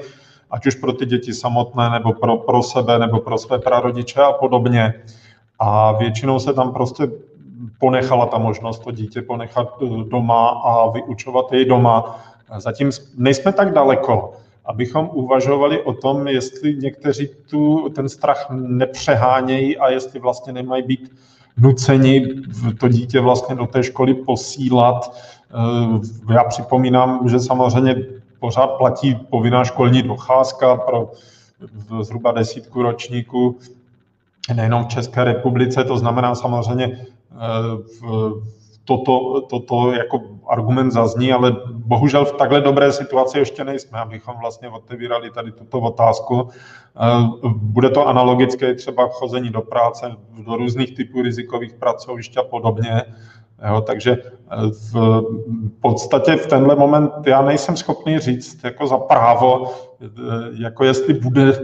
ať 0.51 0.65
už 0.65 0.75
pro 0.75 0.93
ty 0.93 1.05
děti 1.05 1.33
samotné, 1.33 1.89
nebo 1.89 2.13
pro, 2.13 2.37
pro 2.37 2.63
sebe, 2.63 2.99
nebo 2.99 3.19
pro 3.19 3.37
své 3.37 3.59
prarodiče 3.59 4.21
a 4.21 4.31
podobně. 4.31 4.93
A 5.59 5.91
většinou 5.91 6.39
se 6.39 6.53
tam 6.53 6.73
prostě 6.73 7.07
ponechala 7.79 8.25
ta 8.25 8.37
možnost 8.37 8.79
to 8.79 8.91
dítě 8.91 9.21
ponechat 9.21 9.67
eh, 9.83 10.03
doma 10.07 10.49
a 10.49 10.89
vyučovat 10.91 11.51
jej 11.51 11.65
doma. 11.65 12.19
Zatím 12.57 12.91
nejsme 13.17 13.53
tak 13.53 13.73
daleko, 13.73 14.33
abychom 14.67 15.09
uvažovali 15.13 15.81
o 15.81 15.93
tom, 15.93 16.27
jestli 16.27 16.75
někteří 16.75 17.29
tu, 17.49 17.89
ten 17.89 18.09
strach 18.09 18.47
nepřehánějí 18.51 19.77
a 19.77 19.89
jestli 19.89 20.19
vlastně 20.19 20.53
nemají 20.53 20.83
být 20.83 21.11
nuceni 21.57 22.27
to 22.79 22.87
dítě 22.87 23.19
vlastně 23.19 23.55
do 23.55 23.67
té 23.67 23.83
školy 23.83 24.13
posílat. 24.13 25.17
Eh, 26.29 26.33
já 26.33 26.43
připomínám, 26.43 27.29
že 27.29 27.39
samozřejmě 27.39 27.95
pořád 28.39 28.67
platí 28.67 29.15
povinná 29.15 29.63
školní 29.63 30.01
docházka 30.03 30.75
pro 30.75 31.11
zhruba 32.01 32.31
desítku 32.31 32.81
ročníků, 32.81 33.57
nejenom 34.55 34.83
v 34.83 34.87
České 34.87 35.23
republice, 35.23 35.83
to 35.83 35.97
znamená 35.97 36.35
samozřejmě 36.35 37.05
toto, 38.87 39.41
toto 39.41 39.91
jako 39.91 40.21
argument 40.47 40.91
zazní, 40.91 41.33
ale 41.33 41.55
bohužel 41.71 42.25
v 42.25 42.31
takhle 42.31 42.61
dobré 42.61 42.91
situaci 42.91 43.39
ještě 43.39 43.63
nejsme, 43.63 43.99
abychom 43.99 44.35
vlastně 44.39 44.69
otevírali 44.69 45.31
tady 45.31 45.51
tuto 45.51 45.79
otázku. 45.79 46.49
Bude 47.47 47.89
to 47.89 48.07
analogické 48.07 48.75
třeba 48.75 49.07
chození 49.07 49.49
do 49.49 49.61
práce, 49.61 50.11
do 50.45 50.55
různých 50.55 50.95
typů 50.95 51.21
rizikových 51.21 51.73
pracovišť 51.73 52.37
a 52.37 52.43
podobně. 52.43 53.03
Jo, 53.69 53.81
takže 53.81 54.17
v 54.93 55.21
podstatě 55.81 56.35
v 56.35 56.47
tenhle 56.47 56.75
moment 56.75 57.11
já 57.25 57.41
nejsem 57.41 57.77
schopný 57.77 58.19
říct 58.19 58.63
jako 58.63 58.87
za 58.87 58.97
právo, 58.97 59.73
jako 60.59 60.83
jestli 60.83 61.13
bude 61.13 61.59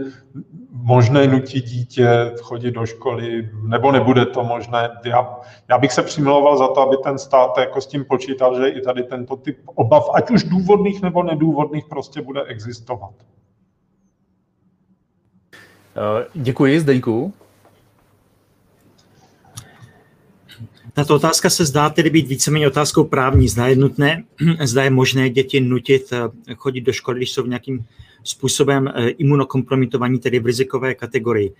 možné 0.74 1.26
nutit 1.26 1.64
dítě 1.64 2.32
chodit 2.42 2.70
do 2.70 2.86
školy, 2.86 3.50
nebo 3.62 3.92
nebude 3.92 4.26
to 4.26 4.44
možné. 4.44 4.90
Já, 5.04 5.36
já 5.68 5.78
bych 5.78 5.92
se 5.92 6.02
přimlouval 6.02 6.58
za 6.58 6.68
to, 6.68 6.80
aby 6.80 6.96
ten 6.96 7.18
stát 7.18 7.58
jako 7.58 7.80
s 7.80 7.86
tím 7.86 8.04
počítal, 8.04 8.56
že 8.60 8.68
i 8.68 8.80
tady 8.80 9.02
tento 9.02 9.36
typ 9.36 9.58
obav, 9.64 10.10
ať 10.14 10.30
už 10.30 10.44
důvodných 10.44 11.02
nebo 11.02 11.22
nedůvodných, 11.22 11.84
prostě 11.84 12.22
bude 12.22 12.42
existovat. 12.42 13.10
Eh, 15.96 16.26
děkuji, 16.34 16.80
Zdeňku. 16.80 17.32
Tato 20.92 21.14
otázka 21.14 21.50
se 21.50 21.64
zdá 21.64 21.90
tedy 21.90 22.10
být 22.10 22.28
víceméně 22.28 22.66
otázkou 22.66 23.04
právní. 23.04 23.48
Zda 23.48 23.66
je 23.66 23.76
nutné, 23.76 24.24
zda 24.62 24.84
je 24.84 24.90
možné 24.90 25.30
děti 25.30 25.60
nutit 25.60 26.12
eh, 26.12 26.54
chodit 26.54 26.80
do 26.80 26.92
školy, 26.92 27.18
když 27.18 27.32
jsou 27.32 27.42
v 27.42 27.48
nějakým 27.48 27.86
způsobem 28.24 28.88
eh, 28.88 29.08
imunokompromitovaní, 29.08 30.18
tedy 30.18 30.38
v 30.38 30.46
rizikové 30.46 30.94
kategorii. 30.94 31.52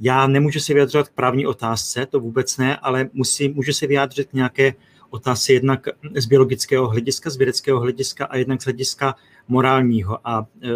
Já 0.00 0.26
nemůžu 0.26 0.60
se 0.60 0.74
vyjadřovat 0.74 1.08
k 1.08 1.12
právní 1.12 1.46
otázce, 1.46 2.06
to 2.06 2.20
vůbec 2.20 2.56
ne, 2.58 2.76
ale 2.76 3.08
musím, 3.12 3.54
můžu 3.54 3.72
se 3.72 3.86
vyjádřit 3.86 4.28
k 4.28 4.32
nějaké 4.32 4.74
otázce 5.10 5.52
jednak 5.52 5.86
z 6.16 6.26
biologického 6.26 6.88
hlediska, 6.88 7.30
z 7.30 7.36
vědeckého 7.36 7.80
hlediska 7.80 8.24
a 8.24 8.36
jednak 8.36 8.62
z 8.62 8.64
hlediska 8.64 9.14
morálního. 9.48 10.28
A 10.28 10.46
eh, 10.62 10.68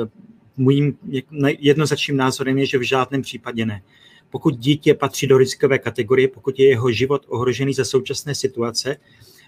můj 0.56 0.94
jednoznačným 1.58 2.16
názorem 2.16 2.58
je, 2.58 2.66
že 2.66 2.78
v 2.78 2.82
žádném 2.82 3.22
případě 3.22 3.66
ne. 3.66 3.82
Pokud 4.30 4.58
dítě 4.58 4.94
patří 4.94 5.26
do 5.26 5.38
rizikové 5.38 5.78
kategorie, 5.78 6.28
pokud 6.28 6.58
je 6.58 6.68
jeho 6.68 6.92
život 6.92 7.22
ohrožený 7.28 7.74
za 7.74 7.84
současné 7.84 8.34
situace, 8.34 8.96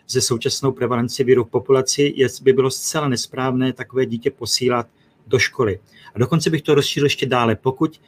ze 0.09 0.21
současnou 0.21 0.73
prevalenci 0.73 1.25
viru 1.25 1.45
v 1.45 1.51
populaci, 1.51 2.15
by 2.43 2.53
bylo 2.53 2.71
zcela 2.71 3.09
nesprávné 3.09 3.73
takové 3.73 4.07
dítě 4.07 4.31
posílat 4.31 4.87
do 5.27 5.39
školy. 5.39 5.79
A 6.15 6.19
dokonce 6.19 6.51
bych 6.51 6.63
to 6.63 6.75
rozšířil 6.75 7.07
ještě 7.07 7.27
dále. 7.27 7.57
Pokud 7.57 8.01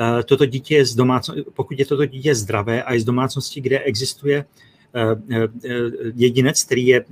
uh, 0.00 0.22
toto 0.22 0.46
dítě 0.46 0.74
je 0.74 0.84
z 0.84 0.94
domácno, 0.94 1.34
pokud 1.54 1.78
je 1.78 1.86
toto 1.86 2.06
dítě 2.06 2.34
zdravé 2.34 2.82
a 2.82 2.92
je 2.92 3.00
z 3.00 3.04
domácnosti, 3.04 3.60
kde 3.60 3.78
existuje 3.78 4.44
uh, 4.44 5.36
uh, 5.36 5.44
jedinec, 6.14 6.64
který 6.64 6.86
je 6.86 7.04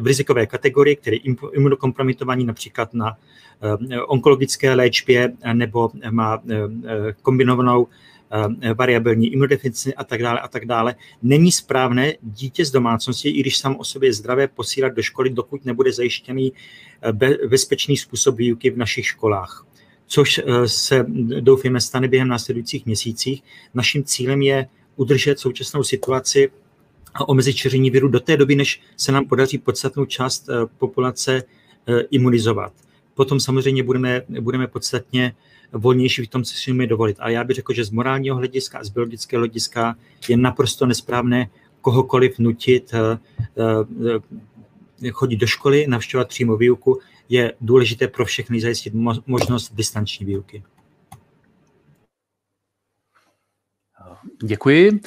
v 0.00 0.06
rizikové 0.06 0.46
kategorii, 0.46 0.96
který 0.96 1.20
je 1.24 1.34
imunokompromitovaný 1.52 2.44
například 2.44 2.94
na 2.94 3.16
onkologické 4.06 4.74
léčbě 4.74 5.32
nebo 5.52 5.90
má 6.10 6.42
kombinovanou 7.22 7.86
variabilní 8.74 9.32
imunodeficienci 9.32 9.94
a 9.94 10.04
tak 10.04 10.22
dále 10.22 10.40
a 10.40 10.48
tak 10.48 10.64
dále. 10.64 10.94
Není 11.22 11.52
správné 11.52 12.14
dítě 12.22 12.64
z 12.64 12.70
domácnosti, 12.70 13.28
i 13.28 13.40
když 13.40 13.58
sám 13.58 13.76
o 13.78 13.84
sobě 13.84 14.08
je 14.08 14.12
zdravé, 14.12 14.48
posílat 14.48 14.92
do 14.92 15.02
školy, 15.02 15.30
dokud 15.30 15.64
nebude 15.64 15.92
zajištěný 15.92 16.52
bezpečný 17.48 17.96
způsob 17.96 18.36
výuky 18.36 18.70
v 18.70 18.76
našich 18.76 19.06
školách 19.06 19.68
což 20.08 20.38
eh, 20.38 20.68
se 20.68 21.06
doufíme 21.40 21.80
stane 21.80 22.08
během 22.08 22.28
následujících 22.28 22.86
měsících. 22.86 23.42
Naším 23.74 24.04
cílem 24.04 24.42
je 24.42 24.68
udržet 24.96 25.38
současnou 25.38 25.82
situaci 25.82 26.50
a 27.14 27.28
omezit 27.28 27.56
šíření 27.56 27.90
viru 27.90 28.08
do 28.08 28.20
té 28.20 28.36
doby, 28.36 28.56
než 28.56 28.80
se 28.96 29.12
nám 29.12 29.26
podaří 29.26 29.58
podstatnou 29.58 30.04
část 30.04 30.48
eh, 30.48 30.52
populace 30.78 31.42
eh, 31.42 32.00
imunizovat. 32.10 32.72
Potom 33.18 33.40
samozřejmě 33.40 33.82
budeme, 33.82 34.22
budeme 34.40 34.66
podstatně 34.66 35.34
volnější 35.72 36.22
v 36.22 36.28
tom, 36.28 36.44
co 36.44 36.54
si 36.54 36.86
dovolit. 36.86 37.16
A 37.20 37.28
já 37.28 37.44
bych 37.44 37.56
řekl, 37.56 37.72
že 37.72 37.84
z 37.84 37.90
morálního 37.90 38.36
hlediska 38.36 38.78
a 38.78 38.84
z 38.84 38.88
biologického 38.88 39.40
hlediska 39.40 39.96
je 40.28 40.36
naprosto 40.36 40.86
nesprávné 40.86 41.50
kohokoliv 41.80 42.38
nutit 42.38 42.94
chodit 45.10 45.36
do 45.36 45.46
školy, 45.46 45.86
navštěvovat 45.86 46.28
přímo 46.28 46.56
výuku, 46.56 47.00
je 47.28 47.52
důležité 47.60 48.08
pro 48.08 48.24
všechny 48.24 48.60
zajistit 48.60 48.94
možnost 49.26 49.74
distanční 49.74 50.26
výuky. 50.26 50.62
Děkuji. 54.42 55.00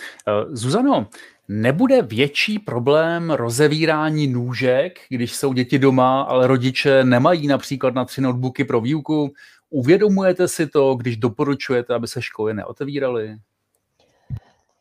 Zuzano, 0.47 1.07
nebude 1.51 2.01
větší 2.01 2.59
problém 2.59 3.31
rozevírání 3.31 4.27
nůžek, 4.27 4.99
když 5.09 5.35
jsou 5.35 5.53
děti 5.53 5.79
doma, 5.79 6.21
ale 6.21 6.47
rodiče 6.47 7.03
nemají 7.03 7.47
například 7.47 7.93
na 7.93 8.05
tři 8.05 8.21
notebooky 8.21 8.63
pro 8.63 8.81
výuku? 8.81 9.33
Uvědomujete 9.69 10.47
si 10.47 10.67
to, 10.67 10.95
když 10.95 11.17
doporučujete, 11.17 11.93
aby 11.93 12.07
se 12.07 12.21
školy 12.21 12.53
neotevíraly? 12.53 13.37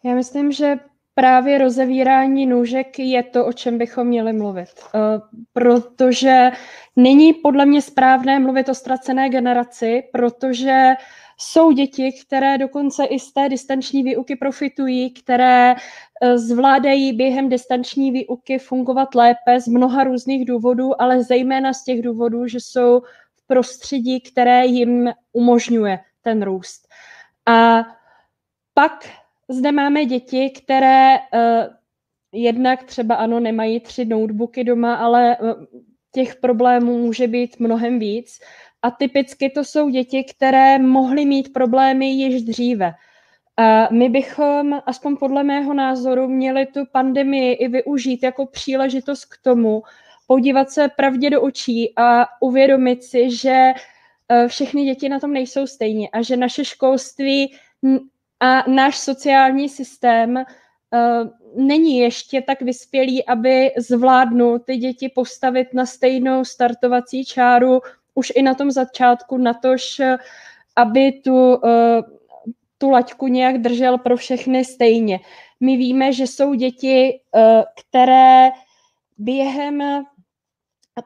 Já 0.05 0.15
myslím, 0.15 0.53
že 0.53 0.77
právě 1.15 1.59
rozevírání 1.59 2.47
nůžek 2.47 2.99
je 2.99 3.23
to, 3.23 3.47
o 3.47 3.53
čem 3.53 3.79
bychom 3.79 4.07
měli 4.07 4.33
mluvit. 4.33 4.69
Eh, 4.95 4.99
protože 5.53 6.51
není 6.97 7.33
podle 7.33 7.67
mě 7.67 7.83
správné 7.83 8.41
mluvit 8.41 8.69
o 8.69 8.75
ztracené 8.75 9.29
generaci, 9.29 10.03
protože 10.13 10.93
jsou 11.41 11.73
děti, 11.73 12.13
které 12.27 12.59
dokonce 12.59 13.05
i 13.05 13.19
z 13.19 13.33
té 13.33 13.49
distanční 13.49 14.03
výuky 14.03 14.37
profitují, 14.37 15.11
které 15.11 15.75
eh, 15.75 16.39
zvládají 16.39 17.13
během 17.13 17.49
distanční 17.49 18.13
výuky 18.13 18.59
fungovat 18.59 19.15
lépe 19.15 19.61
z 19.61 19.67
mnoha 19.69 20.05
různých 20.05 20.45
důvodů, 20.45 21.03
ale 21.03 21.23
zejména 21.23 21.73
z 21.73 21.85
těch 21.85 22.03
důvodů, 22.03 22.47
že 22.47 22.61
jsou 22.61 23.01
v 23.35 23.47
prostředí, 23.47 24.21
které 24.21 24.67
jim 24.67 25.13
umožňuje 25.33 25.99
ten 26.23 26.43
růst. 26.43 26.89
A 27.47 27.85
pak 28.75 29.09
zde 29.49 29.73
máme 29.73 30.05
děti, 30.05 30.51
které 30.51 31.19
uh, 31.19 31.75
jednak 32.33 32.85
třeba 32.85 33.15
ano, 33.15 33.41
nemají 33.41 33.81
tři 33.81 34.05
notebooky 34.05 34.65
doma, 34.65 34.95
ale 34.95 35.37
uh, 35.37 35.65
těch 36.13 36.37
problémů 36.37 36.99
může 36.99 37.27
být 37.29 37.61
mnohem 37.61 37.99
víc. 37.99 38.41
A 38.83 38.91
typicky 38.91 39.51
to 39.51 39.65
jsou 39.65 39.89
děti, 39.89 40.25
které 40.25 40.79
mohly 40.79 41.25
mít 41.25 41.53
problémy 41.53 42.07
již 42.07 42.43
dříve. 42.43 42.93
My 43.91 44.09
bychom, 44.09 44.81
aspoň 44.87 45.17
podle 45.17 45.45
mého 45.45 45.75
názoru, 45.75 46.29
měli 46.29 46.67
tu 46.67 46.81
pandemii 46.93 47.53
i 47.53 47.69
využít 47.69 48.23
jako 48.23 48.47
příležitost 48.47 49.25
k 49.25 49.37
tomu, 49.43 49.83
podívat 50.27 50.71
se 50.71 50.89
pravdě 50.97 51.31
do 51.31 51.43
očí 51.43 51.93
a 51.97 52.27
uvědomit 52.41 53.05
si, 53.05 53.37
že 53.37 53.73
všechny 54.47 54.85
děti 54.85 55.09
na 55.09 55.21
tom 55.21 55.33
nejsou 55.33 55.67
stejně 55.67 56.09
a 56.09 56.23
že 56.23 56.37
naše 56.37 56.65
školství 56.65 57.55
a 58.41 58.71
náš 58.71 58.99
sociální 58.99 59.69
systém 59.69 60.37
uh, 60.37 60.45
není 61.57 61.99
ještě 61.99 62.43
tak 62.43 62.63
vyspělý, 62.63 63.27
aby 63.27 63.71
zvládnul 63.79 64.59
ty 64.59 64.77
děti 64.77 65.09
postavit 65.09 65.75
na 65.75 65.87
stejnou 65.87 66.45
startovací 66.45 67.25
čáru 67.25 67.81
už 68.15 68.33
i 68.35 68.43
na 68.43 68.55
tom 68.55 68.71
začátku, 68.71 69.39
na 69.39 69.55
tož, 69.55 70.01
aby 70.77 71.13
tu, 71.13 71.55
uh, 71.55 71.61
tu 72.79 72.91
laťku 72.91 73.27
nějak 73.27 73.59
držel 73.59 73.99
pro 73.99 74.17
všechny 74.17 74.65
stejně. 74.65 75.21
My 75.61 75.77
víme, 75.77 76.13
že 76.13 76.27
jsou 76.27 76.55
děti, 76.55 77.21
uh, 77.35 77.63
které 77.81 78.51
během 79.19 80.05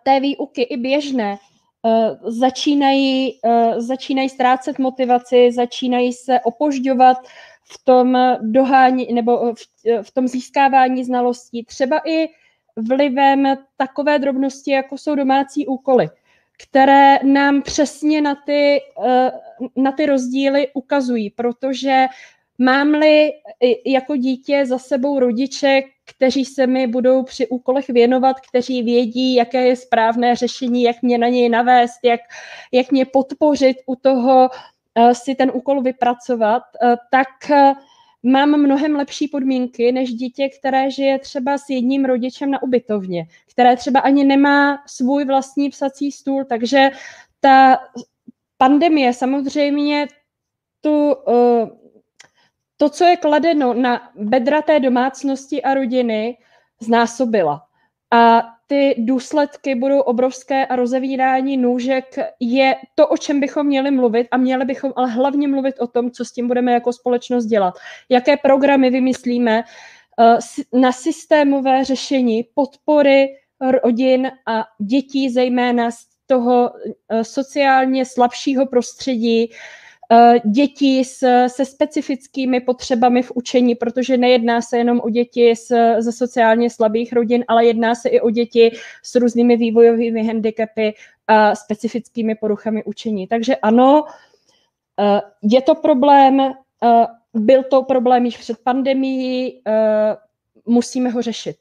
té 0.02 0.20
výuky 0.20 0.62
i 0.62 0.76
běžné 0.76 1.38
Eh, 1.86 2.16
začínají, 2.22 3.40
začínají 3.76 4.28
ztrácet 4.28 4.78
motivaci, 4.78 5.52
začínají 5.52 6.12
se 6.12 6.40
opožďovat 6.40 7.16
v 7.64 7.84
tom 7.84 8.18
dohání 8.40 9.12
nebo 9.12 9.54
v, 9.54 9.58
v 10.02 10.10
tom 10.10 10.28
získávání 10.28 11.04
znalostí, 11.04 11.64
třeba 11.64 12.00
i 12.04 12.28
vlivem 12.76 13.56
takové 13.76 14.18
drobnosti, 14.18 14.70
jako 14.70 14.98
jsou 14.98 15.14
domácí 15.14 15.66
úkoly, 15.66 16.08
které 16.58 17.18
nám 17.22 17.62
přesně 17.62 18.20
na 18.20 18.34
ty, 18.34 18.80
uh, 18.98 19.82
na 19.84 19.92
ty 19.92 20.06
rozdíly 20.06 20.68
ukazují, 20.74 21.30
protože 21.30 22.06
mám-li 22.58 23.32
jako 23.86 24.16
dítě 24.16 24.66
za 24.66 24.78
sebou 24.78 25.18
rodiče, 25.18 25.82
kteří 26.04 26.44
se 26.44 26.66
mi 26.66 26.86
budou 26.86 27.22
při 27.22 27.48
úkolech 27.48 27.88
věnovat, 27.88 28.36
kteří 28.40 28.82
vědí, 28.82 29.34
jaké 29.34 29.66
je 29.66 29.76
správné 29.76 30.36
řešení, 30.36 30.82
jak 30.82 31.02
mě 31.02 31.18
na 31.18 31.28
něj 31.28 31.48
navést, 31.48 31.98
jak, 32.02 32.20
jak 32.72 32.92
mě 32.92 33.04
podpořit 33.04 33.76
u 33.86 33.96
toho 33.96 34.48
uh, 34.98 35.10
si 35.10 35.34
ten 35.34 35.50
úkol 35.54 35.82
vypracovat, 35.82 36.62
uh, 36.82 36.94
tak 37.10 37.28
mám 38.24 38.60
mnohem 38.60 38.96
lepší 38.96 39.28
podmínky 39.28 39.92
než 39.92 40.12
dítě, 40.12 40.48
které 40.48 40.90
žije 40.90 41.18
třeba 41.18 41.58
s 41.58 41.70
jedním 41.70 42.04
rodičem 42.04 42.50
na 42.50 42.62
ubytovně, 42.62 43.26
které 43.50 43.76
třeba 43.76 44.00
ani 44.00 44.24
nemá 44.24 44.82
svůj 44.86 45.24
vlastní 45.24 45.70
psací 45.70 46.12
stůl, 46.12 46.44
takže 46.44 46.90
ta 47.40 47.78
pandemie 48.58 49.12
samozřejmě 49.12 50.06
tu 50.80 51.14
uh, 51.14 51.68
to, 52.76 52.88
co 52.88 53.04
je 53.04 53.16
kladeno 53.16 53.74
na 53.74 54.10
bedra 54.14 54.62
té 54.62 54.80
domácnosti 54.80 55.62
a 55.62 55.74
rodiny, 55.74 56.38
znásobila. 56.80 57.62
A 58.14 58.42
ty 58.66 58.94
důsledky 58.98 59.74
budou 59.74 60.00
obrovské 60.00 60.66
a 60.66 60.76
rozevírání 60.76 61.56
nůžek 61.56 62.16
je 62.40 62.76
to, 62.94 63.08
o 63.08 63.16
čem 63.16 63.40
bychom 63.40 63.66
měli 63.66 63.90
mluvit 63.90 64.28
a 64.30 64.36
měli 64.36 64.64
bychom 64.64 64.92
ale 64.96 65.10
hlavně 65.10 65.48
mluvit 65.48 65.74
o 65.78 65.86
tom, 65.86 66.10
co 66.10 66.24
s 66.24 66.32
tím 66.32 66.48
budeme 66.48 66.72
jako 66.72 66.92
společnost 66.92 67.44
dělat. 67.44 67.74
Jaké 68.08 68.36
programy 68.36 68.90
vymyslíme 68.90 69.64
eh, 70.20 70.38
na 70.80 70.92
systémové 70.92 71.84
řešení 71.84 72.44
podpory 72.54 73.28
rodin 73.84 74.30
a 74.46 74.64
dětí, 74.78 75.30
zejména 75.30 75.90
z 75.90 75.96
toho 76.26 76.70
eh, 77.08 77.24
sociálně 77.24 78.04
slabšího 78.04 78.66
prostředí, 78.66 79.50
Eh, 80.12 80.40
děti 80.44 81.04
s, 81.04 81.46
se 81.46 81.64
specifickými 81.64 82.60
potřebami 82.60 83.22
v 83.22 83.32
učení, 83.34 83.74
protože 83.74 84.16
nejedná 84.16 84.62
se 84.62 84.78
jenom 84.78 85.00
o 85.00 85.10
děti 85.10 85.56
z, 85.56 85.72
ze 85.98 86.12
sociálně 86.12 86.70
slabých 86.70 87.12
rodin, 87.12 87.44
ale 87.48 87.66
jedná 87.66 87.94
se 87.94 88.08
i 88.08 88.20
o 88.20 88.30
děti 88.30 88.72
s 89.02 89.14
různými 89.14 89.56
vývojovými 89.56 90.26
handicapy 90.26 90.94
a 91.28 91.54
specifickými 91.54 92.34
poruchami 92.34 92.84
učení. 92.84 93.26
Takže 93.26 93.56
ano, 93.56 94.04
eh, 95.00 95.20
je 95.42 95.62
to 95.62 95.74
problém, 95.74 96.40
eh, 96.40 97.06
byl 97.34 97.62
to 97.62 97.82
problém 97.82 98.24
již 98.24 98.36
před 98.36 98.58
pandemií, 98.58 99.62
musíme 100.66 101.10
ho 101.10 101.22
řešit. 101.22 101.56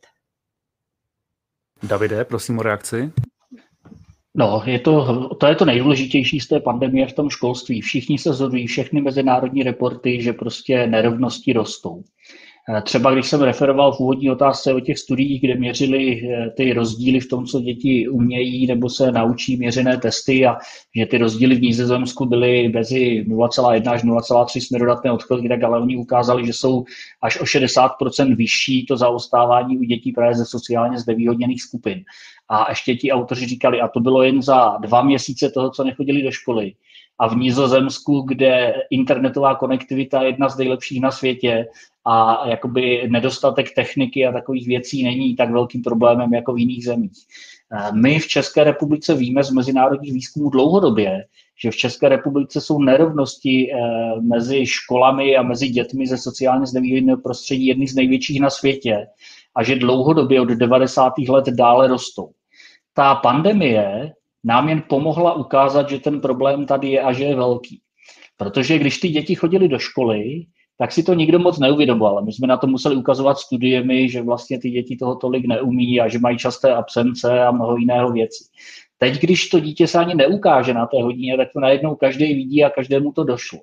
Davide, 1.84 2.26
prosím 2.26 2.60
o 2.60 2.64
reakci. 2.64 3.12
No, 4.36 4.64
je 4.66 4.80
to, 4.80 5.28
to 5.36 5.48
je 5.48 5.56
to 5.56 5.66
nejdůležitější 5.66 6.40
z 6.40 6.48
té 6.48 6.60
pandemie 6.60 7.08
v 7.08 7.14
tom 7.14 7.30
školství. 7.30 7.82
Všichni 7.82 8.18
se 8.18 8.34
zhodují, 8.34 8.68
všechny 8.68 9.02
mezinárodní 9.02 9.64
reporty, 9.64 10.22
že 10.22 10.34
prostě 10.34 10.88
nerovnosti 10.88 11.54
rostou. 11.54 12.04
Eh, 12.70 12.82
třeba 12.82 13.12
když 13.12 13.28
jsem 13.28 13.42
referoval 13.42 13.92
v 13.92 14.00
úvodní 14.00 14.32
otázce 14.32 14.74
o 14.74 14.80
těch 14.80 15.00
studiích, 15.00 15.42
kde 15.42 15.56
měřili 15.56 16.30
eh, 16.30 16.50
ty 16.50 16.74
rozdíly 16.74 17.20
v 17.20 17.30
tom, 17.30 17.46
co 17.46 17.60
děti 17.60 18.10
umějí 18.10 18.68
nebo 18.68 18.90
se 18.90 19.12
naučí 19.12 19.58
měřené 19.58 19.98
testy 19.98 20.46
a 20.46 20.58
že 20.96 21.06
ty 21.06 21.18
rozdíly 21.18 21.56
v 21.56 21.62
Nízozemsku 21.62 22.26
byly 22.26 22.70
mezi 22.70 23.26
0,1 23.28 23.92
až 23.92 24.04
0,3 24.04 24.68
směrodatné 24.68 25.12
odchylky, 25.12 25.50
tak 25.50 25.64
ale 25.64 25.80
oni 25.80 25.98
ukázali, 25.98 26.46
že 26.46 26.54
jsou 26.54 26.84
až 27.22 27.42
o 27.42 27.44
60% 27.44 28.36
vyšší 28.36 28.86
to 28.86 28.98
zaostávání 28.98 29.78
u 29.78 29.84
dětí 29.84 30.12
právě 30.12 30.36
ze 30.36 30.46
sociálně 30.46 31.00
znevýhodněných 31.00 31.62
skupin. 31.62 32.04
A 32.50 32.70
ještě 32.70 32.96
ti 32.96 33.12
autoři 33.12 33.46
říkali, 33.46 33.82
a 33.82 33.88
to 33.88 34.00
bylo 34.00 34.24
jen 34.24 34.42
za 34.42 34.78
dva 34.78 35.02
měsíce 35.02 35.50
toho, 35.50 35.70
co 35.70 35.84
nechodili 35.84 36.24
do 36.24 36.32
školy. 36.32 36.74
A 37.20 37.28
v 37.28 37.36
Nizozemsku, 37.36 38.22
kde 38.22 38.74
internetová 38.90 39.56
konektivita 39.56 40.22
je 40.22 40.28
jedna 40.28 40.50
z 40.50 40.58
nejlepších 40.58 41.02
na 41.02 41.12
světě 41.12 41.66
a 42.06 42.48
jakoby 42.48 43.08
nedostatek 43.08 43.76
techniky 43.76 44.26
a 44.26 44.32
takových 44.32 44.68
věcí 44.68 45.04
není 45.04 45.36
tak 45.36 45.52
velkým 45.52 45.82
problémem 45.82 46.34
jako 46.34 46.54
v 46.54 46.60
jiných 46.60 46.86
zemích. 46.86 47.18
Eh, 47.74 47.92
my 47.92 48.20
v 48.20 48.28
České 48.28 48.64
republice 48.64 49.16
víme 49.16 49.44
z 49.44 49.52
mezinárodních 49.52 50.14
výzkumů 50.14 50.50
dlouhodobě, 50.50 51.24
že 51.62 51.72
v 51.72 51.76
České 51.76 52.10
republice 52.10 52.62
jsou 52.62 52.82
nerovnosti 52.82 53.74
eh, 53.74 53.78
mezi 54.22 54.66
školami 54.66 55.38
a 55.38 55.42
mezi 55.42 55.70
dětmi 55.70 56.08
ze 56.08 56.18
sociálně 56.18 56.66
znevýhodněného 56.66 57.22
prostředí 57.22 57.66
jedny 57.66 57.88
z 57.88 57.96
největších 57.96 58.42
na 58.42 58.50
světě 58.50 59.08
a 59.56 59.64
že 59.64 59.76
dlouhodobě 59.76 60.42
od 60.42 60.50
90. 60.50 61.14
let 61.30 61.46
dále 61.46 61.88
rostou. 61.88 62.30
Ta 62.94 63.16
pandemie 63.16 64.12
nám 64.44 64.70
jen 64.70 64.84
pomohla 64.90 65.34
ukázat, 65.34 65.90
že 65.90 66.00
ten 66.00 66.22
problém 66.22 66.66
tady 66.66 66.90
je 66.90 67.02
a 67.02 67.14
že 67.14 67.24
je 67.24 67.36
velký. 67.36 67.82
Protože 68.38 68.80
když 68.80 69.00
ty 69.00 69.10
děti 69.10 69.36
chodily 69.36 69.68
do 69.68 69.80
školy, 69.80 70.46
tak 70.78 70.92
si 70.92 71.04
to 71.04 71.14
nikdo 71.14 71.40
moc 71.40 71.60
neuvědomoval. 71.60 72.26
My 72.26 72.32
jsme 72.34 72.48
na 72.48 72.58
to 72.58 72.68
museli 72.68 72.96
ukazovat 72.96 73.38
studiemi, 73.38 74.10
že 74.10 74.22
vlastně 74.22 74.60
ty 74.60 74.70
děti 74.70 74.96
toho 74.96 75.16
tolik 75.16 75.46
neumí 75.46 76.00
a 76.02 76.08
že 76.08 76.20
mají 76.20 76.38
časté 76.38 76.74
absence 76.74 77.44
a 77.44 77.52
mnoho 77.52 77.78
jiného 77.78 78.12
věcí. 78.12 78.46
Teď, 78.98 79.22
když 79.22 79.50
to 79.50 79.60
dítě 79.60 79.88
se 79.88 79.98
ani 80.00 80.16
neukáže 80.16 80.74
na 80.74 80.86
té 80.86 81.04
hodině, 81.04 81.38
tak 81.38 81.48
to 81.54 81.60
najednou 81.60 81.96
každý 81.96 82.34
vidí 82.34 82.64
a 82.64 82.70
každému 82.70 83.12
to 83.12 83.24
došlo. 83.24 83.60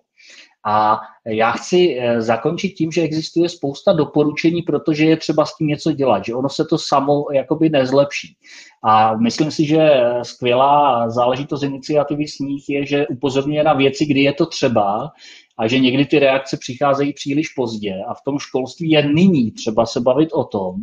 A 0.67 1.01
já 1.27 1.51
chci 1.51 1.99
eh, 2.01 2.23
zakončit 2.23 2.69
tím, 2.69 2.93
že 2.93 3.03
existuje 3.03 3.49
spousta 3.49 3.93
doporučení, 3.93 4.63
protože 4.63 5.05
je 5.05 5.17
třeba 5.17 5.45
s 5.45 5.57
tím 5.57 5.67
něco 5.67 5.93
dělat, 5.93 6.25
že 6.25 6.35
ono 6.35 6.49
se 6.49 6.65
to 6.65 6.79
samo 6.79 7.25
jakoby 7.33 7.69
nezlepší. 7.71 8.37
A 8.85 9.17
myslím 9.17 9.51
si, 9.51 9.65
že 9.65 9.91
skvělá 10.23 11.11
záležitost 11.11 11.63
iniciativy 11.63 12.25
nich 12.41 12.69
je, 12.69 12.87
že 12.87 13.07
upozorňuje 13.07 13.65
na 13.65 13.73
věci, 13.73 14.07
kdy 14.07 14.21
je 14.21 14.33
to 14.33 14.47
třeba 14.47 15.13
a 15.61 15.69
že 15.69 15.79
někdy 15.79 16.05
ty 16.07 16.19
reakce 16.19 16.57
přicházejí 16.57 17.13
příliš 17.13 17.49
pozdě. 17.49 17.95
A 18.09 18.15
v 18.15 18.23
tom 18.25 18.39
školství 18.39 18.91
je 18.91 19.09
nyní 19.09 19.51
třeba 19.51 19.87
se 19.87 20.01
bavit 20.01 20.33
o 20.33 20.45
tom, 20.45 20.75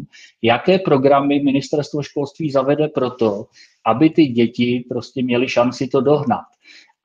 jaké 0.42 0.80
programy 0.80 1.40
ministerstvo 1.40 2.02
školství 2.02 2.52
zavede 2.52 2.88
proto, 2.88 3.46
aby 3.86 4.10
ty 4.10 4.26
děti 4.26 4.86
prostě 4.90 5.24
měly 5.24 5.50
šanci 5.50 5.88
to 5.88 6.02
dohnat. 6.02 6.46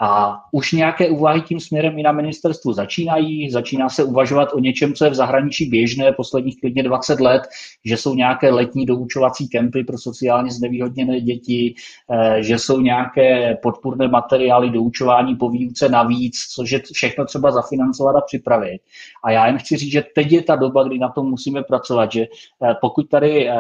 A 0.05 0.40
už 0.53 0.72
nějaké 0.72 1.11
úvahy 1.11 1.40
tím 1.40 1.61
směrem 1.61 1.98
i 1.98 2.03
na 2.03 2.12
ministerstvu 2.12 2.72
začínají. 2.72 3.50
Začíná 3.50 3.88
se 3.88 4.05
uvažovat 4.05 4.48
o 4.53 4.59
něčem, 4.59 4.94
co 4.94 5.05
je 5.05 5.11
v 5.11 5.14
zahraničí 5.14 5.70
běžné 5.70 6.12
posledních 6.12 6.61
klidně 6.61 6.82
20 6.82 7.20
let, 7.20 7.42
že 7.84 7.96
jsou 7.96 8.14
nějaké 8.14 8.50
letní 8.50 8.86
doučovací 8.86 9.48
kempy 9.48 9.84
pro 9.84 9.98
sociálně 9.98 10.50
znevýhodněné 10.50 11.20
děti, 11.20 11.74
eh, 12.11 12.42
že 12.42 12.59
jsou 12.59 12.80
nějaké 12.80 13.57
podpůrné 13.62 14.09
materiály 14.09 14.70
doučování 14.70 15.36
po 15.36 15.50
výuce 15.50 15.88
navíc, 15.88 16.36
což 16.55 16.70
je 16.70 16.82
všechno 16.92 17.24
třeba 17.24 17.50
zafinancovat 17.50 18.16
a 18.16 18.20
připravit. 18.20 18.80
A 19.24 19.30
já 19.30 19.46
jen 19.46 19.59
chci 19.59 19.76
říct, 19.76 19.92
že 19.92 20.05
teď 20.14 20.32
je 20.32 20.42
ta 20.42 20.57
doba, 20.57 20.84
kdy 20.84 20.98
na 20.98 21.09
tom 21.09 21.30
musíme 21.30 21.62
pracovat, 21.62 22.12
že 22.12 22.22
eh, 22.22 22.74
pokud 22.80 23.09
tady 23.09 23.48
eh, 23.48 23.55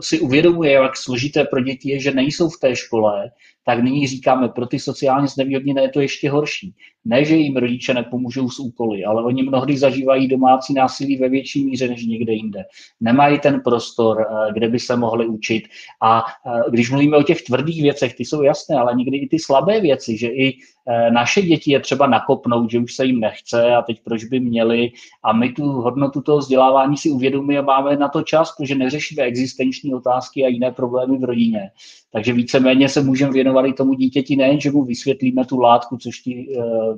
si 0.00 0.20
uvědomuje, 0.20 0.72
jak 0.72 0.96
složité 0.96 1.44
pro 1.44 1.60
děti 1.60 1.90
je, 1.90 2.00
že 2.00 2.10
nejsou 2.10 2.48
v 2.48 2.60
té 2.60 2.76
škole, 2.76 3.30
tak 3.64 3.82
nyní 3.82 4.06
říkáme, 4.06 4.48
pro 4.48 4.66
ty 4.66 4.78
sociálně 4.78 5.28
znevýhodněné 5.28 5.82
je 5.82 5.88
to 5.88 6.00
ještě 6.00 6.30
horší. 6.30 6.74
Ne, 7.04 7.24
že 7.24 7.36
jim 7.36 7.56
rodiče 7.56 7.94
nepomůžou 7.94 8.50
s 8.50 8.58
úkoly, 8.58 9.04
ale 9.04 9.24
oni 9.24 9.42
mnohdy 9.42 9.78
zažívají 9.78 10.28
domácí 10.28 10.74
násilí 10.74 11.16
ve 11.16 11.28
větší 11.28 11.64
míře 11.64 11.88
než 11.88 12.06
někde 12.06 12.32
jinde. 12.32 12.64
Nemají 13.00 13.38
ten 13.38 13.60
prostor, 13.60 14.20
eh, 14.20 14.52
kde 14.52 14.68
by 14.68 14.78
se 14.78 14.96
mohli 14.96 15.26
učit. 15.26 15.62
A 16.02 16.24
eh, 16.46 16.70
když 16.70 16.90
mluvíme 16.90 17.16
o 17.16 17.22
těch 17.22 17.42
tvrdých 17.42 17.82
věcech, 17.82 18.14
ty 18.14 18.24
jsou 18.24 18.42
jasné, 18.42 18.76
ale 18.76 18.94
někdy 18.94 19.16
i 19.16 19.28
ty 19.28 19.38
slabé 19.38 19.80
věci, 19.80 20.16
že 20.16 20.28
i 20.28 20.56
eh, 20.88 21.10
naše 21.10 21.42
děti 21.42 21.72
je 21.72 21.80
třeba 21.80 22.06
nakopnout, 22.06 22.70
že 22.70 22.78
už 22.78 22.94
se 22.94 23.04
jim 23.06 23.20
nechce 23.20 23.74
a 23.74 23.82
teď 23.82 24.00
proč 24.04 24.24
by 24.24 24.40
měli. 24.40 24.90
A 25.22 25.32
my 25.32 25.52
tu 25.52 25.64
hodnotu 25.64 26.20
toho 26.20 26.38
vzdělávání 26.38 26.96
si 26.96 27.10
uvědomíme 27.10 27.58
a 27.58 27.62
máme 27.62 27.96
na 27.96 28.08
to 28.08 28.22
čas, 28.22 28.54
protože 28.56 28.74
neřešíme 28.74 29.22
existenční 29.22 29.94
otázky 29.94 30.44
a 30.44 30.48
jiné 30.48 30.70
problémy 30.70 31.18
v 31.18 31.24
rodině. 31.24 31.70
Takže 32.12 32.32
víceméně 32.32 32.88
se 32.88 33.02
můžeme 33.02 33.32
věnovat 33.32 33.66
i 33.66 33.72
tomu 33.72 33.94
dítěti 33.94 34.36
nejen, 34.36 34.60
že 34.60 34.70
mu 34.70 34.84
vysvětlíme 34.84 35.44
tu 35.44 35.60
látku, 35.60 35.96
což 35.96 36.20
ti 36.20 36.48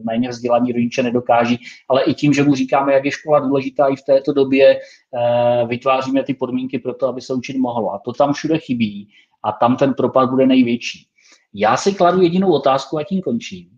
méně 0.05 0.28
vzdělaní 0.28 0.72
rodiče 0.72 1.03
nedokáží, 1.03 1.59
ale 1.88 2.03
i 2.05 2.14
tím, 2.14 2.32
že 2.32 2.45
mu 2.45 2.55
říkáme, 2.55 2.92
jak 2.92 3.05
je 3.05 3.11
škola 3.11 3.40
důležitá 3.40 3.86
i 3.88 3.97
v 3.97 4.03
této 4.03 4.32
době, 4.32 4.78
eh, 4.78 5.66
vytváříme 5.66 6.22
ty 6.22 6.34
podmínky 6.34 6.78
pro 6.78 6.95
to, 6.95 7.09
aby 7.09 7.20
se 7.20 7.34
učit 7.34 7.57
mohlo. 7.57 7.95
A 7.95 7.99
to 8.05 8.12
tam 8.12 8.32
všude 8.32 8.59
chybí 8.59 9.09
a 9.45 9.53
tam 9.53 9.76
ten 9.76 9.95
propad 9.95 10.30
bude 10.30 10.47
největší. 10.47 11.07
Já 11.55 11.76
si 11.76 11.92
kladu 11.92 12.22
jedinou 12.22 12.53
otázku 12.53 12.99
a 12.99 13.05
tím 13.05 13.20
končím. 13.20 13.68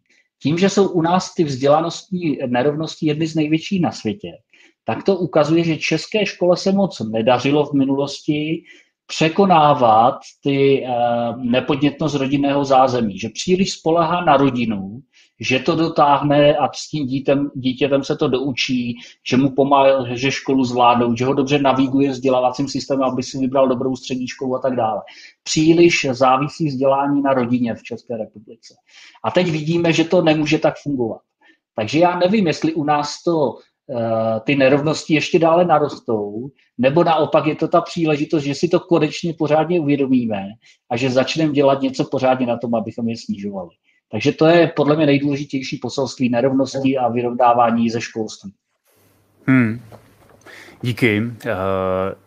Tím, 0.42 0.58
že 0.58 0.70
jsou 0.70 0.88
u 0.88 1.02
nás 1.02 1.34
ty 1.34 1.44
vzdělanostní 1.44 2.38
nerovnosti 2.46 3.06
jedny 3.06 3.26
z 3.26 3.34
největších 3.34 3.80
na 3.80 3.92
světě, 3.92 4.28
tak 4.84 5.02
to 5.02 5.16
ukazuje, 5.16 5.64
že 5.64 5.76
české 5.76 6.26
škole 6.26 6.56
se 6.56 6.72
moc 6.72 7.00
nedařilo 7.00 7.66
v 7.66 7.72
minulosti 7.72 8.62
překonávat 9.06 10.14
ty 10.42 10.82
uh, 10.82 11.44
nepodnětnost 11.44 12.14
rodinného 12.14 12.64
zázemí, 12.64 13.18
že 13.18 13.28
příliš 13.28 13.72
spolehá 13.72 14.24
na 14.24 14.36
rodinu, 14.36 15.00
že 15.40 15.58
to 15.58 15.76
dotáhne 15.76 16.56
a 16.56 16.72
s 16.72 16.88
tím 16.88 17.06
dítem, 17.06 17.50
dítětem 17.54 18.04
se 18.04 18.16
to 18.16 18.28
doučí, 18.28 18.96
že 19.30 19.36
mu 19.36 19.50
pomáhá, 19.50 20.16
že 20.16 20.30
školu 20.30 20.64
zvládnou, 20.64 21.14
že 21.14 21.24
ho 21.24 21.34
dobře 21.34 21.58
naviguje 21.58 22.10
vzdělávacím 22.10 22.68
systémem, 22.68 23.04
aby 23.04 23.22
si 23.22 23.38
vybral 23.38 23.68
dobrou 23.68 23.96
střední 23.96 24.28
školu 24.28 24.56
a 24.56 24.58
tak 24.58 24.76
dále. 24.76 25.00
Příliš 25.42 26.06
závisí 26.12 26.68
vzdělání 26.68 27.22
na 27.22 27.34
rodině 27.34 27.74
v 27.74 27.82
České 27.82 28.16
republice. 28.16 28.74
A 29.24 29.30
teď 29.30 29.50
vidíme, 29.50 29.92
že 29.92 30.04
to 30.04 30.22
nemůže 30.22 30.58
tak 30.58 30.74
fungovat. 30.82 31.20
Takže 31.76 31.98
já 31.98 32.18
nevím, 32.18 32.46
jestli 32.46 32.74
u 32.74 32.84
nás 32.84 33.22
to 33.22 33.54
eh, 33.90 34.40
ty 34.40 34.56
nerovnosti 34.56 35.14
ještě 35.14 35.38
dále 35.38 35.64
narostou, 35.64 36.50
nebo 36.78 37.04
naopak 37.04 37.46
je 37.46 37.54
to 37.54 37.68
ta 37.68 37.80
příležitost, 37.80 38.42
že 38.42 38.54
si 38.54 38.68
to 38.68 38.80
konečně 38.80 39.34
pořádně 39.34 39.80
uvědomíme 39.80 40.44
a 40.90 40.96
že 40.96 41.10
začneme 41.10 41.52
dělat 41.52 41.82
něco 41.82 42.04
pořádně 42.04 42.46
na 42.46 42.58
tom, 42.58 42.74
abychom 42.74 43.08
je 43.08 43.16
snižovali. 43.16 43.70
Takže 44.10 44.32
to 44.32 44.46
je 44.46 44.72
podle 44.76 44.96
mě 44.96 45.06
nejdůležitější 45.06 45.76
poselství 45.76 46.28
nerovností 46.28 46.98
a 46.98 47.08
vyrovnávání 47.08 47.90
ze 47.90 48.00
školství. 48.00 48.52
Hmm. 49.46 49.80
Díky. 50.82 51.20
Uh, 51.20 51.30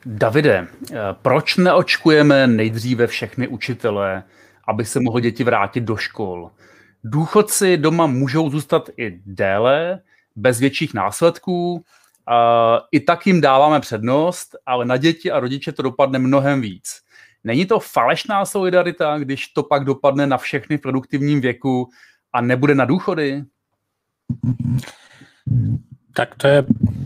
Davide, 0.06 0.68
uh, 0.92 0.98
proč 1.22 1.58
neočkujeme 1.58 2.48
nejdříve 2.48 3.08
všechny 3.08 3.48
učitele, 3.48 4.24
aby 4.68 4.86
se 4.86 5.00
mohly 5.00 5.22
děti 5.22 5.44
vrátit 5.44 5.82
do 5.82 5.98
škol? 5.98 6.52
Důchodci 7.04 7.78
doma 7.78 8.06
můžou 8.08 8.50
zůstat 8.50 8.90
i 8.98 9.20
déle, 9.26 10.00
bez 10.36 10.60
větších 10.60 10.94
následků. 10.94 11.74
Uh, 11.74 11.82
I 12.92 13.00
tak 13.00 13.28
jim 13.28 13.42
dáváme 13.42 13.80
přednost, 13.80 14.56
ale 14.66 14.86
na 14.86 14.98
děti 14.98 15.32
a 15.32 15.40
rodiče 15.40 15.72
to 15.72 15.82
dopadne 15.82 16.20
mnohem 16.20 16.62
víc. 16.62 17.02
Není 17.44 17.66
to 17.66 17.80
falešná 17.80 18.46
solidarita, 18.46 19.18
když 19.18 19.48
to 19.48 19.64
pak 19.64 19.86
dopadne 19.86 20.28
na 20.28 20.38
všechny 20.38 20.78
v 20.78 20.82
produktivním 20.82 21.42
věku 21.42 21.90
a 22.34 22.42
nebude 22.42 22.76
na 22.76 22.86
důchody? 22.86 23.44
Tak 26.16 26.36
to 26.36 26.48
je 26.48 26.66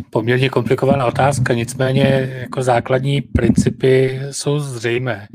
poměrně 0.09 0.49
komplikovaná 0.49 1.05
otázka, 1.05 1.53
nicméně 1.53 2.35
jako 2.41 2.63
základní 2.63 3.21
principy 3.21 4.19
jsou 4.31 4.59
zřejmé. 4.59 5.27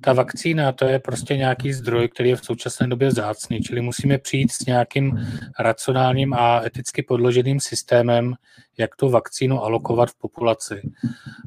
Ta 0.00 0.12
vakcína 0.12 0.72
to 0.72 0.84
je 0.84 0.98
prostě 0.98 1.36
nějaký 1.36 1.72
zdroj, 1.72 2.08
který 2.08 2.28
je 2.28 2.36
v 2.36 2.44
současné 2.44 2.86
době 2.86 3.10
zácný, 3.10 3.60
čili 3.60 3.80
musíme 3.80 4.18
přijít 4.18 4.52
s 4.52 4.66
nějakým 4.66 5.26
racionálním 5.58 6.34
a 6.34 6.62
eticky 6.64 7.02
podloženým 7.02 7.60
systémem, 7.60 8.34
jak 8.78 8.96
tu 8.96 9.10
vakcínu 9.10 9.62
alokovat 9.62 10.08
v 10.10 10.18
populaci. 10.18 10.82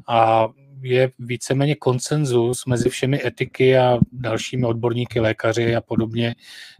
A 0.08 0.48
je 0.82 1.10
víceméně 1.18 1.74
konsenzus 1.74 2.66
mezi 2.66 2.88
všemi 2.88 3.26
etiky 3.26 3.78
a 3.78 3.98
dalšími 4.12 4.66
odborníky, 4.66 5.20
lékaři 5.20 5.76
a 5.76 5.80
podobně, 5.80 6.34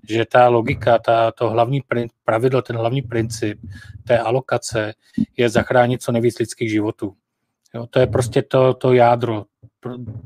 že 0.09 0.25
ta 0.25 0.49
logika, 0.49 0.99
ta, 0.99 1.31
to 1.31 1.51
hlavní 1.51 1.83
pravidlo, 2.25 2.63
ten 2.63 2.77
hlavní 2.77 3.03
princip 3.03 3.59
té 4.05 4.19
alokace 4.19 4.95
je 5.37 5.49
zachránit 5.49 6.03
co 6.03 6.13
nejvíc 6.13 6.39
lidských 6.39 6.71
životů. 6.71 7.15
Jo, 7.75 7.87
to 7.91 8.01
je 8.01 8.07
prostě 8.07 8.43
to, 8.43 8.75
to 8.75 8.93
jádro 8.93 9.45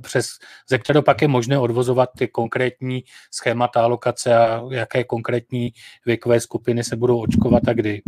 přes, 0.01 0.27
ze 0.69 0.79
kterého 0.79 1.03
pak 1.03 1.23
je 1.23 1.29
možné 1.29 1.59
odvozovat 1.59 2.11
ty 2.19 2.29
konkrétní 2.29 3.05
schémata 3.35 3.83
alokace 3.83 4.37
a 4.37 4.63
jaké 4.71 5.05
konkrétní 5.05 5.73
věkové 6.07 6.41
skupiny 6.41 6.85
se 6.85 6.97
budou 6.97 7.21
očkovat 7.21 7.69
a 7.69 7.73
kdy. 7.73 8.03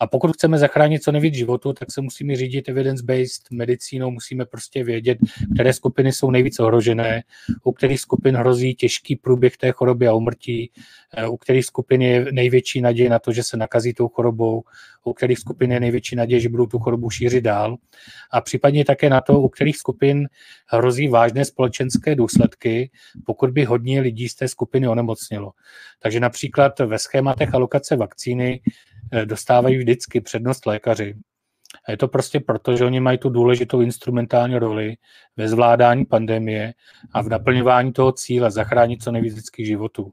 A 0.00 0.06
pokud 0.06 0.32
chceme 0.32 0.58
zachránit 0.58 1.02
co 1.02 1.12
nejvíc 1.12 1.34
životu, 1.34 1.72
tak 1.72 1.92
se 1.92 2.00
musíme 2.00 2.36
řídit 2.36 2.68
evidence-based 2.68 3.50
medicínou, 3.52 4.10
musíme 4.10 4.44
prostě 4.44 4.84
vědět, 4.84 5.18
které 5.54 5.72
skupiny 5.72 6.12
jsou 6.12 6.30
nejvíc 6.30 6.60
ohrožené, 6.60 7.22
u 7.64 7.72
kterých 7.72 8.00
skupin 8.00 8.36
hrozí 8.36 8.74
těžký 8.74 9.16
průběh 9.16 9.56
té 9.56 9.72
choroby 9.72 10.08
a 10.08 10.14
umrtí, 10.14 10.70
eh, 11.16 11.28
u 11.28 11.36
kterých 11.36 11.64
skupin 11.64 12.02
je 12.02 12.26
největší 12.32 12.80
naděje 12.80 13.10
na 13.10 13.18
to, 13.18 13.32
že 13.32 13.42
se 13.42 13.56
nakazí 13.56 13.94
tou 13.94 14.08
chorobou, 14.08 14.62
u 15.04 15.12
kterých 15.12 15.38
skupin 15.38 15.72
je 15.72 15.80
největší 15.80 16.16
naděje, 16.16 16.40
že 16.40 16.48
budou 16.48 16.66
tu 16.66 16.78
chorobu 16.78 17.10
šířit 17.10 17.44
dál 17.44 17.76
a 18.30 18.40
případně 18.40 18.84
také 18.84 19.10
na 19.10 19.20
to, 19.20 19.40
u 19.40 19.48
kterých 19.48 19.76
skupin 19.76 20.28
hrozí 20.66 21.08
vážné 21.08 21.44
společenské 21.44 22.14
důsledky, 22.14 22.90
pokud 23.26 23.50
by 23.50 23.64
hodně 23.64 24.00
lidí 24.00 24.28
z 24.28 24.34
té 24.34 24.48
skupiny 24.48 24.88
onemocnilo. 24.88 25.52
Takže 25.98 26.20
například 26.20 26.78
ve 26.78 26.98
schématech 26.98 27.54
alokace 27.54 27.96
vakcíny 27.96 28.60
eh, 29.12 29.26
dostávají 29.26 29.78
vždycky 29.78 30.20
přednost 30.20 30.66
lékaři. 30.66 31.14
A 31.88 31.90
je 31.90 31.96
to 31.96 32.08
prostě 32.08 32.40
proto, 32.40 32.76
že 32.76 32.84
oni 32.84 33.00
mají 33.00 33.18
tu 33.18 33.28
důležitou 33.28 33.80
instrumentální 33.80 34.58
roli 34.58 34.96
ve 35.36 35.48
zvládání 35.48 36.04
pandemie 36.04 36.74
a 37.12 37.22
v 37.22 37.28
naplňování 37.28 37.92
toho 37.92 38.12
cíle 38.12 38.50
zachránit 38.50 39.02
co 39.02 39.12
nejvíc 39.12 39.34
lidských 39.34 39.66
životů 39.66 40.12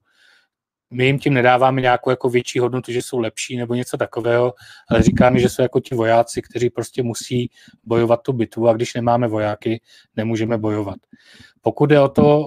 my 0.96 1.06
jim 1.06 1.20
tím 1.20 1.34
nedáváme 1.34 1.82
nějakou 1.82 2.10
jako 2.10 2.30
větší 2.30 2.60
hodnotu, 2.60 2.92
že 2.92 3.02
jsou 3.02 3.20
lepší 3.20 3.58
nebo 3.58 3.74
něco 3.74 3.98
takového, 3.98 4.54
ale 4.90 5.04
říkáme, 5.04 5.40
že 5.40 5.50
jsou 5.50 5.62
jako 5.62 5.80
ti 5.80 5.96
vojáci, 5.96 6.42
kteří 6.42 6.70
prostě 6.70 7.04
musí 7.04 7.50
bojovat 7.84 8.22
tu 8.22 8.34
bitvu 8.34 8.70
a 8.70 8.74
když 8.74 8.94
nemáme 8.94 9.28
vojáky, 9.28 9.82
nemůžeme 10.16 10.58
bojovat. 10.58 10.96
Pokud 11.62 11.92
je 11.92 12.02
o 12.02 12.10
to 12.10 12.40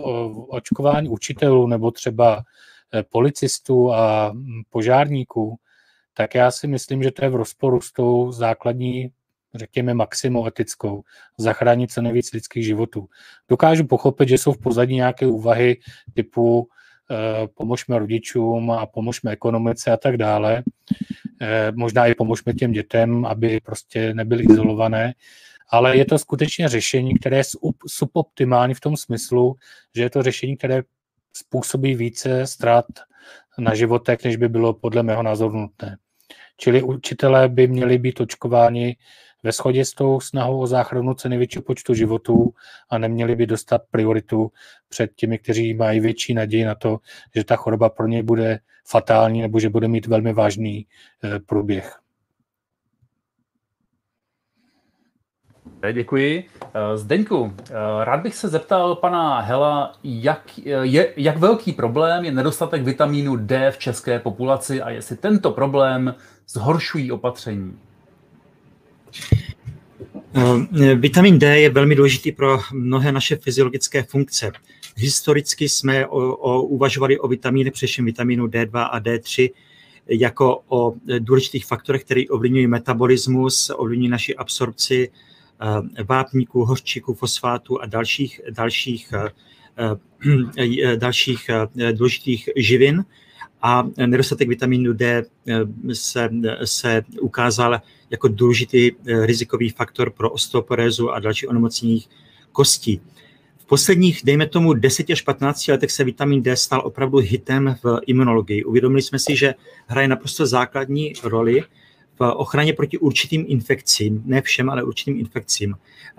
očkování 0.48 1.08
učitelů 1.08 1.66
nebo 1.66 1.90
třeba 1.90 2.42
eh, 2.94 3.02
policistů 3.02 3.92
a 3.92 4.30
hm, 4.34 4.62
požárníků, 4.70 5.56
tak 6.14 6.34
já 6.34 6.50
si 6.50 6.66
myslím, 6.66 7.02
že 7.02 7.10
to 7.10 7.24
je 7.24 7.30
v 7.30 7.34
rozporu 7.34 7.80
s 7.80 7.92
tou 7.92 8.32
základní 8.32 9.10
řekněme, 9.54 9.94
maximoetickou, 9.94 11.02
zachránit 11.38 11.92
co 11.92 12.02
nejvíc 12.02 12.32
lidských 12.32 12.64
životů. 12.64 13.08
Dokážu 13.48 13.86
pochopit, 13.86 14.28
že 14.28 14.38
jsou 14.38 14.52
v 14.52 14.60
pozadí 14.60 14.94
nějaké 14.94 15.26
úvahy 15.26 15.76
typu 16.14 16.68
pomožme 17.54 17.98
rodičům 17.98 18.70
a 18.70 18.86
pomožme 18.86 19.32
ekonomice 19.32 19.90
a 19.90 19.96
tak 19.96 20.16
dále. 20.16 20.62
Eh, 21.40 21.72
možná 21.74 22.06
i 22.06 22.14
pomožme 22.14 22.54
těm 22.54 22.72
dětem, 22.72 23.26
aby 23.26 23.60
prostě 23.60 24.14
nebyly 24.14 24.44
izolované. 24.44 25.14
Ale 25.70 25.96
je 25.96 26.04
to 26.04 26.18
skutečně 26.18 26.68
řešení, 26.68 27.18
které 27.18 27.36
je 27.36 27.44
suboptimální 27.86 28.74
v 28.74 28.80
tom 28.80 28.96
smyslu, 28.96 29.56
že 29.96 30.02
je 30.02 30.10
to 30.10 30.22
řešení, 30.22 30.56
které 30.56 30.82
způsobí 31.32 31.94
více 31.94 32.46
ztrát 32.46 32.86
na 33.58 33.74
životech, 33.74 34.24
než 34.24 34.36
by 34.36 34.48
bylo 34.48 34.74
podle 34.74 35.02
mého 35.02 35.22
názoru 35.22 35.58
nutné. 35.58 35.96
Čili 36.56 36.82
učitelé 36.82 37.48
by 37.48 37.68
měli 37.68 37.98
být 37.98 38.20
očkováni 38.20 38.96
ve 39.42 39.52
shodě 39.52 39.84
s 39.84 39.92
tou 39.92 40.20
snahou 40.20 40.60
o 40.60 40.66
záchranu 40.66 41.14
co 41.14 41.28
největšího 41.28 41.62
počtu 41.62 41.94
životů 41.94 42.54
a 42.90 42.98
neměli 42.98 43.36
by 43.36 43.46
dostat 43.46 43.82
prioritu 43.90 44.52
před 44.88 45.10
těmi, 45.14 45.38
kteří 45.38 45.74
mají 45.74 46.00
větší 46.00 46.34
naději 46.34 46.64
na 46.64 46.74
to, 46.74 46.98
že 47.36 47.44
ta 47.44 47.56
choroba 47.56 47.88
pro 47.88 48.06
ně 48.06 48.22
bude 48.22 48.60
fatální 48.86 49.42
nebo 49.42 49.60
že 49.60 49.68
bude 49.68 49.88
mít 49.88 50.06
velmi 50.06 50.32
vážný 50.32 50.86
eh, 51.24 51.38
průběh. 51.38 51.98
Děkuji. 55.92 56.44
Eh, 56.74 56.96
Zdeňku, 56.96 57.52
eh, 57.58 57.74
rád 58.04 58.20
bych 58.20 58.34
se 58.34 58.48
zeptal 58.48 58.94
pana 58.94 59.40
Hela, 59.40 59.92
jak, 60.04 60.58
je, 60.82 61.12
jak 61.16 61.36
velký 61.36 61.72
problém 61.72 62.24
je 62.24 62.32
nedostatek 62.32 62.82
vitamínu 62.82 63.36
D 63.36 63.70
v 63.70 63.78
české 63.78 64.18
populaci 64.18 64.82
a 64.82 64.90
jestli 64.90 65.16
tento 65.16 65.50
problém 65.50 66.14
zhoršují 66.48 67.12
opatření. 67.12 67.78
Vitamin 70.94 71.38
D 71.38 71.60
je 71.60 71.70
velmi 71.70 71.94
důležitý 71.94 72.32
pro 72.32 72.58
mnohé 72.72 73.12
naše 73.12 73.36
fyziologické 73.36 74.02
funkce. 74.02 74.52
Historicky 74.96 75.68
jsme 75.68 76.06
o, 76.06 76.36
o, 76.36 76.62
uvažovali 76.62 77.18
o 77.18 77.28
vitamíny, 77.28 77.70
především 77.70 78.04
vitamínu 78.04 78.46
D2 78.46 78.88
a 78.92 79.00
D3, 79.00 79.50
jako 80.08 80.62
o 80.68 80.94
důležitých 81.18 81.66
faktorech, 81.66 82.04
které 82.04 82.22
ovlivňují 82.30 82.66
metabolismus, 82.66 83.70
ovlivňují 83.76 84.08
naši 84.08 84.36
absorpci 84.36 85.10
eh, 85.98 86.04
vápníků, 86.04 86.64
hořčíků, 86.64 87.14
fosfátů 87.14 87.80
a 87.82 87.86
dalších, 87.86 88.40
dalších, 88.50 89.12
eh, 89.12 89.96
eh, 90.58 90.96
dalších 90.96 91.50
důležitých 91.92 92.48
živin. 92.56 93.04
A 93.62 93.88
nedostatek 94.06 94.48
vitamínu 94.48 94.92
D 94.92 95.24
se, 95.92 96.30
se 96.64 97.02
ukázal 97.20 97.80
jako 98.10 98.28
důležitý 98.28 98.90
rizikový 99.06 99.68
faktor 99.70 100.10
pro 100.10 100.30
osteoporézu 100.30 101.10
a 101.10 101.18
další 101.18 101.46
onemocnění 101.46 102.04
kostí 102.52 103.00
posledních, 103.68 104.20
dejme 104.24 104.46
tomu, 104.46 104.72
10 104.72 105.10
až 105.10 105.22
15 105.22 105.68
letech 105.68 105.90
se 105.90 106.04
vitamin 106.04 106.42
D 106.42 106.56
stal 106.56 106.82
opravdu 106.84 107.18
hitem 107.18 107.76
v 107.84 108.00
imunologii. 108.06 108.64
Uvědomili 108.64 109.02
jsme 109.02 109.18
si, 109.18 109.36
že 109.36 109.54
hraje 109.86 110.08
naprosto 110.08 110.46
základní 110.46 111.12
roli 111.24 111.62
v 112.20 112.20
ochraně 112.20 112.72
proti 112.72 112.98
určitým 112.98 113.44
infekcím, 113.48 114.22
ne 114.26 114.42
všem, 114.42 114.70
ale 114.70 114.82
určitým 114.82 115.18
infekcím. 115.18 115.74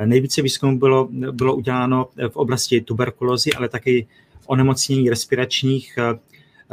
Nejvíce 0.06 0.42
výzkumů 0.42 0.80
bylo, 0.80 1.10
bylo 1.32 1.56
uděláno 1.56 2.08
v 2.30 2.36
oblasti 2.36 2.82
tuberkulózy, 2.82 3.54
ale 3.54 3.70
také 3.70 4.00
onemocnění 4.46 5.10
respiračních 5.10 5.98
eh, 5.98 6.20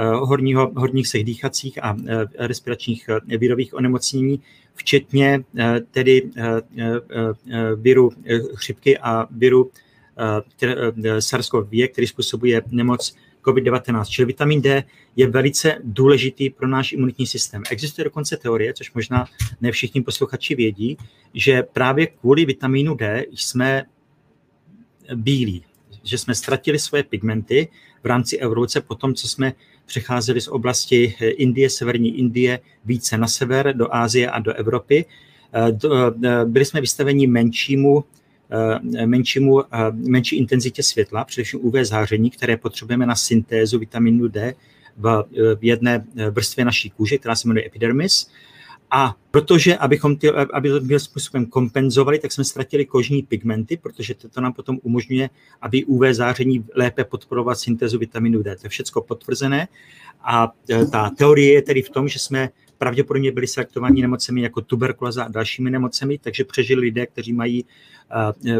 horního, 0.04 0.72
horních 0.76 1.08
sech 1.08 1.24
dýchacích 1.24 1.84
a 1.84 1.96
eh, 2.08 2.26
respiračních 2.46 3.08
eh, 3.08 3.38
virových 3.38 3.74
onemocnění, 3.74 4.40
včetně 4.74 5.44
tedy 5.90 6.30
viru 7.76 8.10
chřipky 8.54 8.98
a 8.98 9.26
viru 9.30 9.70
Eh, 10.18 10.42
eh, 10.62 11.20
SARS-CoV-2, 11.20 11.88
který 11.88 12.06
způsobuje 12.06 12.62
nemoc 12.70 13.16
COVID-19. 13.42 14.04
Čili 14.04 14.26
vitamin 14.26 14.62
D 14.62 14.84
je 15.16 15.30
velice 15.30 15.78
důležitý 15.84 16.50
pro 16.50 16.68
náš 16.68 16.92
imunitní 16.92 17.26
systém. 17.26 17.62
Existuje 17.70 18.04
dokonce 18.04 18.36
teorie, 18.36 18.74
což 18.74 18.92
možná 18.92 19.26
ne 19.60 19.72
všichni 19.72 20.02
posluchači 20.02 20.54
vědí, 20.54 20.96
že 21.34 21.62
právě 21.62 22.06
kvůli 22.06 22.44
vitamínu 22.44 22.94
D 22.94 23.24
jsme 23.34 23.84
bílí, 25.14 25.64
že 26.02 26.18
jsme 26.18 26.34
ztratili 26.34 26.78
svoje 26.78 27.02
pigmenty 27.02 27.68
v 28.02 28.06
rámci 28.06 28.38
evoluce 28.38 28.80
po 28.80 28.94
tom, 28.94 29.14
co 29.14 29.28
jsme 29.28 29.52
přecházeli 29.86 30.40
z 30.40 30.48
oblasti 30.48 31.14
Indie, 31.20 31.70
severní 31.70 32.18
Indie, 32.18 32.60
více 32.84 33.18
na 33.18 33.28
sever, 33.28 33.76
do 33.76 33.94
Ázie 33.94 34.30
a 34.30 34.38
do 34.38 34.54
Evropy. 34.54 35.04
Eh, 35.54 36.44
byli 36.44 36.64
jsme 36.64 36.80
vystaveni 36.80 37.26
menšímu 37.26 38.04
Eh, 38.50 39.06
menšímu, 39.06 39.60
eh, 39.60 39.66
menší 39.90 40.36
intenzitě 40.36 40.82
světla, 40.82 41.24
především 41.24 41.60
UV 41.62 41.84
záření, 41.84 42.30
které 42.30 42.56
potřebujeme 42.56 43.06
na 43.06 43.14
syntézu 43.16 43.78
vitaminu 43.78 44.28
D 44.28 44.54
v 44.96 45.58
jedné 45.60 46.04
vrstvě 46.30 46.64
naší 46.64 46.90
kůže, 46.90 47.18
která 47.18 47.36
se 47.36 47.48
jmenuje 47.48 47.66
epidermis. 47.66 48.30
A 48.90 49.16
protože, 49.30 49.76
abychom 49.76 50.16
ty, 50.16 50.30
aby 50.30 50.70
to 50.70 50.80
byl 50.80 51.00
způsobem 51.00 51.46
kompenzovali, 51.46 52.18
tak 52.18 52.32
jsme 52.32 52.44
ztratili 52.44 52.84
kožní 52.84 53.22
pigmenty, 53.22 53.76
protože 53.76 54.14
to 54.14 54.40
nám 54.40 54.52
potom 54.52 54.78
umožňuje, 54.82 55.30
aby 55.60 55.84
UV 55.84 56.02
záření 56.12 56.64
lépe 56.74 57.04
podporovat 57.04 57.58
syntézu 57.58 57.98
vitaminu 57.98 58.42
D. 58.42 58.56
To 58.56 58.66
je 58.66 58.70
všechno 58.70 59.02
potvrzené. 59.02 59.68
A 60.22 60.52
eh, 60.70 60.86
ta 60.86 61.10
teorie 61.10 61.52
je 61.52 61.62
tedy 61.62 61.82
v 61.82 61.90
tom, 61.90 62.08
že 62.08 62.18
jsme 62.18 62.48
pravděpodobně 62.78 63.32
byli 63.32 63.46
selektováni 63.46 64.02
nemocemi 64.02 64.42
jako 64.42 64.60
tuberkulóza 64.60 65.24
a 65.24 65.28
dalšími 65.28 65.70
nemocemi, 65.70 66.18
takže 66.18 66.44
přežili 66.44 66.80
lidé, 66.80 67.06
kteří 67.06 67.32
mají 67.32 67.64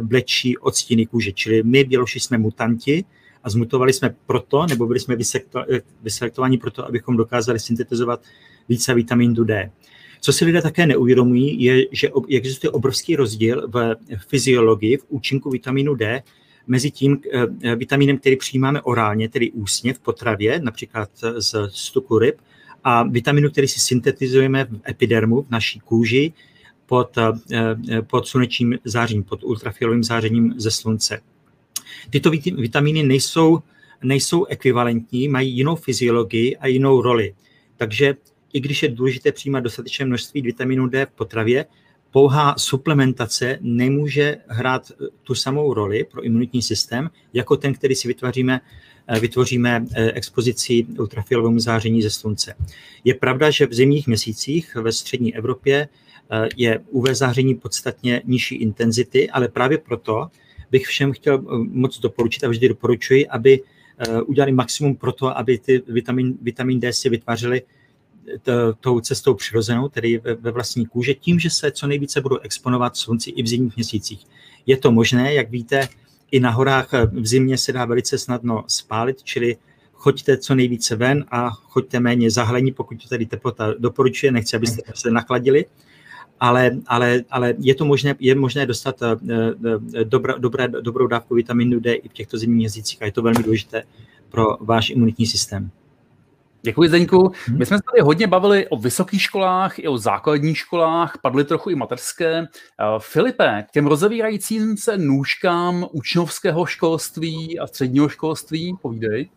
blečí 0.01 0.59
odstíny 0.59 1.07
kůže. 1.07 1.33
Čili 1.33 1.63
my, 1.63 1.85
Běloši, 1.85 2.21
jsme 2.21 2.39
mutanti 2.39 3.05
a 3.45 3.51
zmutovali 3.51 3.93
jsme 3.93 4.15
proto, 4.27 4.67
nebo 4.67 4.87
byli 4.87 5.01
jsme 5.01 5.17
vyselektováni 6.03 6.59
proto, 6.59 6.87
abychom 6.87 7.17
dokázali 7.17 7.61
syntetizovat 7.61 8.21
více 8.69 8.95
vitamínu 8.95 9.45
D. 9.45 9.71
Co 10.21 10.33
si 10.33 10.45
lidé 10.45 10.63
také 10.63 10.87
neuvědomují, 10.87 11.63
je, 11.63 11.87
že 11.93 12.11
existuje 12.31 12.71
obrovský 12.71 13.17
rozdíl 13.17 13.69
v 13.69 13.97
fyziologii, 14.29 14.97
v 14.97 15.05
účinku 15.09 15.51
vitamínu 15.51 15.95
D 15.95 16.23
mezi 16.67 16.91
tím 16.91 17.21
eh, 17.33 17.77
vitamínem, 17.77 18.19
který 18.19 18.37
přijímáme 18.37 18.83
orálně, 18.83 19.29
tedy 19.29 19.51
ústně 19.51 19.95
v 19.95 19.99
potravě, 19.99 20.61
například 20.61 21.11
z 21.39 21.55
stuku 21.69 22.19
ryb, 22.19 22.37
a 22.85 23.03
vitaminu, 23.03 23.51
který 23.51 23.69
si 23.69 23.81
syntetizujeme 23.81 24.65
v 24.65 24.81
epidermu, 24.89 25.43
v 25.43 25.51
naší 25.51 25.81
kůži, 25.81 26.33
pod, 26.87 27.19
eh, 27.19 28.03
pod 28.03 28.29
slunečním 28.29 28.79
zářením, 28.85 29.25
pod 29.25 29.45
ultrafialovým 29.45 30.05
zářením 30.05 30.55
ze 30.57 30.71
slunce. 30.71 31.21
Tyto 32.11 32.31
vitamíny 32.31 33.03
nejsou, 33.03 33.59
nejsou 34.03 34.45
ekvivalentní, 34.45 35.29
mají 35.29 35.57
jinou 35.57 35.77
fyziologii 35.77 36.57
a 36.57 36.67
jinou 36.67 37.03
roli. 37.03 37.35
Takže 37.77 38.15
i 38.57 38.61
když 38.61 38.83
je 38.83 38.89
důležité 38.89 39.33
přijímat 39.33 39.61
dostatečné 39.61 40.05
množství 40.05 40.43
vitaminu 40.43 40.87
D 40.87 41.07
v 41.07 41.11
potravě, 41.11 41.67
pouhá 42.11 42.55
suplementace 42.59 43.59
nemůže 43.61 44.37
hrát 44.47 44.93
tu 45.23 45.35
samou 45.35 45.75
roli 45.75 46.05
pro 46.05 46.23
imunitní 46.23 46.63
systém, 46.63 47.11
jako 47.33 47.57
ten, 47.57 47.75
který 47.75 47.95
si 47.95 48.09
vytvoříme, 48.09 48.61
eh, 49.09 49.21
vytvoříme 49.21 49.85
eh, 49.95 50.13
expozicí 50.13 50.87
ultrafialovému 50.99 51.59
záření 51.59 52.03
ze 52.03 52.11
slunce. 52.11 52.55
Je 53.05 53.15
pravda, 53.15 53.51
že 53.51 53.67
v 53.67 53.75
zimních 53.75 54.07
měsících 54.07 54.75
ve 54.75 54.93
střední 54.93 55.37
Evropě 55.37 55.89
Eh, 56.31 56.49
je 56.57 56.79
UV 56.79 57.09
záření 57.13 57.55
podstatně 57.55 58.23
nižší 58.25 58.55
intenzity, 58.55 59.31
ale 59.31 59.49
právě 59.49 59.79
proto 59.79 60.27
bych 60.71 60.87
všem 60.87 61.13
chtěl 61.13 61.35
eh, 61.35 61.59
moc 61.59 62.01
doporučit 62.01 62.45
a 62.45 62.49
vždy 62.49 62.69
doporučuji, 62.69 63.29
aby 63.29 63.61
eh, 63.99 64.23
udělali 64.23 64.53
maximum 64.53 64.97
pro 64.97 65.13
to, 65.13 65.39
aby 65.39 65.59
ty 65.59 65.83
vitamin, 65.89 66.39
vitamin 66.43 66.81
D 66.81 66.93
si 66.93 67.09
vytvářeli 67.09 67.63
tou 68.81 69.01
cestou 69.01 69.35
přirozenou, 69.35 69.89
tedy 69.89 70.21
ve 70.41 70.51
vlastní 70.51 70.87
kůže, 70.87 71.15
tím, 71.15 71.39
že 71.41 71.51
se 71.51 71.71
co 71.71 71.87
nejvíce 71.87 72.21
budou 72.21 72.39
exponovat 72.39 72.97
slunci 72.97 73.31
i 73.31 73.43
v 73.43 73.47
zimních 73.47 73.77
měsících. 73.77 74.27
Je 74.67 74.77
to 74.77 74.93
možné, 74.93 75.35
jak 75.35 75.51
víte, 75.51 75.89
i 76.31 76.41
na 76.41 76.51
horách 76.51 76.89
v 77.13 77.27
zimě 77.27 77.59
se 77.59 77.73
dá 77.73 77.85
velice 77.85 78.19
snadno 78.19 78.65
spálit, 78.67 79.23
čili 79.23 79.57
choďte 79.93 80.37
co 80.37 80.55
nejvíce 80.55 80.97
ven 80.97 81.25
a 81.31 81.51
choďte 81.51 82.01
méně 82.01 82.31
zahlení, 82.31 82.73
pokud 82.73 83.03
to 83.03 83.09
tady 83.09 83.27
teplota 83.27 83.75
doporučuje, 83.79 84.33
nechci, 84.33 84.57
abyste 84.57 84.83
se 84.95 85.11
nachladili 85.11 85.65
ale, 86.41 86.71
ale, 86.87 87.25
ale 87.31 87.55
je 87.59 87.75
to 87.75 87.85
možné, 87.85 88.15
je 88.21 88.35
možné 88.35 88.67
dostat 88.67 89.03
eh, 89.03 89.17
eh, 89.95 90.05
dobra, 90.05 90.35
dobré, 90.39 90.69
dobrou 90.69 91.07
dávku 91.07 91.35
vitaminu 91.35 91.81
D 91.81 91.95
i 91.95 92.09
v 92.09 92.13
těchto 92.13 92.39
zimních 92.39 92.59
měsících 92.59 93.03
a 93.03 93.05
je 93.05 93.13
to 93.13 93.23
velmi 93.23 93.43
důležité 93.43 93.83
pro 94.29 94.45
váš 94.61 94.91
imunitní 94.91 95.27
systém. 95.27 95.71
Děkuji, 96.67 96.89
Zdeňku. 96.89 97.33
Mhm. 97.49 97.59
My 97.59 97.67
jsme 97.67 97.77
se 97.77 97.83
tady 97.93 98.03
hodně 98.03 98.27
bavili 98.27 98.69
o 98.69 98.77
vysokých 98.77 99.23
školách 99.23 99.79
i 99.79 99.89
o 99.89 99.99
základních 99.99 100.59
školách, 100.59 101.19
padly 101.23 101.45
trochu 101.45 101.71
i 101.71 101.75
mateřské. 101.75 102.39
Eh, 102.39 102.47
Filipe, 102.99 103.65
k 103.69 103.71
těm 103.71 103.87
rozevírajícím 103.87 104.77
se 104.77 104.99
nůžkám 104.99 105.87
učňovského 105.93 106.67
školství 106.67 107.59
a 107.59 107.67
středního 107.67 108.09
školství, 108.09 108.77
povídej. 108.83 109.29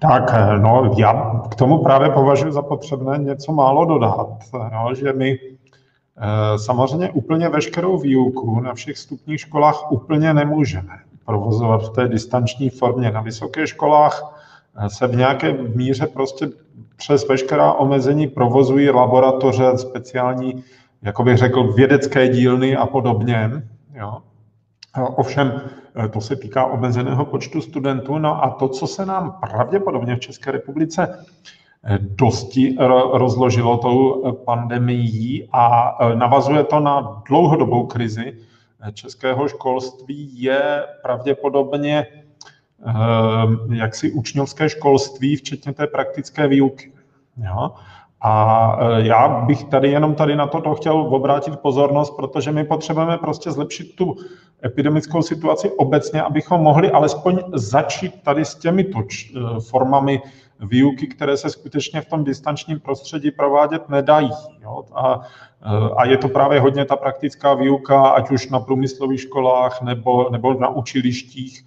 Tak, 0.00 0.22
no, 0.58 0.94
já 0.98 1.42
k 1.50 1.54
tomu 1.54 1.82
právě 1.84 2.10
považuji 2.10 2.52
za 2.52 2.62
potřebné 2.62 3.18
něco 3.18 3.52
málo 3.52 3.84
dodat, 3.84 4.28
no, 4.52 4.94
že 4.94 5.12
my 5.12 5.38
eh, 5.38 6.58
samozřejmě 6.58 7.10
úplně 7.10 7.48
veškerou 7.48 7.98
výuku 7.98 8.60
na 8.60 8.74
všech 8.74 8.98
stupních 8.98 9.40
školách 9.40 9.92
úplně 9.92 10.34
nemůžeme 10.34 10.98
provozovat 11.26 11.82
v 11.82 11.90
té 11.90 12.08
distanční 12.08 12.70
formě. 12.70 13.10
Na 13.10 13.20
vysokých 13.20 13.68
školách 13.68 14.22
eh, 14.24 14.41
se 14.88 15.06
v 15.06 15.16
nějaké 15.16 15.52
míře 15.52 16.06
prostě 16.06 16.48
přes 16.96 17.28
veškerá 17.28 17.72
omezení 17.72 18.26
provozují 18.26 18.90
laboratoře, 18.90 19.78
speciální, 19.78 20.64
jako 21.02 21.22
bych 21.22 21.38
řekl, 21.38 21.72
vědecké 21.72 22.28
dílny 22.28 22.76
a 22.76 22.86
podobně. 22.86 23.50
Jo. 23.94 24.18
Ovšem, 25.16 25.60
Eh, 25.94 26.08
to 26.08 26.20
se 26.20 26.36
týká 26.36 26.64
omezeného 26.66 27.24
počtu 27.24 27.60
studentů. 27.60 28.18
No 28.18 28.44
a 28.44 28.50
to, 28.50 28.68
co 28.68 28.86
se 28.86 29.06
nám 29.06 29.38
pravděpodobně 29.40 30.16
v 30.16 30.20
České 30.20 30.50
republice 30.50 31.24
dosti 31.98 32.76
rozložilo 33.12 33.76
tou 33.78 34.32
pandemií 34.32 35.48
a 35.52 35.96
navazuje 36.14 36.64
to 36.64 36.80
na 36.80 37.22
dlouhodobou 37.28 37.86
krizi 37.86 38.38
českého 38.94 39.48
školství, 39.48 40.42
je 40.42 40.84
pravděpodobně 41.02 42.06
jaksi 43.72 44.12
učňovské 44.12 44.68
školství, 44.68 45.36
včetně 45.36 45.72
té 45.72 45.86
praktické 45.86 46.48
výuky. 46.48 46.92
Jo? 47.36 47.70
A 48.24 48.78
e, 48.80 49.06
já 49.06 49.28
bych 49.28 49.64
tady 49.64 49.90
jenom 49.90 50.14
tady 50.14 50.36
na 50.36 50.46
toto 50.46 50.74
chtěl 50.74 51.00
obrátit 51.00 51.56
pozornost, 51.56 52.10
protože 52.10 52.52
my 52.52 52.64
potřebujeme 52.64 53.18
prostě 53.18 53.50
zlepšit 53.50 53.96
tu 53.96 54.16
epidemickou 54.64 55.22
situaci 55.22 55.70
obecně, 55.70 56.22
abychom 56.22 56.60
mohli 56.60 56.90
alespoň 56.90 57.38
začít 57.54 58.22
tady 58.22 58.44
s 58.44 58.54
těmito 58.54 58.98
e, 58.98 59.04
formami 59.60 60.22
výuky, 60.60 61.06
které 61.06 61.36
se 61.36 61.50
skutečně 61.50 62.00
v 62.00 62.06
tom 62.06 62.24
distančním 62.24 62.80
prostředí 62.80 63.30
provádět 63.30 63.88
nedají. 63.88 64.30
Jo? 64.62 64.84
A, 64.94 65.20
e, 65.62 65.94
a 65.96 66.04
je 66.04 66.16
to 66.16 66.28
právě 66.28 66.60
hodně 66.60 66.84
ta 66.84 66.96
praktická 66.96 67.54
výuka, 67.54 68.08
ať 68.08 68.30
už 68.30 68.48
na 68.50 68.60
průmyslových 68.60 69.20
školách 69.20 69.82
nebo, 69.82 70.30
nebo 70.30 70.54
na 70.54 70.68
učilištích, 70.68 71.64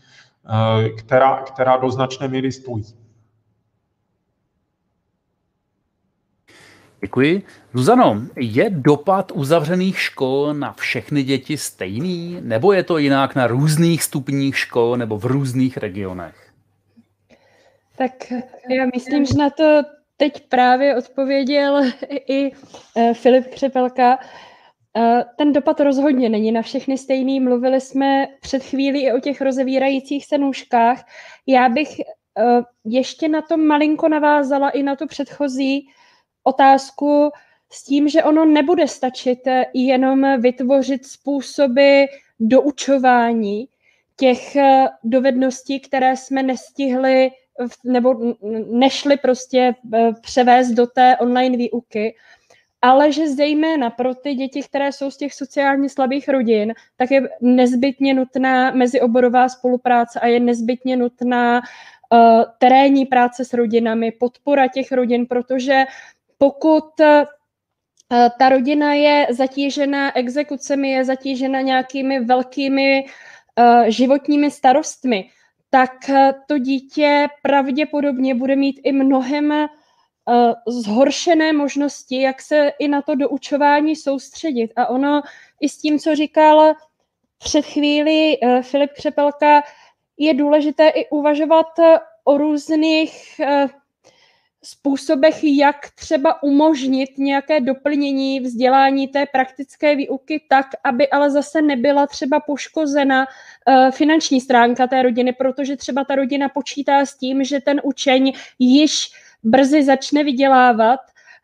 která, 0.97 1.41
která 1.41 1.77
do 1.77 1.91
značné 1.91 2.27
míry 2.27 2.51
stojí. 2.51 2.83
Děkuji. 7.01 7.43
Zuzano, 7.73 8.21
je 8.35 8.69
dopad 8.69 9.31
uzavřených 9.35 9.99
škol 9.99 10.53
na 10.53 10.73
všechny 10.73 11.23
děti 11.23 11.57
stejný, 11.57 12.37
nebo 12.41 12.73
je 12.73 12.83
to 12.83 12.97
jinak 12.97 13.35
na 13.35 13.47
různých 13.47 14.03
stupních 14.03 14.57
škol 14.57 14.97
nebo 14.97 15.17
v 15.17 15.25
různých 15.25 15.77
regionech? 15.77 16.51
Tak 17.97 18.11
já 18.69 18.85
myslím, 18.95 19.25
že 19.25 19.33
na 19.37 19.49
to 19.49 19.81
teď 20.17 20.47
právě 20.49 20.95
odpověděl 20.95 21.81
i 22.09 22.51
e, 22.95 23.13
Filip 23.13 23.47
Křepelka. 23.47 24.17
E, 24.97 25.25
ten 25.37 25.53
dopad 25.53 25.79
rozhodně 25.79 26.29
není 26.29 26.51
na 26.51 26.61
všechny 26.61 26.97
stejný. 26.97 27.39
Mluvili 27.39 27.81
jsme 27.81 28.27
před 28.41 28.63
chvílí 28.63 29.05
i 29.05 29.11
o 29.11 29.19
těch 29.19 29.41
rozevírajících 29.41 30.25
se 30.25 30.37
nůžkách. 30.37 31.05
Já 31.47 31.69
bych 31.69 31.99
e, 31.99 32.03
ještě 32.85 33.27
na 33.27 33.41
to 33.41 33.57
malinko 33.57 34.09
navázala 34.09 34.69
i 34.69 34.83
na 34.83 34.95
tu 34.95 35.07
předchozí 35.07 35.87
otázku 36.43 37.31
s 37.71 37.83
tím, 37.83 38.09
že 38.09 38.23
ono 38.23 38.45
nebude 38.45 38.87
stačit 38.87 39.47
eh, 39.47 39.65
jenom 39.73 40.41
vytvořit 40.41 41.05
způsoby 41.05 42.03
doučování 42.39 43.67
těch 44.17 44.55
eh, 44.55 44.85
dovedností, 45.03 45.79
které 45.79 46.17
jsme 46.17 46.43
nestihli 46.43 47.31
nebo 47.83 48.35
nešli 48.71 49.17
prostě 49.17 49.75
eh, 49.93 50.11
převést 50.21 50.71
do 50.71 50.87
té 50.87 51.17
online 51.17 51.57
výuky, 51.57 52.15
ale 52.85 53.11
že 53.11 53.29
zejména 53.29 53.89
pro 53.89 54.15
ty 54.15 54.33
děti, 54.33 54.63
které 54.63 54.91
jsou 54.91 55.11
z 55.11 55.17
těch 55.17 55.33
sociálně 55.33 55.89
slabých 55.89 56.29
rodin, 56.29 56.73
tak 56.97 57.11
je 57.11 57.29
nezbytně 57.41 58.13
nutná 58.13 58.71
mezioborová 58.71 59.49
spolupráce 59.49 60.19
a 60.19 60.27
je 60.27 60.39
nezbytně 60.39 60.97
nutná 60.97 61.61
uh, 61.61 62.43
terénní 62.57 63.05
práce 63.05 63.45
s 63.45 63.53
rodinami, 63.53 64.11
podpora 64.11 64.67
těch 64.67 64.91
rodin, 64.91 65.25
protože 65.25 65.85
pokud 66.37 66.99
eh, 66.99 67.25
ta 68.39 68.49
rodina 68.49 68.93
je 68.93 69.27
zatížena 69.29 70.17
exekucemi, 70.17 70.91
je 70.91 71.05
zatížena 71.05 71.61
nějakými 71.61 72.19
velkými 72.19 73.05
uh, 73.05 73.85
životními 73.87 74.51
starostmi, 74.51 75.29
tak 75.69 75.91
to 76.47 76.57
dítě 76.57 77.27
pravděpodobně 77.41 78.35
bude 78.35 78.55
mít 78.55 78.79
i 78.83 78.91
mnohem 78.91 79.51
uh, 79.51 79.67
zhoršené 80.67 81.53
možnosti, 81.53 82.21
jak 82.21 82.41
se 82.41 82.71
i 82.79 82.87
na 82.87 83.01
to 83.01 83.15
doučování 83.15 83.95
soustředit. 83.95 84.71
A 84.75 84.87
ono 84.87 85.21
i 85.61 85.69
s 85.69 85.77
tím, 85.77 85.99
co 85.99 86.15
říkal 86.15 86.73
před 87.37 87.65
chvíli 87.65 88.37
uh, 88.37 88.61
Filip 88.61 88.91
Křepelka, 88.93 89.63
je 90.17 90.33
důležité 90.33 90.89
i 90.89 91.09
uvažovat 91.09 91.67
o 92.23 92.37
různých 92.37 93.41
způsobech, 94.63 95.43
jak 95.43 95.89
třeba 95.95 96.43
umožnit 96.43 97.17
nějaké 97.17 97.59
doplnění 97.59 98.39
vzdělání 98.39 99.07
té 99.07 99.25
praktické 99.25 99.95
výuky 99.95 100.45
tak, 100.49 100.65
aby 100.83 101.09
ale 101.09 101.31
zase 101.31 101.61
nebyla 101.61 102.07
třeba 102.07 102.39
poškozena 102.39 103.25
finanční 103.91 104.41
stránka 104.41 104.87
té 104.87 105.03
rodiny, 105.03 105.33
protože 105.33 105.77
třeba 105.77 106.03
ta 106.03 106.15
rodina 106.15 106.49
počítá 106.49 107.05
s 107.05 107.17
tím, 107.17 107.43
že 107.43 107.59
ten 107.59 107.81
učeň 107.83 108.33
již 108.59 109.11
brzy 109.45 109.83
začne 109.83 110.23
vydělávat 110.23 110.99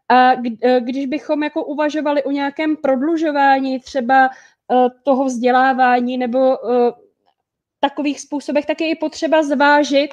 a 0.09 0.31
eh, 0.61 0.79
když 0.79 1.05
bychom 1.05 1.43
jako 1.43 1.65
uvažovali 1.65 2.23
o 2.23 2.31
nějakém 2.31 2.77
prodlužování 2.77 3.79
třeba 3.79 4.29
uh, 4.67 4.87
toho 5.03 5.25
vzdělávání 5.25 6.17
nebo 6.17 6.57
uh, 6.57 6.89
takových 7.79 8.21
způsobech, 8.21 8.65
tak 8.65 8.81
je 8.81 8.89
i 8.89 8.95
potřeba 8.95 9.43
zvážit, 9.43 10.09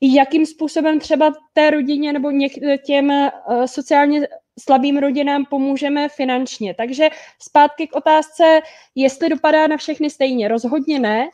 jakým 0.00 0.46
způsobem 0.46 1.00
třeba 1.00 1.32
té 1.52 1.70
rodině 1.70 2.12
nebo 2.12 2.30
těm 2.86 3.30
sociálně 3.66 4.28
slabým 4.60 4.98
rodinám 4.98 5.44
pomůžeme 5.44 6.08
finančně. 6.08 6.74
Takže 6.74 7.08
zpátky 7.42 7.86
k 7.86 7.96
otázce, 7.96 8.60
jestli 8.94 9.28
dopadá 9.28 9.66
na 9.66 9.76
všechny 9.76 10.10
stejně. 10.10 10.48
Rozhodně 10.48 10.98
ne. 10.98 11.28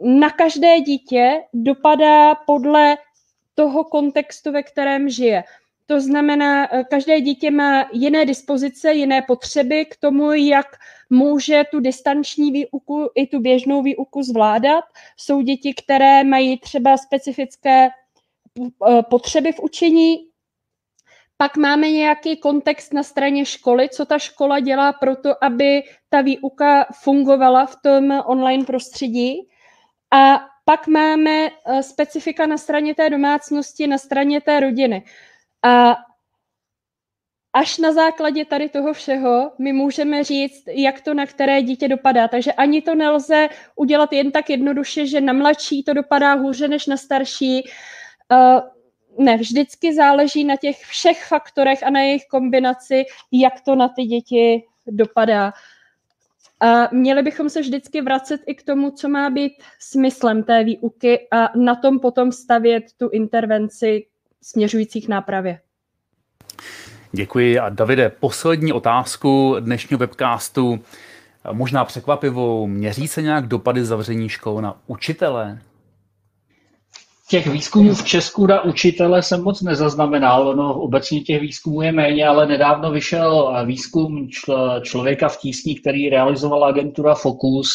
Na 0.00 0.30
každé 0.30 0.80
dítě 0.80 1.42
dopadá 1.54 2.34
podle 2.34 2.96
toho 3.60 3.84
kontextu, 3.84 4.52
ve 4.52 4.62
kterém 4.62 5.08
žije. 5.08 5.44
To 5.86 6.00
znamená, 6.00 6.74
eh, 6.74 6.84
každé 6.84 7.20
dítě 7.20 7.50
má 7.50 7.88
jiné 7.92 8.24
dispozice, 8.24 8.92
jiné 8.92 9.22
potřeby 9.22 9.84
k 9.84 9.96
tomu, 9.96 10.32
jak 10.32 10.66
může 11.10 11.64
tu 11.70 11.80
distanční 11.80 12.52
výuku 12.52 13.08
i 13.14 13.26
tu 13.26 13.40
běžnou 13.40 13.82
výuku 13.82 14.22
zvládat. 14.22 14.84
Jsou 15.16 15.40
děti, 15.40 15.74
které 15.74 16.24
mají 16.24 16.58
třeba 16.58 16.96
specifické 16.96 17.88
eh, 17.88 19.02
potřeby 19.10 19.52
v 19.52 19.60
učení, 19.60 20.16
pak 21.36 21.56
máme 21.56 21.90
nějaký 21.90 22.36
kontext 22.36 22.92
na 22.92 23.02
straně 23.02 23.44
školy, 23.44 23.88
co 23.88 24.04
ta 24.04 24.18
škola 24.18 24.60
dělá 24.60 24.92
pro 24.92 25.16
to, 25.16 25.44
aby 25.44 25.82
ta 26.08 26.20
výuka 26.20 26.86
fungovala 27.02 27.66
v 27.66 27.76
tom 27.82 28.22
online 28.26 28.64
prostředí. 28.64 29.48
A 30.12 30.49
pak 30.64 30.86
máme 30.86 31.48
eh, 31.48 31.82
specifika 31.82 32.46
na 32.46 32.58
straně 32.58 32.94
té 32.94 33.10
domácnosti, 33.10 33.86
na 33.86 33.98
straně 33.98 34.40
té 34.40 34.60
rodiny. 34.60 35.04
A 35.62 35.96
až 37.52 37.78
na 37.78 37.92
základě 37.92 38.44
tady 38.44 38.68
toho 38.68 38.92
všeho 38.92 39.52
my 39.58 39.72
můžeme 39.72 40.24
říct, 40.24 40.62
jak 40.66 41.00
to 41.00 41.14
na 41.14 41.26
které 41.26 41.62
dítě 41.62 41.88
dopadá. 41.88 42.28
Takže 42.28 42.52
ani 42.52 42.82
to 42.82 42.94
nelze 42.94 43.48
udělat 43.76 44.12
jen 44.12 44.30
tak 44.32 44.50
jednoduše, 44.50 45.06
že 45.06 45.20
na 45.20 45.32
mladší 45.32 45.84
to 45.84 45.94
dopadá 45.94 46.34
hůře 46.34 46.68
než 46.68 46.86
na 46.86 46.96
starší. 46.96 47.62
Uh, 48.32 48.60
ne, 49.24 49.36
vždycky 49.36 49.94
záleží 49.94 50.44
na 50.44 50.56
těch 50.56 50.78
všech 50.78 51.24
faktorech 51.24 51.82
a 51.82 51.90
na 51.90 52.00
jejich 52.00 52.26
kombinaci, 52.30 53.04
jak 53.32 53.60
to 53.60 53.74
na 53.74 53.88
ty 53.88 54.02
děti 54.02 54.64
dopadá. 54.86 55.52
Měli 56.92 57.22
bychom 57.22 57.50
se 57.50 57.60
vždycky 57.60 58.00
vracet 58.02 58.40
i 58.46 58.54
k 58.54 58.62
tomu, 58.62 58.90
co 58.90 59.08
má 59.08 59.30
být 59.30 59.52
smyslem 59.78 60.42
té 60.42 60.64
výuky 60.64 61.28
a 61.30 61.58
na 61.58 61.74
tom 61.74 62.00
potom 62.00 62.32
stavět 62.32 62.84
tu 62.96 63.08
intervenci 63.08 64.06
směřující 64.42 65.02
k 65.02 65.08
nápravě. 65.08 65.60
Děkuji. 67.12 67.58
A 67.58 67.68
Davide, 67.68 68.08
poslední 68.08 68.72
otázku 68.72 69.56
dnešního 69.60 69.98
webcastu, 69.98 70.80
možná 71.52 71.84
překvapivou. 71.84 72.66
Měří 72.66 73.08
se 73.08 73.22
nějak 73.22 73.46
dopady 73.46 73.84
zavření 73.84 74.28
škol 74.28 74.62
na 74.62 74.80
učitele? 74.86 75.58
Těch 77.30 77.46
výzkumů 77.46 77.94
v 77.94 78.04
Česku 78.04 78.46
na 78.46 78.64
učitele 78.64 79.22
jsem 79.22 79.42
moc 79.42 79.62
nezaznamenal. 79.62 80.48
Ono 80.48 80.80
obecně 80.80 81.20
těch 81.20 81.40
výzkumů 81.40 81.82
je 81.82 81.92
méně, 81.92 82.26
ale 82.26 82.46
nedávno 82.46 82.90
vyšel 82.90 83.54
výzkum 83.66 84.28
člověka 84.82 85.28
v 85.28 85.36
tísni, 85.36 85.74
který 85.74 86.10
realizovala 86.10 86.68
agentura 86.68 87.14
Focus, 87.14 87.70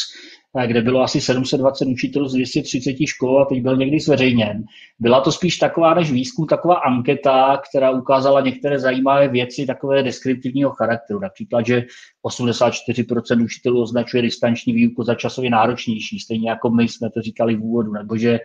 kde 0.66 0.82
bylo 0.82 1.01
asi 1.01 1.22
720 1.22 1.88
učitelů 1.88 2.28
z 2.28 2.34
230 2.34 2.95
škol 3.06 3.41
a 3.41 3.45
teď 3.45 3.62
byl 3.62 3.78
někdy 3.78 3.99
zveřejněn. 3.99 4.64
Byla 4.99 5.22
to 5.22 5.32
spíš 5.32 5.58
taková 5.58 5.93
než 5.93 6.12
výzkum, 6.12 6.47
taková 6.47 6.76
anketa, 6.76 7.62
která 7.70 7.91
ukázala 7.91 8.41
některé 8.41 8.80
zajímavé 8.80 9.28
věci 9.28 9.66
takové 9.66 10.03
deskriptivního 10.03 10.72
charakteru. 10.72 11.20
Například, 11.20 11.66
že 11.66 11.84
84% 12.26 13.43
učitelů 13.43 13.82
označuje 13.82 14.23
distanční 14.23 14.73
výuku 14.73 15.03
za 15.03 15.15
časově 15.15 15.49
náročnější, 15.49 16.19
stejně 16.19 16.49
jako 16.49 16.69
my 16.69 16.88
jsme 16.88 17.09
to 17.09 17.21
říkali 17.21 17.55
v 17.55 17.63
úvodu, 17.63 17.93
nebo 17.93 18.17
že 18.17 18.39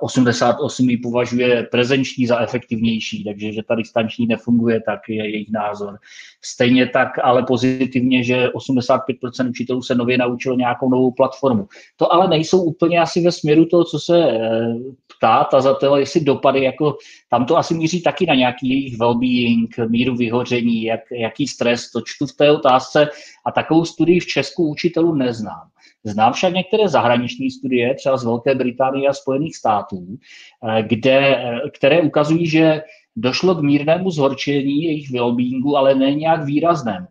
88 0.00 0.90
ji 0.90 0.96
považuje 0.96 1.62
prezenční 1.70 2.26
za 2.26 2.40
efektivnější, 2.40 3.24
takže 3.24 3.52
že 3.52 3.62
ta 3.62 3.74
distanční 3.74 4.26
nefunguje, 4.26 4.80
tak 4.86 5.00
je 5.08 5.30
jejich 5.30 5.50
názor. 5.50 5.98
Stejně 6.44 6.86
tak 6.86 7.08
ale 7.22 7.42
pozitivně, 7.42 8.24
že 8.24 8.48
85% 8.48 9.48
učitelů 9.48 9.82
se 9.82 9.94
nově 9.94 10.18
naučilo 10.18 10.56
nějakou 10.56 10.90
novou 10.90 11.10
platformu. 11.10 11.68
To 11.96 12.12
ale 12.12 12.28
nejsou 12.28 12.62
úplně 12.62 13.00
asi 13.00 13.24
ve 13.24 13.32
směru 13.32 13.64
toho, 13.64 13.84
co 13.84 13.98
se 13.98 14.30
eh, 14.30 14.74
ptá 15.16 15.44
tazatel, 15.44 15.96
jestli 15.96 16.20
dopady, 16.20 16.64
jako 16.64 16.96
tam 17.28 17.46
to 17.46 17.56
asi 17.56 17.74
míří 17.74 18.02
taky 18.02 18.26
na 18.26 18.34
nějaký 18.34 18.68
jejich 18.68 18.98
well-being, 18.98 19.88
míru 19.88 20.16
vyhoření, 20.16 20.82
jak, 20.82 21.00
jaký 21.10 21.46
stres, 21.46 21.90
to 21.90 22.00
čtu 22.04 22.26
v 22.26 22.32
té 22.32 22.50
otázce 22.50 23.08
a 23.46 23.52
takovou 23.52 23.84
studii 23.84 24.20
v 24.20 24.26
Česku 24.26 24.68
učitelů 24.68 25.14
neznám. 25.14 25.68
Znám 26.04 26.32
však 26.32 26.54
některé 26.54 26.88
zahraniční 26.88 27.50
studie, 27.50 27.94
třeba 27.94 28.16
z 28.16 28.24
Velké 28.24 28.54
Británie 28.54 29.08
a 29.08 29.12
Spojených 29.12 29.56
států, 29.56 30.06
eh, 30.16 30.82
kde, 30.82 31.36
eh, 31.36 31.60
které 31.74 32.02
ukazují, 32.02 32.46
že 32.46 32.82
došlo 33.16 33.54
k 33.54 33.62
mírnému 33.62 34.10
zhorčení 34.10 34.84
jejich 34.84 35.10
well 35.10 35.36
ale 35.76 35.94
ne 35.94 36.14
nějak 36.14 36.44
výraznému. 36.44 37.06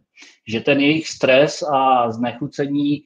Že 0.48 0.60
ten 0.60 0.80
jejich 0.80 1.08
stres 1.08 1.64
a 1.64 2.12
znechucení 2.12 3.04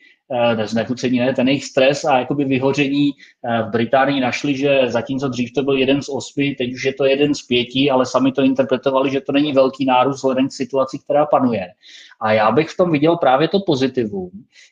znechucení, 0.65 1.19
ne, 1.19 1.33
ten 1.33 1.47
jejich 1.47 1.65
stres 1.65 2.05
a 2.05 2.19
jakoby 2.19 2.45
vyhoření 2.45 3.11
eh, 3.11 3.63
v 3.63 3.69
Británii 3.69 4.19
našli, 4.19 4.57
že 4.57 4.81
zatímco 4.87 5.27
dřív 5.27 5.53
to 5.53 5.63
byl 5.63 5.77
jeden 5.77 6.01
z 6.01 6.09
osmi, 6.09 6.55
teď 6.55 6.73
už 6.73 6.83
je 6.83 6.93
to 6.93 7.05
jeden 7.05 7.35
z 7.35 7.41
pěti, 7.41 7.89
ale 7.91 8.05
sami 8.05 8.31
to 8.31 8.41
interpretovali, 8.41 9.11
že 9.11 9.21
to 9.21 9.31
není 9.31 9.53
velký 9.53 9.85
nárůst 9.85 10.15
vzhledem 10.15 10.47
k 10.47 10.51
situaci, 10.51 10.99
která 10.99 11.25
panuje. 11.25 11.67
A 12.21 12.31
já 12.31 12.51
bych 12.51 12.69
v 12.69 12.77
tom 12.77 12.91
viděl 12.91 13.17
právě 13.17 13.47
to 13.47 13.59
pozitivum, 13.59 14.29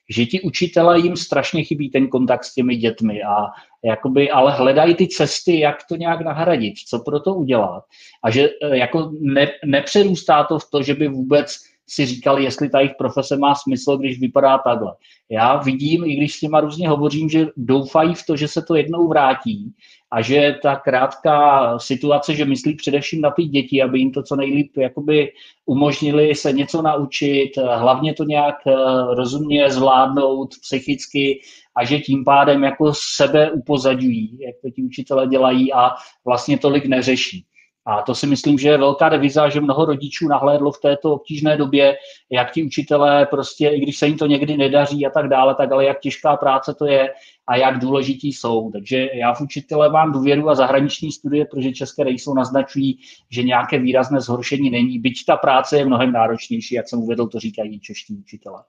že 0.10 0.26
ti 0.26 0.42
učitele 0.42 1.00
jim 1.00 1.16
strašně 1.16 1.64
chybí 1.64 1.90
ten 1.90 2.08
kontakt 2.08 2.44
s 2.44 2.54
těmi 2.54 2.76
dětmi 2.76 3.24
a 3.24 3.46
jakoby, 3.86 4.32
ale 4.32 4.52
hledají 4.52 4.96
ty 4.96 5.08
cesty, 5.08 5.60
jak 5.60 5.78
to 5.90 5.96
nějak 5.96 6.22
nahradit, 6.22 6.74
co 6.88 7.00
pro 7.00 7.20
to 7.20 7.34
udělat. 7.34 7.84
A 8.24 8.32
že 8.32 8.50
eh, 8.64 8.78
jako 8.78 9.12
ne, 9.20 9.48
nepřerůstá 9.66 10.44
to 10.44 10.60
v 10.60 10.70
to, 10.72 10.84
že 10.84 10.94
by 10.94 11.08
vůbec 11.08 11.58
si 11.90 12.06
říkali, 12.06 12.44
jestli 12.44 12.70
ta 12.70 12.80
jejich 12.80 12.96
profese 12.98 13.38
má 13.38 13.56
smysl, 13.56 13.98
když 13.98 14.20
vypadá 14.20 14.58
takhle. 14.58 14.92
Já 15.30 15.58
vidím, 15.58 16.04
i 16.06 16.16
když 16.16 16.34
s 16.34 16.40
těma 16.40 16.60
různě 16.60 16.90
hovořím, 16.90 17.30
že 17.30 17.48
doufají 17.58 18.14
v 18.14 18.26
to, 18.26 18.36
že 18.36 18.48
se 18.48 18.62
to 18.62 18.76
jednou 18.76 19.08
vrátí 19.08 19.74
a 20.12 20.22
že 20.22 20.56
ta 20.64 20.76
krátká 20.76 21.80
situace, 21.80 22.36
že 22.36 22.46
myslí 22.46 22.76
především 22.76 23.22
na 23.22 23.32
ty 23.32 23.44
děti, 23.44 23.82
aby 23.82 24.00
jim 24.00 24.12
to 24.12 24.24
co 24.24 24.36
nejlíp 24.36 24.78
jakoby 24.78 25.32
umožnili 25.66 26.36
se 26.36 26.54
něco 26.54 26.82
naučit, 26.82 27.52
hlavně 27.58 28.14
to 28.14 28.24
nějak 28.24 28.56
eh, 28.68 28.74
rozumně 29.16 29.70
zvládnout 29.70 30.50
psychicky 30.62 31.42
a 31.76 31.86
že 31.86 32.00
tím 32.00 32.24
pádem 32.24 32.64
jako 32.64 32.92
sebe 33.16 33.52
upozadňují, 33.52 34.40
jak 34.40 34.56
to 34.62 34.70
ti 34.70 34.84
učitelé 34.84 35.28
dělají 35.28 35.74
a 35.74 35.90
vlastně 36.26 36.58
tolik 36.58 36.86
neřeší. 36.86 37.46
A 37.88 38.02
to 38.02 38.16
si 38.16 38.28
myslím, 38.28 38.58
že 38.58 38.70
je 38.70 38.78
velká 38.78 39.10
deviza, 39.10 39.50
že 39.50 39.62
mnoho 39.62 39.86
rodičů 39.86 40.28
nahlédlo 40.28 40.72
v 40.72 40.82
této 40.82 41.14
obtížné 41.14 41.58
době, 41.58 41.98
jak 42.30 42.52
ti 42.52 42.64
učitelé 42.64 43.26
prostě, 43.26 43.70
i 43.70 43.80
když 43.80 43.98
se 43.98 44.08
jim 44.08 44.18
to 44.18 44.28
někdy 44.28 44.58
nedaří 44.58 45.06
a 45.06 45.10
tak 45.10 45.28
dále, 45.30 45.56
tak 45.56 45.72
ale 45.72 45.86
jak 45.86 46.00
těžká 46.00 46.38
práce 46.38 46.74
to 46.74 46.86
je 46.86 47.10
a 47.48 47.56
jak 47.56 47.80
důležití 47.80 48.34
jsou. 48.34 48.72
Takže 48.72 49.10
já 49.14 49.34
v 49.34 49.42
učitele 49.42 49.90
mám 49.90 50.12
důvěru 50.12 50.50
a 50.50 50.56
zahraniční 50.56 51.12
studie, 51.12 51.46
protože 51.46 51.72
české 51.72 52.04
rejsou 52.04 52.34
naznačují, 52.34 53.00
že 53.30 53.44
nějaké 53.44 53.80
výrazné 53.80 54.22
zhoršení 54.22 54.70
není, 54.70 55.00
byť 55.00 55.26
ta 55.26 55.38
práce 55.38 55.78
je 55.78 55.86
mnohem 55.86 56.12
náročnější, 56.12 56.76
jak 56.76 56.90
jsem 56.90 57.00
uvedl, 57.00 57.28
to 57.28 57.40
říkají 57.40 57.80
čeští 57.80 58.16
učitelé. 58.16 58.64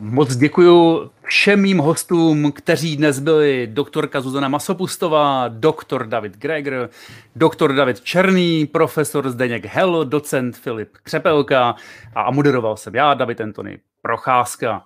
Moc 0.00 0.36
děkuji 0.36 1.10
všem 1.22 1.60
mým 1.60 1.78
hostům, 1.78 2.52
kteří 2.52 2.96
dnes 2.96 3.18
byli 3.18 3.66
doktorka 3.66 4.20
Zuzana 4.20 4.48
Masopustová, 4.48 5.48
doktor 5.48 6.06
David 6.06 6.36
Greger, 6.36 6.88
doktor 7.36 7.74
David 7.74 8.00
Černý, 8.00 8.66
profesor 8.66 9.30
Zdeněk 9.30 9.64
Hel, 9.64 10.04
docent 10.04 10.56
Filip 10.56 10.88
Křepelka 11.02 11.74
a 12.14 12.30
moderoval 12.30 12.76
jsem 12.76 12.94
já, 12.94 13.14
David 13.14 13.40
Antony 13.40 13.78
Procházka. 14.02 14.84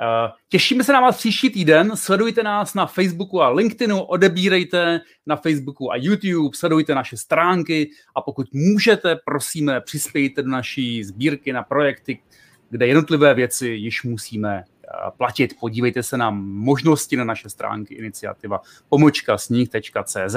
Eh, 0.00 0.32
těšíme 0.48 0.84
se 0.84 0.92
na 0.92 1.00
vás 1.00 1.16
příští 1.16 1.50
týden, 1.50 1.96
sledujte 1.96 2.42
nás 2.42 2.74
na 2.74 2.86
Facebooku 2.86 3.42
a 3.42 3.48
LinkedInu, 3.48 4.02
odebírejte 4.02 5.00
na 5.26 5.36
Facebooku 5.36 5.92
a 5.92 5.96
YouTube, 5.96 6.56
sledujte 6.56 6.94
naše 6.94 7.16
stránky 7.16 7.90
a 8.16 8.20
pokud 8.20 8.46
můžete, 8.52 9.16
prosíme, 9.24 9.80
přispějte 9.80 10.42
do 10.42 10.48
naší 10.48 11.04
sbírky 11.04 11.52
na 11.52 11.62
projekty, 11.62 12.18
kde 12.70 12.86
jednotlivé 12.86 13.34
věci 13.34 13.68
již 13.68 14.02
musíme 14.02 14.64
eh, 14.64 14.88
platit. 15.16 15.54
Podívejte 15.60 16.02
se 16.02 16.16
na 16.16 16.30
možnosti 16.30 17.16
na 17.16 17.24
naše 17.24 17.48
stránky 17.48 17.94
iniciativa 17.94 18.60
pomočka 18.88 19.38
sníh.cz. 19.38 20.36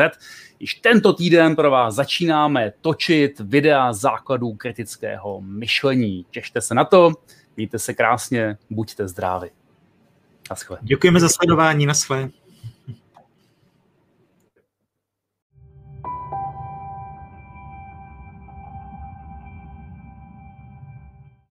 Již 0.59 0.73
tento 0.75 1.13
týden 1.13 1.55
pro 1.55 1.71
vás 1.71 1.95
začínáme 1.95 2.73
točit 2.81 3.39
videa 3.39 3.93
základů 3.93 4.53
kritického 4.53 5.41
myšlení. 5.41 6.25
Těšte 6.31 6.61
se 6.61 6.75
na 6.75 6.85
to, 6.85 7.11
mějte 7.57 7.79
se 7.79 7.93
krásně, 7.93 8.57
buďte 8.69 9.07
zdraví. 9.07 9.49
Děkujeme 10.81 11.19
za 11.19 11.29
sledování, 11.29 11.85
na 11.85 11.93
své. 11.93 12.29